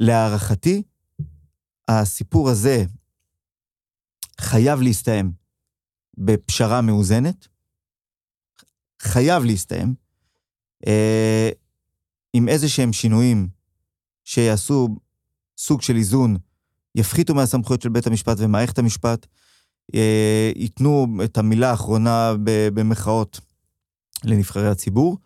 להערכתי, 0.00 0.82
הסיפור 1.88 2.50
הזה 2.50 2.84
חייב 4.40 4.80
להסתיים 4.80 5.32
בפשרה 6.18 6.80
מאוזנת, 6.80 7.48
חייב 9.02 9.44
להסתיים, 9.44 9.94
אה, 10.86 11.50
עם 12.32 12.48
איזה 12.48 12.68
שהם 12.68 12.92
שינויים 12.92 13.48
שיעשו 14.24 14.88
סוג 15.58 15.82
של 15.82 15.96
איזון, 15.96 16.36
יפחיתו 16.94 17.34
מהסמכויות 17.34 17.82
של 17.82 17.88
בית 17.88 18.06
המשפט 18.06 18.36
ומערכת 18.40 18.78
המשפט, 18.78 19.26
אה, 19.94 20.52
ייתנו 20.56 21.06
את 21.24 21.38
המילה 21.38 21.70
האחרונה 21.70 22.32
במחאות 22.74 23.40
לנבחרי 24.24 24.68
הציבור, 24.68 25.18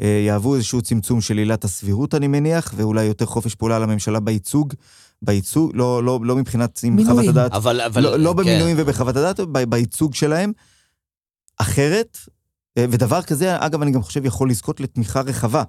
יהוו 0.00 0.54
איזשהו 0.54 0.82
צמצום 0.82 1.20
של 1.20 1.38
עילת 1.38 1.64
הסבירות, 1.64 2.14
אני 2.14 2.28
מניח, 2.28 2.74
ואולי 2.76 3.04
יותר 3.04 3.26
חופש 3.26 3.54
פעולה 3.54 3.78
לממשלה 3.78 4.20
בייצוג, 4.20 4.74
בייצוג, 5.22 5.70
לא, 5.74 6.04
לא, 6.04 6.20
לא 6.22 6.36
מבחינת 6.36 6.80
עם 6.84 6.96
מינויים. 6.96 7.18
חוות 7.18 7.28
הדעת 7.28 7.52
אבל, 7.52 7.80
אבל... 7.80 8.02
לא, 8.02 8.16
לא 8.16 8.30
כן. 8.30 8.36
במינויים 8.36 8.76
ובחוות 8.78 9.16
הדעת, 9.16 9.40
ב- 9.40 9.64
בייצוג 9.64 10.14
שלהם. 10.14 10.52
אחרת, 11.58 12.18
אה, 12.78 12.84
ודבר 12.90 13.22
כזה, 13.22 13.56
אגב, 13.58 13.82
אני 13.82 13.90
גם 13.90 14.02
חושב 14.02 14.24
יכול 14.24 14.50
לזכות 14.50 14.80
לתמיכה 14.80 15.20
רחבה 15.20 15.62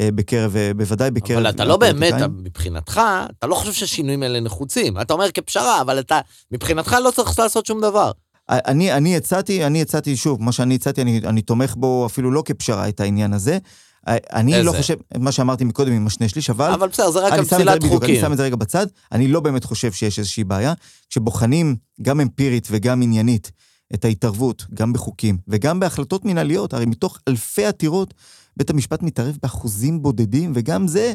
אה, 0.00 0.08
בקרב, 0.14 0.56
אה, 0.56 0.74
בוודאי 0.76 1.10
בקרב... 1.10 1.38
אבל 1.38 1.50
אתה 1.50 1.64
לא 1.64 1.76
באמת. 1.76 2.14
מבחינתך, 2.28 3.00
אתה 3.38 3.46
לא 3.46 3.54
חושב 3.54 3.72
שהשינויים 3.72 4.22
האלה 4.22 4.40
נחוצים. 4.40 5.00
אתה 5.00 5.12
אומר 5.12 5.30
כפשרה, 5.30 5.80
אבל 5.80 5.98
אתה, 5.98 6.20
מבחינתך 6.50 6.96
לא 7.04 7.10
צריך 7.10 7.38
לעשות 7.38 7.66
שום 7.66 7.80
דבר. 7.80 8.10
אני, 8.48 8.92
אני 8.92 9.16
הצעתי, 9.16 9.66
אני 9.66 9.82
הצעתי, 9.82 10.16
שוב, 10.16 10.42
מה 10.42 10.52
שאני 10.52 10.74
הצעתי, 10.74 11.02
אני, 11.02 11.20
אני 11.24 11.42
תומך 11.42 11.74
בו 11.76 12.06
אפילו 12.06 12.30
לא 12.30 12.42
כפשרה, 12.46 12.88
את 12.88 13.00
העניין 13.00 13.32
הזה. 13.32 13.58
אני 14.06 14.54
איזה? 14.54 14.66
לא 14.66 14.72
חושב, 14.72 14.94
מה 15.18 15.32
שאמרתי 15.32 15.64
מקודם 15.64 15.92
עם 15.92 16.06
השני 16.06 16.28
שליש, 16.28 16.50
אבל... 16.50 16.70
אבל 16.70 16.88
בסדר, 16.88 17.10
זה 17.10 17.18
רק 17.18 17.32
על 17.32 17.44
פסילת 17.44 17.76
בדיוק, 17.78 17.92
אני 17.92 18.00
חוקים. 18.00 18.20
שם 18.20 18.32
את 18.32 18.36
זה 18.36 18.42
רגע 18.42 18.56
בצד. 18.56 18.86
אני 19.12 19.28
לא 19.28 19.40
באמת 19.40 19.64
חושב 19.64 19.92
שיש 19.92 20.18
איזושהי 20.18 20.44
בעיה. 20.44 20.72
כשבוחנים 21.10 21.76
גם 22.02 22.20
אמפירית 22.20 22.68
וגם 22.70 23.02
עניינית 23.02 23.52
את 23.94 24.04
ההתערבות, 24.04 24.66
גם 24.74 24.92
בחוקים 24.92 25.38
וגם 25.48 25.80
בהחלטות 25.80 26.24
מנהליות, 26.24 26.74
הרי 26.74 26.86
מתוך 26.86 27.18
אלפי 27.28 27.66
עתירות, 27.66 28.14
בית 28.56 28.70
המשפט 28.70 29.02
מתערב 29.02 29.38
באחוזים 29.42 30.02
בודדים, 30.02 30.52
וגם 30.54 30.88
זה, 30.88 31.12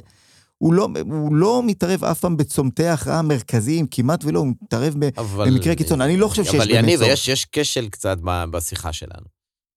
הוא 0.60 0.74
לא, 0.74 0.88
הוא 1.12 1.36
לא 1.36 1.62
מתערב 1.66 2.03
אף 2.03 2.20
פעם 2.20 2.38
בצומתי 2.38 2.86
ההכרעה 2.86 3.20
המרכזיים, 3.20 3.88
כמעט 3.91 4.26
ולא, 4.26 4.39
הוא 4.39 4.47
מתערב. 4.47 4.95
אבל... 5.18 5.49
במקרה 5.51 5.76
קיצון. 5.76 6.01
אני 6.01 6.18
לא 6.18 6.28
חושב 6.28 6.43
שיש 6.43 6.55
אבל 6.55 6.68
באמת 6.68 6.84
יניב, 6.84 6.99
צורך. 6.99 7.12
יש, 7.12 7.28
יש 7.28 7.47
כשל 7.51 7.89
קצת 7.89 8.18
בשיחה 8.24 8.93
שלנו. 8.93 9.26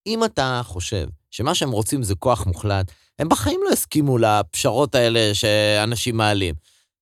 אם 0.07 0.23
אתה 0.23 0.61
חושב 0.63 1.07
שמה 1.31 1.55
שהם 1.55 1.71
רוצים 1.71 2.03
זה 2.03 2.15
כוח 2.15 2.45
מוחלט, 2.45 2.91
הם 3.19 3.29
בחיים 3.29 3.59
לא 3.67 3.73
יסכימו 3.73 4.17
לפשרות 4.17 4.95
האלה 4.95 5.33
שאנשים 5.33 6.17
מעלים. 6.17 6.55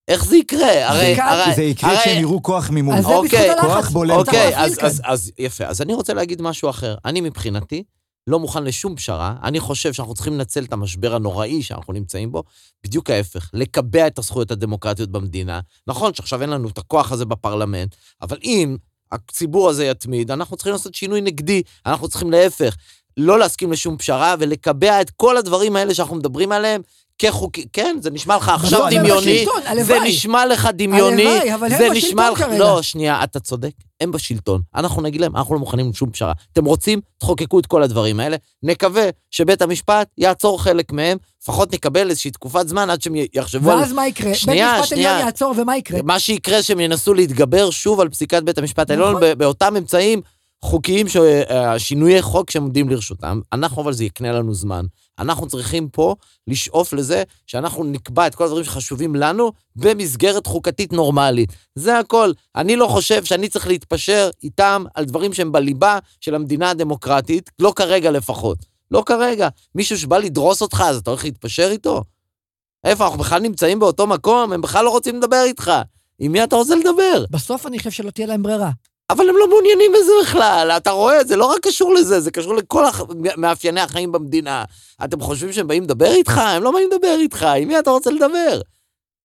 איך 0.07 0.25
זה 0.25 0.37
יקרה? 0.37 0.89
הרי... 0.89 1.15
זה 1.15 1.23
הרי 1.25 1.55
זה 1.55 1.63
יקרה 1.63 1.91
הרי- 1.91 1.99
כשהם 2.01 2.21
יראו 2.21 2.43
כוח 2.43 2.69
מימון. 2.69 2.95
אז 2.95 3.05
זה 3.05 3.09
אוקיי, 3.09 3.49
בזכות 3.49 3.63
הלחץ. 3.63 3.83
כוח 3.83 3.89
בולם. 3.89 4.15
אוקיי, 4.17 4.57
אז. 4.57 4.77
אז, 4.81 5.01
אז 5.05 5.31
יפה. 5.37 5.65
אז 5.65 5.81
אני 5.81 5.93
רוצה 5.93 6.13
להגיד 6.13 6.41
משהו 6.41 6.69
אחר. 6.69 6.95
אני 7.05 7.21
מבחינתי 7.21 7.83
לא 8.27 8.39
מוכן 8.39 8.63
לשום 8.63 8.95
פשרה. 8.95 9.35
אני 9.43 9.59
חושב 9.59 9.93
שאנחנו 9.93 10.13
צריכים 10.13 10.33
לנצל 10.33 10.63
את 10.63 10.73
המשבר 10.73 11.15
הנוראי 11.15 11.63
שאנחנו 11.63 11.93
נמצאים 11.93 12.31
בו, 12.31 12.43
בדיוק 12.83 13.09
ההפך, 13.09 13.49
לקבע 13.53 14.07
את 14.07 14.19
הזכויות 14.19 14.51
הדמוקרטיות 14.51 15.09
במדינה. 15.11 15.59
נכון 15.87 16.13
שעכשיו 16.13 16.41
אין 16.41 16.49
לנו 16.49 16.69
את 16.69 16.77
הכוח 16.77 17.11
הזה 17.11 17.25
בפרלמנט, 17.25 17.95
אבל 18.21 18.37
אם 18.43 18.77
הציבור 19.11 19.69
הזה 19.69 19.85
יתמיד, 19.85 20.31
אנחנו 20.31 20.57
צריכים 20.57 20.73
לעשות 20.73 20.95
שינוי 20.95 21.21
נגדי. 21.21 21.61
אנחנו 21.85 22.07
צריכים 22.07 22.31
להפך, 22.31 22.75
לא 23.17 23.39
להסכים 23.39 23.71
לשום 23.71 23.97
פשרה 23.97 24.35
ולקבע 24.39 25.01
את 25.01 25.09
כל 25.09 25.37
הדברים 25.37 25.75
האלה 25.75 25.93
שאנחנו 25.93 26.15
מדברים 26.15 26.51
עליהם 26.51 26.81
כחוקי... 27.21 27.65
כן, 27.73 27.97
זה 28.01 28.11
נשמע 28.11 28.37
לך 28.37 28.49
עכשיו 28.49 28.87
הם 28.87 28.93
דמיוני. 28.97 29.45
זה. 29.81 29.99
נשמע 30.03 30.45
לך 30.45 30.69
דמיוני. 30.73 31.27
הלוואי, 31.27 31.53
אבל 31.53 31.71
הם 31.71 31.77
זה 31.77 31.89
בשלטון 31.89 31.97
נשמע 31.97 32.29
לך... 32.29 32.39
כרגע. 32.39 32.57
לא, 32.57 32.81
שנייה, 32.81 33.23
אתה 33.23 33.39
צודק, 33.39 33.71
הם 34.01 34.11
בשלטון. 34.11 34.61
אנחנו 34.75 35.01
נגיד 35.01 35.21
להם, 35.21 35.35
אנחנו 35.35 35.53
לא 35.53 35.59
מוכנים 35.59 35.89
לשום 35.89 36.11
פשרה. 36.11 36.33
אתם 36.53 36.65
רוצים, 36.65 37.01
תחוקקו 37.17 37.59
את 37.59 37.65
כל 37.65 37.83
הדברים 37.83 38.19
האלה. 38.19 38.37
נקווה 38.63 39.09
שבית 39.31 39.61
המשפט 39.61 40.07
יעצור 40.17 40.63
חלק 40.63 40.91
מהם, 40.91 41.17
לפחות 41.43 41.73
נקבל 41.73 42.09
איזושהי 42.09 42.31
תקופת 42.31 42.67
זמן 42.67 42.89
עד 42.89 43.01
שהם 43.01 43.13
יחשבו 43.33 43.71
על... 43.71 43.79
ואז 43.79 43.93
מה 43.93 44.07
יקרה? 44.07 44.33
שנייה, 44.33 44.71
בית 44.71 44.79
משפט 44.81 44.89
שנייה. 44.89 45.11
עליון 45.11 45.25
יעצור, 45.25 45.53
ומה 45.57 45.77
יקרה? 45.77 45.99
מה 46.03 46.19
שיקרה 46.19 46.63
שהם 46.63 46.79
ינסו 46.79 47.13
להתגבר 47.13 47.69
שוב 47.69 47.99
על 47.99 48.09
פסיקת 48.09 48.43
בית 48.43 48.57
המשפט 48.57 48.89
העליון 48.89 49.09
נכון. 49.09 49.21
ב- 49.21 49.33
באותם 49.33 49.75
אמצעים 49.77 50.21
חוקיים, 50.65 51.07
ש- 51.07 51.15
אה, 51.49 51.79
שינויי 51.79 52.21
חוק 52.21 52.49
שעומדים 52.51 52.89
לרשותם. 52.89 53.39
אנחנו, 53.53 53.81
אבל 53.81 53.93
זה 53.93 54.03
יקנה 54.03 54.31
לנו 54.31 54.53
זמן. 54.53 54.85
אנחנו 55.19 55.47
צריכים 55.47 55.89
פה 55.89 56.15
לשאוף 56.47 56.93
לזה 56.93 57.23
שאנחנו 57.47 57.83
נקבע 57.83 58.27
את 58.27 58.35
כל 58.35 58.43
הדברים 58.43 58.63
שחשובים 58.63 59.15
לנו 59.15 59.51
במסגרת 59.75 60.47
חוקתית 60.47 60.93
נורמלית. 60.93 61.49
זה 61.75 61.99
הכל. 61.99 62.31
אני 62.55 62.75
לא 62.75 62.87
חושב 62.87 63.23
שאני 63.23 63.49
צריך 63.49 63.67
להתפשר 63.67 64.29
איתם 64.43 64.83
על 64.93 65.05
דברים 65.05 65.33
שהם 65.33 65.51
בליבה 65.51 65.99
של 66.19 66.35
המדינה 66.35 66.69
הדמוקרטית, 66.69 67.49
לא 67.59 67.73
כרגע 67.75 68.11
לפחות. 68.11 68.57
לא 68.91 69.03
כרגע. 69.05 69.49
מישהו 69.75 69.97
שבא 69.97 70.17
לדרוס 70.17 70.61
אותך, 70.61 70.83
אז 70.87 70.97
אתה 70.97 71.09
הולך 71.09 71.23
להתפשר 71.23 71.67
איתו? 71.71 72.03
איפה, 72.83 73.03
אנחנו 73.05 73.19
בכלל 73.19 73.41
נמצאים 73.41 73.79
באותו 73.79 74.07
מקום? 74.07 74.53
הם 74.53 74.61
בכלל 74.61 74.85
לא 74.85 74.89
רוצים 74.89 75.17
לדבר 75.17 75.43
איתך. 75.45 75.71
עם 76.19 76.31
מי 76.31 76.43
אתה 76.43 76.55
רוצה 76.55 76.75
לדבר? 76.75 77.25
בסוף 77.31 77.67
אני 77.67 77.77
חושב 77.77 77.91
שלא 77.91 78.09
תהיה 78.11 78.27
להם 78.27 78.43
ברירה. 78.43 78.71
אבל 79.11 79.29
הם 79.29 79.35
לא 79.39 79.49
מעוניינים 79.49 79.91
בזה 79.91 80.11
בכלל, 80.23 80.71
אתה 80.77 80.91
רואה, 80.91 81.23
זה 81.23 81.35
לא 81.35 81.45
רק 81.45 81.59
קשור 81.67 81.93
לזה, 81.93 82.21
זה 82.21 82.31
קשור 82.31 82.55
לכל 82.55 82.85
הח... 82.85 83.01
מאפייני 83.37 83.81
החיים 83.81 84.11
במדינה. 84.11 84.63
אתם 85.03 85.19
חושבים 85.19 85.53
שהם 85.53 85.67
באים 85.67 85.83
לדבר 85.83 86.11
איתך? 86.11 86.37
הם 86.37 86.63
לא 86.63 86.71
באים 86.71 86.89
לדבר 86.93 87.15
איתך, 87.19 87.43
עם 87.43 87.67
מי 87.67 87.79
אתה 87.79 87.89
רוצה 87.89 88.11
לדבר? 88.11 88.61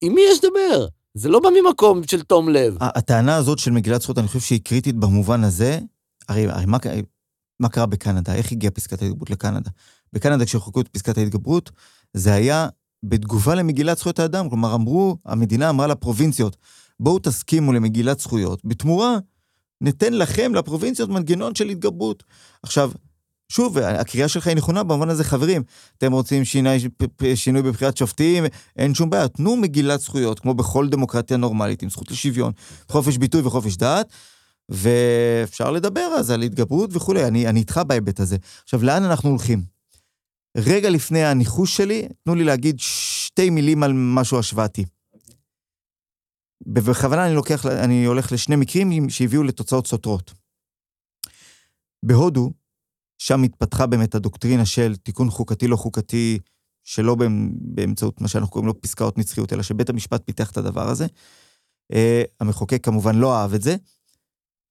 עם 0.01 0.15
מי 0.15 0.21
יש 0.31 0.45
לדבר? 0.45 0.87
זה 1.15 1.29
לא 1.29 1.41
בא 1.41 1.49
ממקום 1.63 2.03
של 2.07 2.23
תום 2.23 2.49
לב. 2.49 2.77
הטענה 2.81 3.37
הזאת 3.37 3.59
של 3.59 3.71
מגילת 3.71 4.03
זכויות, 4.03 4.19
אני 4.19 4.27
חושב 4.27 4.41
שהיא 4.41 4.61
קריטית 4.65 4.97
במובן 4.97 5.45
הזה. 5.45 5.79
הרי, 6.29 6.47
הרי 6.47 6.67
מה, 6.67 6.79
מה 7.61 7.69
קרה 7.69 7.87
בקנדה? 7.87 8.35
איך 8.35 8.53
הגיעה 8.53 8.71
פסקת 8.71 9.03
ההתגברות 9.03 9.31
לקנדה? 9.31 9.71
בקנדה, 10.13 10.45
כשחוקקו 10.45 10.81
את 10.81 10.89
פסקת 10.89 11.19
ההתגברות, 11.19 11.71
זה 12.15 12.35
היה 12.35 12.69
בתגובה 13.03 13.55
למגילת 13.55 13.99
זכויות 13.99 14.19
האדם. 14.19 14.49
כלומר, 14.49 14.75
אמרו, 14.75 15.17
המדינה 15.27 15.71
אמרה 15.71 15.87
לפרובינציות, 15.87 16.57
בואו 17.01 17.19
תסכימו 17.19 17.73
למגילת 17.73 18.21
זכויות, 18.21 18.61
בתמורה 18.65 19.19
ניתן 19.81 20.13
לכם, 20.13 20.55
לפרובינציות, 20.55 21.11
מנגנון 21.11 21.55
של 21.55 21.69
התגברות. 21.69 22.25
עכשיו, 22.63 22.91
שוב, 23.49 23.79
הקריאה 23.79 24.29
שלך 24.29 24.47
היא 24.47 24.57
נכונה 24.57 24.83
במובן 24.83 25.09
הזה, 25.09 25.25
חברים, 25.25 25.63
אתם 25.99 26.13
רוצים 26.13 26.45
שיני, 26.45 26.77
שינוי 27.35 27.63
בבחירת 27.63 27.97
שופטים, 27.97 28.45
אין 28.77 28.95
שום 28.95 29.11
בעיה, 29.11 29.29
תנו 29.29 29.57
מגילת 29.57 30.01
זכויות, 30.01 30.41
כמו 30.41 30.55
בכל 30.55 30.89
דמוקרטיה 30.89 31.37
נורמלית, 31.37 31.83
עם 31.83 31.91
זכות 31.91 32.11
לשוויון, 32.11 32.53
חופש 32.89 33.17
ביטוי 33.17 33.41
וחופש 33.45 33.77
דעת, 33.77 34.13
ואפשר 34.69 35.71
לדבר 35.71 36.15
אז 36.19 36.31
על 36.31 36.43
התגברות 36.43 36.91
וכולי, 36.93 37.25
אני, 37.25 37.49
אני 37.49 37.61
איתך 37.61 37.81
בהיבט 37.87 38.21
הזה. 38.21 38.37
עכשיו, 38.65 38.83
לאן 38.83 39.05
אנחנו 39.05 39.31
הולכים? 39.31 39.63
רגע 40.57 40.91
לפני 40.91 41.25
הניחוש 41.25 41.77
שלי, 41.77 42.09
תנו 42.25 42.35
לי 42.35 42.45
להגיד 42.45 42.77
שתי 42.79 43.51
מילים 43.51 43.83
על 43.83 43.93
משהו 43.95 44.39
השוואתי. 44.39 44.85
בכוונה 46.67 47.27
אני 47.27 47.35
לוקח, 47.35 47.67
אני 47.67 48.05
הולך 48.05 48.33
לשני 48.33 48.57
מקרים 48.57 49.11
שהביאו 49.11 49.43
לתוצאות 49.43 49.87
סותרות. 49.87 50.35
בהודו, 52.03 52.53
שם 53.19 53.43
התפתחה 53.43 53.87
באמת 53.87 54.15
הדוקטרינה 54.15 54.67
של 54.67 54.97
תיקון 54.97 55.31
חוקתי 55.31 55.69
לא 55.69 55.77
חוקתי, 55.77 56.39
שלא 56.85 57.17
באמצעות 57.51 58.21
מה 58.21 58.29
שאנחנו 58.29 58.53
קוראים 58.53 58.67
לו 58.67 58.81
פסקאות 58.81 59.19
נצחיות, 59.19 59.53
אלא 59.53 59.63
שבית 59.63 59.91
המשפט 59.91 60.23
פיתח 60.25 60.51
את 60.51 60.57
הדבר 60.57 60.89
הזה. 60.89 61.07
Uh, 61.93 61.97
המחוקק 62.41 62.85
כמובן 62.85 63.17
לא 63.17 63.37
אהב 63.37 63.55
את 63.55 63.63
זה, 63.63 63.77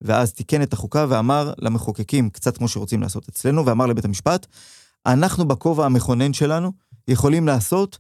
ואז 0.02 0.34
תיקן 0.34 0.62
את 0.62 0.74
החוקה 0.74 1.06
ואמר 1.10 1.54
למחוקקים, 1.58 2.30
קצת 2.30 2.58
כמו 2.58 2.68
שרוצים 2.68 3.02
לעשות 3.02 3.30
אצלנו, 3.30 3.66
ואמר 3.66 3.86
לבית 3.86 4.06
המשפט, 4.06 4.48
אנחנו 5.06 5.48
בכובע 5.48 5.86
המכונן 5.86 6.34
שלנו 6.34 6.72
יכולים 7.08 7.48
לעשות 7.48 7.98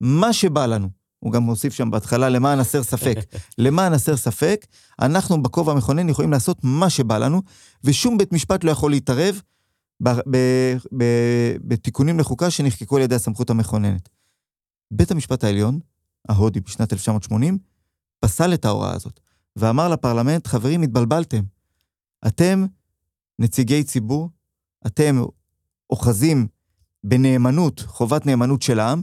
מה 0.00 0.32
שבא 0.32 0.66
לנו. 0.66 1.03
הוא 1.24 1.32
גם 1.32 1.42
מוסיף 1.42 1.74
שם 1.74 1.90
בהתחלה, 1.90 2.28
למען 2.28 2.58
הסר 2.58 2.82
ספק. 2.82 3.14
למען 3.58 3.92
הסר 3.92 4.16
ספק, 4.16 4.66
אנחנו 5.00 5.42
בכובע 5.42 5.72
המכונן 5.72 6.08
יכולים 6.08 6.30
לעשות 6.30 6.58
מה 6.62 6.90
שבא 6.90 7.18
לנו, 7.18 7.42
ושום 7.84 8.18
בית 8.18 8.32
משפט 8.32 8.64
לא 8.64 8.70
יכול 8.70 8.90
להתערב 8.90 9.40
בתיקונים 11.60 12.18
לחוקה 12.18 12.50
שנחקקו 12.50 12.96
על 12.96 13.02
ידי 13.02 13.14
הסמכות 13.14 13.50
המכוננת. 13.50 14.08
בית 14.90 15.10
המשפט 15.10 15.44
העליון, 15.44 15.78
ההודי 16.28 16.60
בשנת 16.60 16.92
1980, 16.92 17.58
פסל 18.20 18.54
את 18.54 18.64
ההוראה 18.64 18.94
הזאת, 18.94 19.20
ואמר 19.56 19.88
לפרלמנט, 19.88 20.46
חברים, 20.46 20.82
התבלבלתם. 20.82 21.42
אתם 22.26 22.66
נציגי 23.38 23.84
ציבור, 23.84 24.30
אתם 24.86 25.22
אוחזים 25.90 26.46
בנאמנות, 27.04 27.80
חובת 27.86 28.26
נאמנות 28.26 28.62
של 28.62 28.80
העם, 28.80 29.02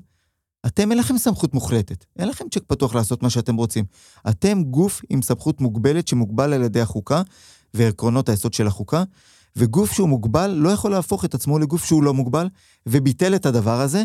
אתם 0.65 0.91
אין 0.91 0.99
לכם 0.99 1.17
סמכות 1.17 1.53
מוחלטת, 1.53 2.05
אין 2.19 2.27
לכם 2.27 2.45
צ'ק 2.53 2.63
פתוח 2.67 2.95
לעשות 2.95 3.23
מה 3.23 3.29
שאתם 3.29 3.55
רוצים. 3.55 3.85
אתם 4.29 4.63
גוף 4.63 5.01
עם 5.09 5.21
סמכות 5.21 5.61
מוגבלת 5.61 6.07
שמוגבל 6.07 6.53
על 6.53 6.63
ידי 6.63 6.81
החוקה 6.81 7.21
ועקרונות 7.73 8.29
היסוד 8.29 8.53
של 8.53 8.67
החוקה, 8.67 9.03
וגוף 9.55 9.91
שהוא 9.91 10.09
מוגבל 10.09 10.47
לא 10.47 10.69
יכול 10.69 10.91
להפוך 10.91 11.25
את 11.25 11.33
עצמו 11.33 11.59
לגוף 11.59 11.85
שהוא 11.85 12.03
לא 12.03 12.13
מוגבל, 12.13 12.47
וביטל 12.85 13.35
את 13.35 13.45
הדבר 13.45 13.81
הזה, 13.81 14.03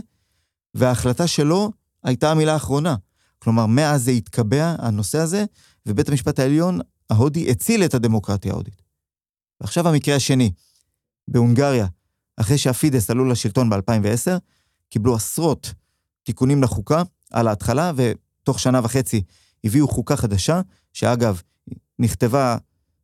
וההחלטה 0.74 1.26
שלו 1.26 1.72
הייתה 2.04 2.30
המילה 2.30 2.52
האחרונה. 2.52 2.96
כלומר, 3.38 3.66
מאז 3.66 4.04
זה 4.04 4.10
התקבע, 4.10 4.74
הנושא 4.78 5.18
הזה, 5.18 5.44
ובית 5.86 6.08
המשפט 6.08 6.38
העליון 6.38 6.80
ההודי 7.10 7.50
הציל 7.50 7.84
את 7.84 7.94
הדמוקרטיה 7.94 8.52
ההודית. 8.52 8.82
ועכשיו 9.60 9.88
המקרה 9.88 10.16
השני, 10.16 10.52
בהונגריה, 11.28 11.86
אחרי 12.36 12.58
שהפידס 12.58 13.10
עלו 13.10 13.24
לשלטון 13.24 13.70
ב-2010, 13.70 14.38
קיבלו 14.88 15.14
עשרות 15.14 15.74
תיקונים 16.26 16.62
לחוקה 16.62 17.02
על 17.32 17.48
ההתחלה, 17.48 17.92
ותוך 17.96 18.60
שנה 18.60 18.80
וחצי 18.84 19.22
הביאו 19.64 19.88
חוקה 19.88 20.16
חדשה, 20.16 20.60
שאגב, 20.92 21.40
נכתבה, 21.98 22.56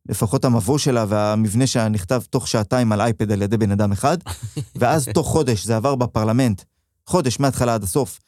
לפחות 0.08 0.44
המבוא 0.44 0.78
שלה 0.78 1.04
והמבנה 1.08 1.66
שלה 1.66 1.88
נכתב 1.88 2.22
תוך 2.30 2.48
שעתיים 2.48 2.92
על 2.92 3.00
אייפד 3.00 3.32
על 3.32 3.42
ידי 3.42 3.56
בן 3.56 3.70
אדם 3.70 3.92
אחד, 3.92 4.18
ואז 4.78 5.08
תוך 5.14 5.26
חודש 5.26 5.64
זה 5.64 5.76
עבר 5.76 5.94
בפרלמנט, 5.94 6.62
חודש 7.06 7.40
מההתחלה 7.40 7.74
עד 7.74 7.82
הסוף, 7.82 8.20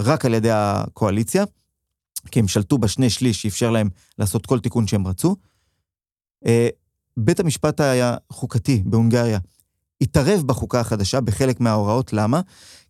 רק 0.00 0.24
על 0.24 0.34
ידי 0.34 0.50
הקואליציה, 0.52 1.44
כי 2.30 2.40
הם 2.40 2.48
שלטו 2.48 2.78
בשני 2.78 3.10
שליש 3.10 3.42
שאפשר 3.42 3.70
להם 3.70 3.88
לעשות 4.18 4.46
כל 4.46 4.60
תיקון 4.60 4.86
שהם 4.86 5.06
רצו. 5.06 5.36
אה, 6.46 6.68
בית 7.16 7.40
המשפט 7.40 7.80
החוקתי 8.30 8.82
בהונגריה 8.86 9.38
התערב 10.00 10.42
בחוקה 10.46 10.80
החדשה 10.80 11.20
בחלק 11.20 11.60
מההוראות, 11.60 12.12
למה? 12.12 12.40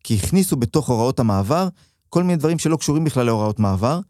כי 0.05 0.15
הכניסו 0.15 0.57
בתוך 0.57 0.89
הוראות 0.89 1.21
המעבר 1.21 1.69
כל 2.09 2.23
מיני 2.23 2.37
דברים 2.37 2.59
שלא 2.59 2.77
קשורים 2.77 3.05
בכלל 3.05 3.27
להוראות 3.27 3.59
מעבר, 3.59 4.01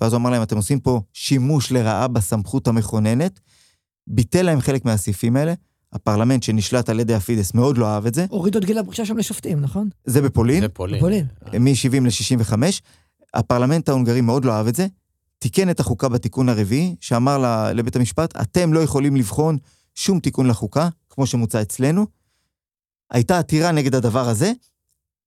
ואז 0.00 0.12
הוא 0.12 0.20
אמר 0.20 0.30
להם, 0.30 0.42
אתם 0.42 0.56
עושים 0.56 0.80
פה 0.80 1.00
שימוש 1.12 1.72
לרעה 1.72 2.08
בסמכות 2.08 2.68
המכוננת, 2.68 3.40
ביטל 4.06 4.42
להם 4.42 4.60
חלק 4.60 4.84
מהסעיפים 4.84 5.36
האלה, 5.36 5.54
הפרלמנט 5.92 6.42
שנשלט 6.42 6.88
על 6.88 7.00
ידי 7.00 7.14
הפידס 7.14 7.54
מאוד 7.54 7.78
לא 7.78 7.86
אהב 7.86 8.06
את 8.06 8.14
זה. 8.14 8.26
הורידו 8.28 8.58
את 8.58 8.64
גיל 8.64 8.78
הפרישה 8.78 9.04
שם 9.04 9.18
לשופטים, 9.18 9.60
נכון? 9.60 9.88
זה 10.04 10.22
בפולין. 10.22 10.60
זה 10.60 10.68
פולין. 10.68 10.98
בפולין. 10.98 11.26
מ-70 11.52 12.00
ל-65. 12.00 12.52
הפרלמנט 13.34 13.88
ההונגרי 13.88 14.20
מאוד 14.20 14.44
לא 14.44 14.52
אהב 14.52 14.66
את 14.66 14.74
זה, 14.74 14.86
תיקן 15.38 15.70
את 15.70 15.80
החוקה 15.80 16.08
בתיקון 16.08 16.48
הרביעי, 16.48 16.96
שאמר 17.00 17.70
לבית 17.74 17.96
המשפט, 17.96 18.36
אתם 18.36 18.72
לא 18.72 18.80
יכולים 18.80 19.16
לבחון 19.16 19.58
שום 19.94 20.20
תיקון 20.20 20.46
לחוקה, 20.46 20.88
כמו 21.10 21.26
שמוצע 21.26 21.62
אצלנו. 21.62 22.06
הייתה 23.10 23.38
עתירה 23.38 23.72
נגד 23.72 23.94
הדבר 23.94 24.28
הזה, 24.28 24.52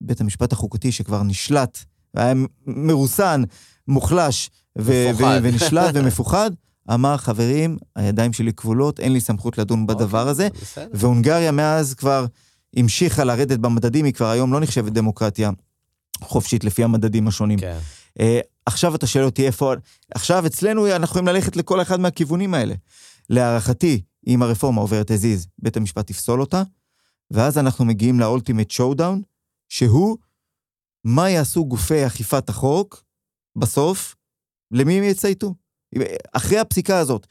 בית 0.01 0.21
המשפט 0.21 0.53
החוקתי 0.53 0.91
שכבר 0.91 1.23
נשלט, 1.23 1.77
והיה 2.13 2.33
מרוסן, 2.67 3.43
מוחלש 3.87 4.49
ו- 4.77 5.09
ו- 5.17 5.37
ונשלט 5.43 5.91
ומפוחד, 5.95 6.51
אמר, 6.93 7.17
חברים, 7.17 7.77
הידיים 7.95 8.33
שלי 8.33 8.53
כבולות, 8.53 8.99
אין 8.99 9.13
לי 9.13 9.21
סמכות 9.21 9.57
לדון 9.57 9.81
אוקיי, 9.81 9.95
בדבר 9.95 10.27
הזה. 10.27 10.47
והונגריה 10.93 11.51
מאז 11.51 11.93
כבר 11.93 12.25
המשיכה 12.75 13.23
לרדת 13.23 13.59
במדדים, 13.59 14.05
היא 14.05 14.13
כבר 14.13 14.29
היום 14.29 14.53
לא 14.53 14.59
נחשבת 14.59 14.91
דמוקרטיה 14.91 15.51
חופשית 16.21 16.63
לפי 16.63 16.83
המדדים 16.83 17.27
השונים. 17.27 17.59
כן. 17.59 17.77
Uh, 18.19 18.21
עכשיו 18.65 18.95
אתה 18.95 19.07
שואל 19.07 19.25
אותי 19.25 19.45
איפה... 19.45 19.73
עכשיו 20.15 20.45
אצלנו 20.45 20.87
אנחנו 20.87 21.03
יכולים 21.05 21.27
ללכת 21.27 21.55
לכל 21.55 21.81
אחד 21.81 21.99
מהכיוונים 21.99 22.53
האלה. 22.53 22.75
להערכתי, 23.29 24.01
אם 24.27 24.41
הרפורמה 24.41 24.81
עוברת 24.81 25.11
הזיז, 25.11 25.47
בית 25.59 25.77
המשפט 25.77 26.09
יפסול 26.09 26.41
אותה, 26.41 26.63
ואז 27.31 27.57
אנחנו 27.57 27.85
מגיעים 27.85 28.19
לאולטימט 28.19 28.71
שואו-דאון, 28.71 29.21
שהוא 29.71 30.17
מה 31.03 31.29
יעשו 31.29 31.65
גופי 31.65 32.07
אכיפת 32.07 32.49
החוק 32.49 33.03
בסוף, 33.57 34.15
למי 34.71 34.97
הם 34.97 35.03
יצייתו. 35.03 35.53
אחרי 36.33 36.59
הפסיקה 36.59 36.99
הזאת, 36.99 37.27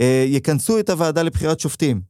אה, 0.00 0.24
יכנסו 0.28 0.78
את 0.78 0.90
הוועדה 0.90 1.22
לבחירת 1.22 1.60
שופטים. 1.60 2.00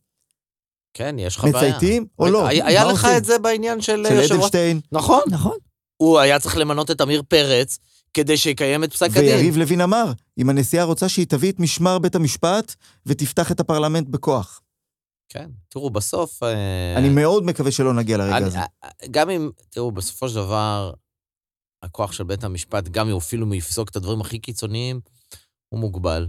כן, 0.95 1.16
יש 1.18 1.37
לך 1.37 1.45
בעיה. 1.45 1.57
מצייתים 1.57 2.07
או 2.18 2.27
לא? 2.27 2.47
היה 2.47 2.85
לך 2.85 3.05
את 3.16 3.25
זה 3.25 3.39
בעניין 3.39 3.81
של... 3.81 4.07
של 4.09 4.35
אדלשטיין. 4.35 4.81
נכון. 4.93 5.22
נכון. 5.31 5.57
הוא 5.97 6.18
היה 6.18 6.39
צריך 6.39 6.57
למנות 6.57 6.91
את 6.91 7.01
עמיר 7.01 7.22
פרץ 7.29 7.79
כדי 8.14 8.37
שיקיים 8.37 8.85
את 8.85 8.93
פסק 8.93 9.11
הדין. 9.11 9.25
ויריב 9.25 9.57
לוין 9.57 9.81
אמר, 9.81 10.12
אם 10.39 10.51
הנשיאה 10.51 10.85
רוצה 10.85 11.09
שהיא 11.09 11.27
תביא 11.27 11.53
את 11.53 11.61
משמר 11.61 11.99
בית 11.99 12.14
המשפט 12.14 12.75
ותפתח 13.07 13.53
את 13.53 13.61
הפרלמנט 13.61 14.09
בכוח. 14.09 14.61
כן, 15.29 15.51
תראו, 15.68 15.91
בסוף... 15.91 16.43
אה, 16.43 16.95
אני 16.97 17.09
מאוד 17.09 17.45
מקווה 17.45 17.70
שלא 17.70 17.95
נגיע 17.95 18.16
לרגע 18.16 18.37
אני, 18.37 18.47
הזה. 18.47 18.59
אה, 18.59 18.89
גם 19.11 19.31
אם, 19.31 19.51
תראו, 19.70 19.93
בסופו 19.93 20.29
של 20.29 20.35
דבר, 20.35 20.93
הכוח 21.83 22.12
של 22.12 22.25
בית 22.25 22.45
המשפט, 22.45 22.89
גם 22.89 23.09
אם 23.09 23.16
אפילו 23.16 23.47
מיפסוק 23.47 23.89
את 23.89 23.97
הדברים 23.97 24.20
הכי 24.20 24.39
קיצוניים, 24.39 25.01
הוא 25.68 25.81
מוגבל. 25.81 26.29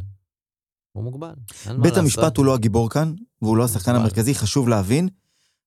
הוא 0.91 1.04
מוגבל. 1.04 1.34
בית 1.82 1.98
המשפט 1.98 2.38
הוא 2.38 2.46
לא 2.46 2.54
הגיבור 2.54 2.89
כאן, 2.89 3.14
והוא 3.41 3.58
לא 3.58 3.64
השחקן 3.64 3.96
המרכזי, 3.96 4.36
חשוב 4.36 4.70
להבין. 4.70 5.10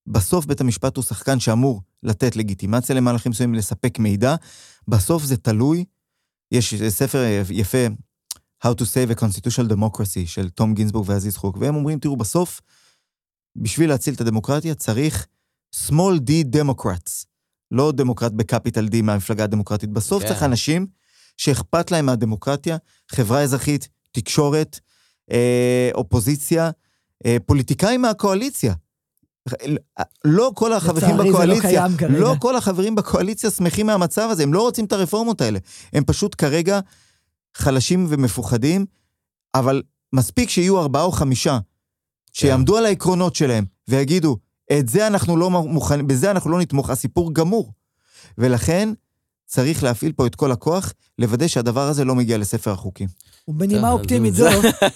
בסוף 0.07 0.47
בית 0.47 0.61
המשפט 0.61 0.97
הוא 0.97 1.05
שחקן 1.05 1.41
שאמור 1.41 1.83
לתת 2.03 2.37
לגיטימציה 2.37 2.95
למהלכים 2.95 3.31
מסוימים, 3.31 3.55
לספק 3.55 3.99
מידע. 3.99 4.35
בסוף 4.89 5.25
זה 5.25 5.37
תלוי. 5.37 5.85
יש 6.53 6.75
ספר 6.89 7.19
יפה, 7.51 7.87
How 8.65 8.69
to 8.69 8.83
Save 8.83 9.17
a 9.17 9.21
Constitutional 9.21 9.73
Democracy 9.73 10.27
של 10.27 10.49
תום 10.49 10.75
גינזבורג 10.75 11.09
ועזיז 11.09 11.37
חוק, 11.37 11.57
והם 11.61 11.75
אומרים, 11.75 11.99
תראו, 11.99 12.17
בסוף, 12.17 12.61
בשביל 13.63 13.89
להציל 13.89 14.15
את 14.15 14.21
הדמוקרטיה 14.21 14.75
צריך 14.75 15.27
small 15.87 16.19
d 16.27 16.57
democrats, 16.57 17.25
לא 17.71 17.93
דמוקרט 17.93 18.33
בקפיטל 18.33 18.87
d 18.87 19.03
מהמפלגה 19.03 19.45
הדמוקרטית. 19.45 19.91
בסוף 19.91 20.23
yeah. 20.23 20.27
כן. 20.27 20.33
צריך 20.33 20.43
אנשים 20.43 20.87
שאכפת 21.37 21.91
להם 21.91 22.07
מהדמוקרטיה, 22.07 22.77
חברה 23.11 23.43
אזרחית, 23.43 23.89
תקשורת, 24.13 24.81
אה, 25.31 25.91
אופוזיציה, 25.95 26.71
אה, 27.27 27.37
פוליטיקאים 27.47 28.03
מהקואליציה. 28.03 28.75
לא 30.25 30.53
כל 30.55 30.73
החברים 30.73 31.17
לא 31.17 31.25
בקואליציה, 31.25 31.87
כרגע. 31.99 32.19
לא 32.19 32.35
כל 32.39 32.57
החברים 32.57 32.95
בקואליציה 32.95 33.51
שמחים 33.51 33.87
מהמצב 33.87 34.29
הזה, 34.31 34.43
הם 34.43 34.55
לא 34.55 34.63
רוצים 34.63 34.85
את 34.85 34.93
הרפורמות 34.93 35.41
האלה. 35.41 35.59
הם 35.93 36.05
פשוט 36.05 36.35
כרגע 36.39 36.81
חלשים 37.55 38.07
ומפוחדים, 38.09 38.87
אבל 39.55 39.83
מספיק 40.13 40.51
שיהיו 40.51 40.79
ארבעה 40.79 41.03
או 41.03 41.13
חמישה, 41.13 41.59
שיעמדו 42.33 42.77
על 42.77 42.87
העקרונות 42.87 43.35
שלהם 43.35 43.65
ויגידו, 43.89 44.37
את 44.73 44.89
זה 44.89 45.07
אנחנו 45.07 45.37
לא 45.37 45.51
מוכנים, 45.51 46.07
בזה 46.07 46.31
אנחנו 46.31 46.51
לא 46.51 46.61
נתמוך, 46.61 46.91
הסיפור 46.91 47.35
גמור. 47.35 47.73
ולכן 48.39 48.93
צריך 49.47 49.83
להפעיל 49.83 50.13
פה 50.13 50.27
את 50.27 50.35
כל 50.35 50.53
הכוח, 50.53 50.93
לוודא 51.19 51.47
שהדבר 51.47 51.89
הזה 51.89 52.05
לא 52.05 52.15
מגיע 52.15 52.39
לספר 52.39 52.71
החוקים. 52.71 53.09
ובנימה 53.49 53.91
אופטימית 53.91 54.35
זו, 54.35 54.47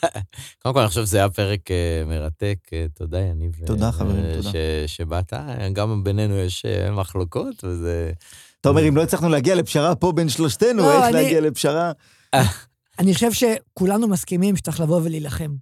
קודם 0.62 0.74
כל, 0.74 0.80
אני 0.80 0.88
חושב 0.88 1.06
שזה 1.06 1.18
היה 1.18 1.30
פרק 1.30 1.70
אה, 1.70 2.02
מרתק. 2.06 2.56
אה, 2.72 2.86
תודה, 2.94 3.20
יניב. 3.20 3.52
אה, 3.60 3.66
תודה, 3.66 3.92
חברים, 3.92 4.24
תודה. 4.36 4.50
ש- 4.50 4.96
שבאת. 4.96 5.32
גם 5.72 6.04
בינינו 6.04 6.38
יש 6.38 6.66
מחלוקות, 6.92 7.64
וזה... 7.64 8.12
אתה 8.60 8.68
אומר, 8.68 8.88
אם 8.88 8.96
לא 8.96 9.02
הצלחנו 9.02 9.28
להגיע 9.28 9.54
לפשרה 9.54 9.94
פה 9.94 10.12
בין 10.12 10.28
שלושתנו, 10.28 10.82
לא, 10.82 11.04
איך 11.04 11.14
להגיע 11.14 11.40
לפשרה? 11.40 11.92
אני 12.98 13.14
חושב 13.14 13.32
שכולנו 13.32 14.08
מסכימים 14.08 14.56
שצריך 14.56 14.80
לבוא 14.80 15.00
ולהילחם. 15.04 15.54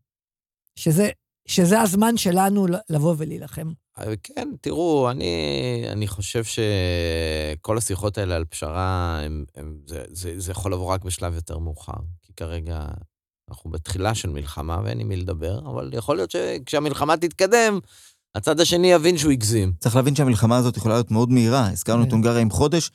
שזה, 0.76 1.08
שזה 1.46 1.80
הזמן 1.80 2.16
שלנו 2.16 2.66
לבוא 2.90 3.14
ולהילחם. 3.18 3.72
אה, 3.98 4.14
כן, 4.22 4.48
תראו, 4.60 5.10
אני, 5.10 5.84
אני 5.88 6.06
חושב 6.06 6.42
שכל 6.44 7.78
השיחות 7.78 8.18
האלה 8.18 8.36
על 8.36 8.44
פשרה, 8.44 9.20
הם, 9.24 9.44
הם, 9.56 9.78
זה, 9.86 10.04
זה, 10.08 10.34
זה 10.40 10.52
יכול 10.52 10.72
לבוא 10.72 10.86
רק 10.86 11.04
בשלב 11.04 11.34
יותר 11.34 11.58
מאוחר. 11.58 11.92
כי 12.22 12.32
כרגע 12.36 12.84
אנחנו 13.50 13.70
בתחילה 13.70 14.14
של 14.14 14.28
מלחמה 14.28 14.80
ואין 14.84 15.00
עם 15.00 15.08
מי 15.08 15.16
לדבר, 15.16 15.58
אבל 15.58 15.90
יכול 15.92 16.16
להיות 16.16 16.30
שכשהמלחמה 16.30 17.16
תתקדם, 17.16 17.78
הצד 18.34 18.60
השני 18.60 18.92
יבין 18.92 19.18
שהוא 19.18 19.32
הגזים. 19.32 19.72
צריך 19.80 19.96
להבין 19.96 20.14
שהמלחמה 20.14 20.56
הזאת 20.56 20.76
יכולה 20.76 20.94
להיות 20.94 21.10
מאוד 21.10 21.30
מהירה. 21.30 21.70
הזכרנו 21.70 22.04
את. 22.04 22.12
הונגריה 22.12 22.40
עם 22.40 22.50
חודש. 22.50 22.90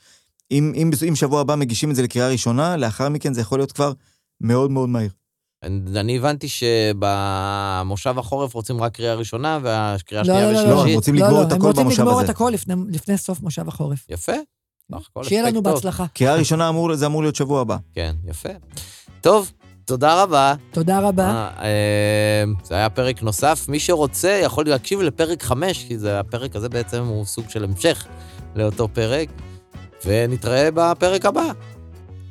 אם, 0.50 0.72
אם, 0.76 0.90
אם 1.08 1.16
שבוע 1.16 1.40
הבא 1.40 1.54
מגישים 1.54 1.90
את 1.90 1.96
זה 1.96 2.02
לקריאה 2.02 2.28
ראשונה, 2.28 2.76
לאחר 2.76 3.08
מכן 3.08 3.34
זה 3.34 3.40
יכול 3.40 3.58
להיות 3.58 3.72
כבר 3.72 3.92
מאוד 4.40 4.70
מאוד 4.70 4.88
מהיר. 4.88 5.10
אני, 5.66 6.00
אני 6.00 6.16
הבנתי 6.16 6.48
שבמושב 6.48 8.18
החורף 8.18 8.54
רוצים 8.54 8.82
רק 8.82 8.94
קריאה 8.94 9.14
ראשונה, 9.14 9.58
והקריאה 9.62 10.22
לא, 10.22 10.32
השנייה 10.32 10.52
לא, 10.52 10.52
לא, 10.52 10.62
לא, 10.62 10.70
הם 10.70 10.78
ושלישית. 10.78 10.96
רוצים 10.96 11.14
לא, 11.14 11.20
לגמור 11.20 11.40
לא, 11.40 11.46
את 11.46 11.52
הם 11.52 11.58
הכל 11.58 11.66
רוצים 11.66 11.84
במושב 11.84 12.02
לגמור 12.02 12.20
את 12.20 12.24
הזה. 12.24 12.32
הכל 12.32 12.50
לפני, 12.54 12.74
לפני 12.88 13.18
סוף 13.18 13.40
מושב 13.42 13.68
החורף. 13.68 14.06
יפה. 14.08 14.32
הכל 14.92 15.24
שיהיה 15.24 15.42
לנו. 15.42 15.62
בהצלחה. 15.62 16.06
קריאה 16.14 16.34
ראשונה 16.34 16.68
אמור, 16.68 16.94
זה 16.94 17.06
אמור 17.06 17.22
להיות 17.22 17.36
שבוע 17.36 17.60
הבא. 17.60 17.76
כן, 17.94 18.14
יפה. 18.24 18.48
טוב, 19.20 19.52
תודה 19.84 20.22
רבה. 20.22 20.54
תודה 20.70 21.00
רבה. 21.00 21.24
אה, 21.24 21.50
אה, 21.62 22.44
זה 22.64 22.74
היה 22.74 22.90
פרק 22.90 23.22
נוסף. 23.22 23.68
מי 23.68 23.80
שרוצה 23.80 24.40
יכול 24.42 24.66
להקשיב 24.66 25.00
לפרק 25.00 25.42
5, 25.42 25.84
כי 25.84 25.98
זה, 25.98 26.20
הפרק 26.20 26.56
הזה 26.56 26.68
בעצם 26.68 27.04
הוא 27.04 27.24
סוג 27.24 27.50
של 27.50 27.64
המשך 27.64 28.06
לאותו 28.54 28.88
פרק, 28.92 29.28
ונתראה 30.04 30.68
בפרק 30.74 31.26
הבא. 31.26 31.52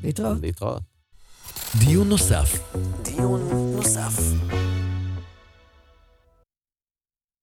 להתראות. 0.04 0.38
להתראות. 0.42 0.95
דיון 1.80 2.10
נוסף. 2.10 2.60
דיון 3.02 3.42
נוסף. 3.76 4.20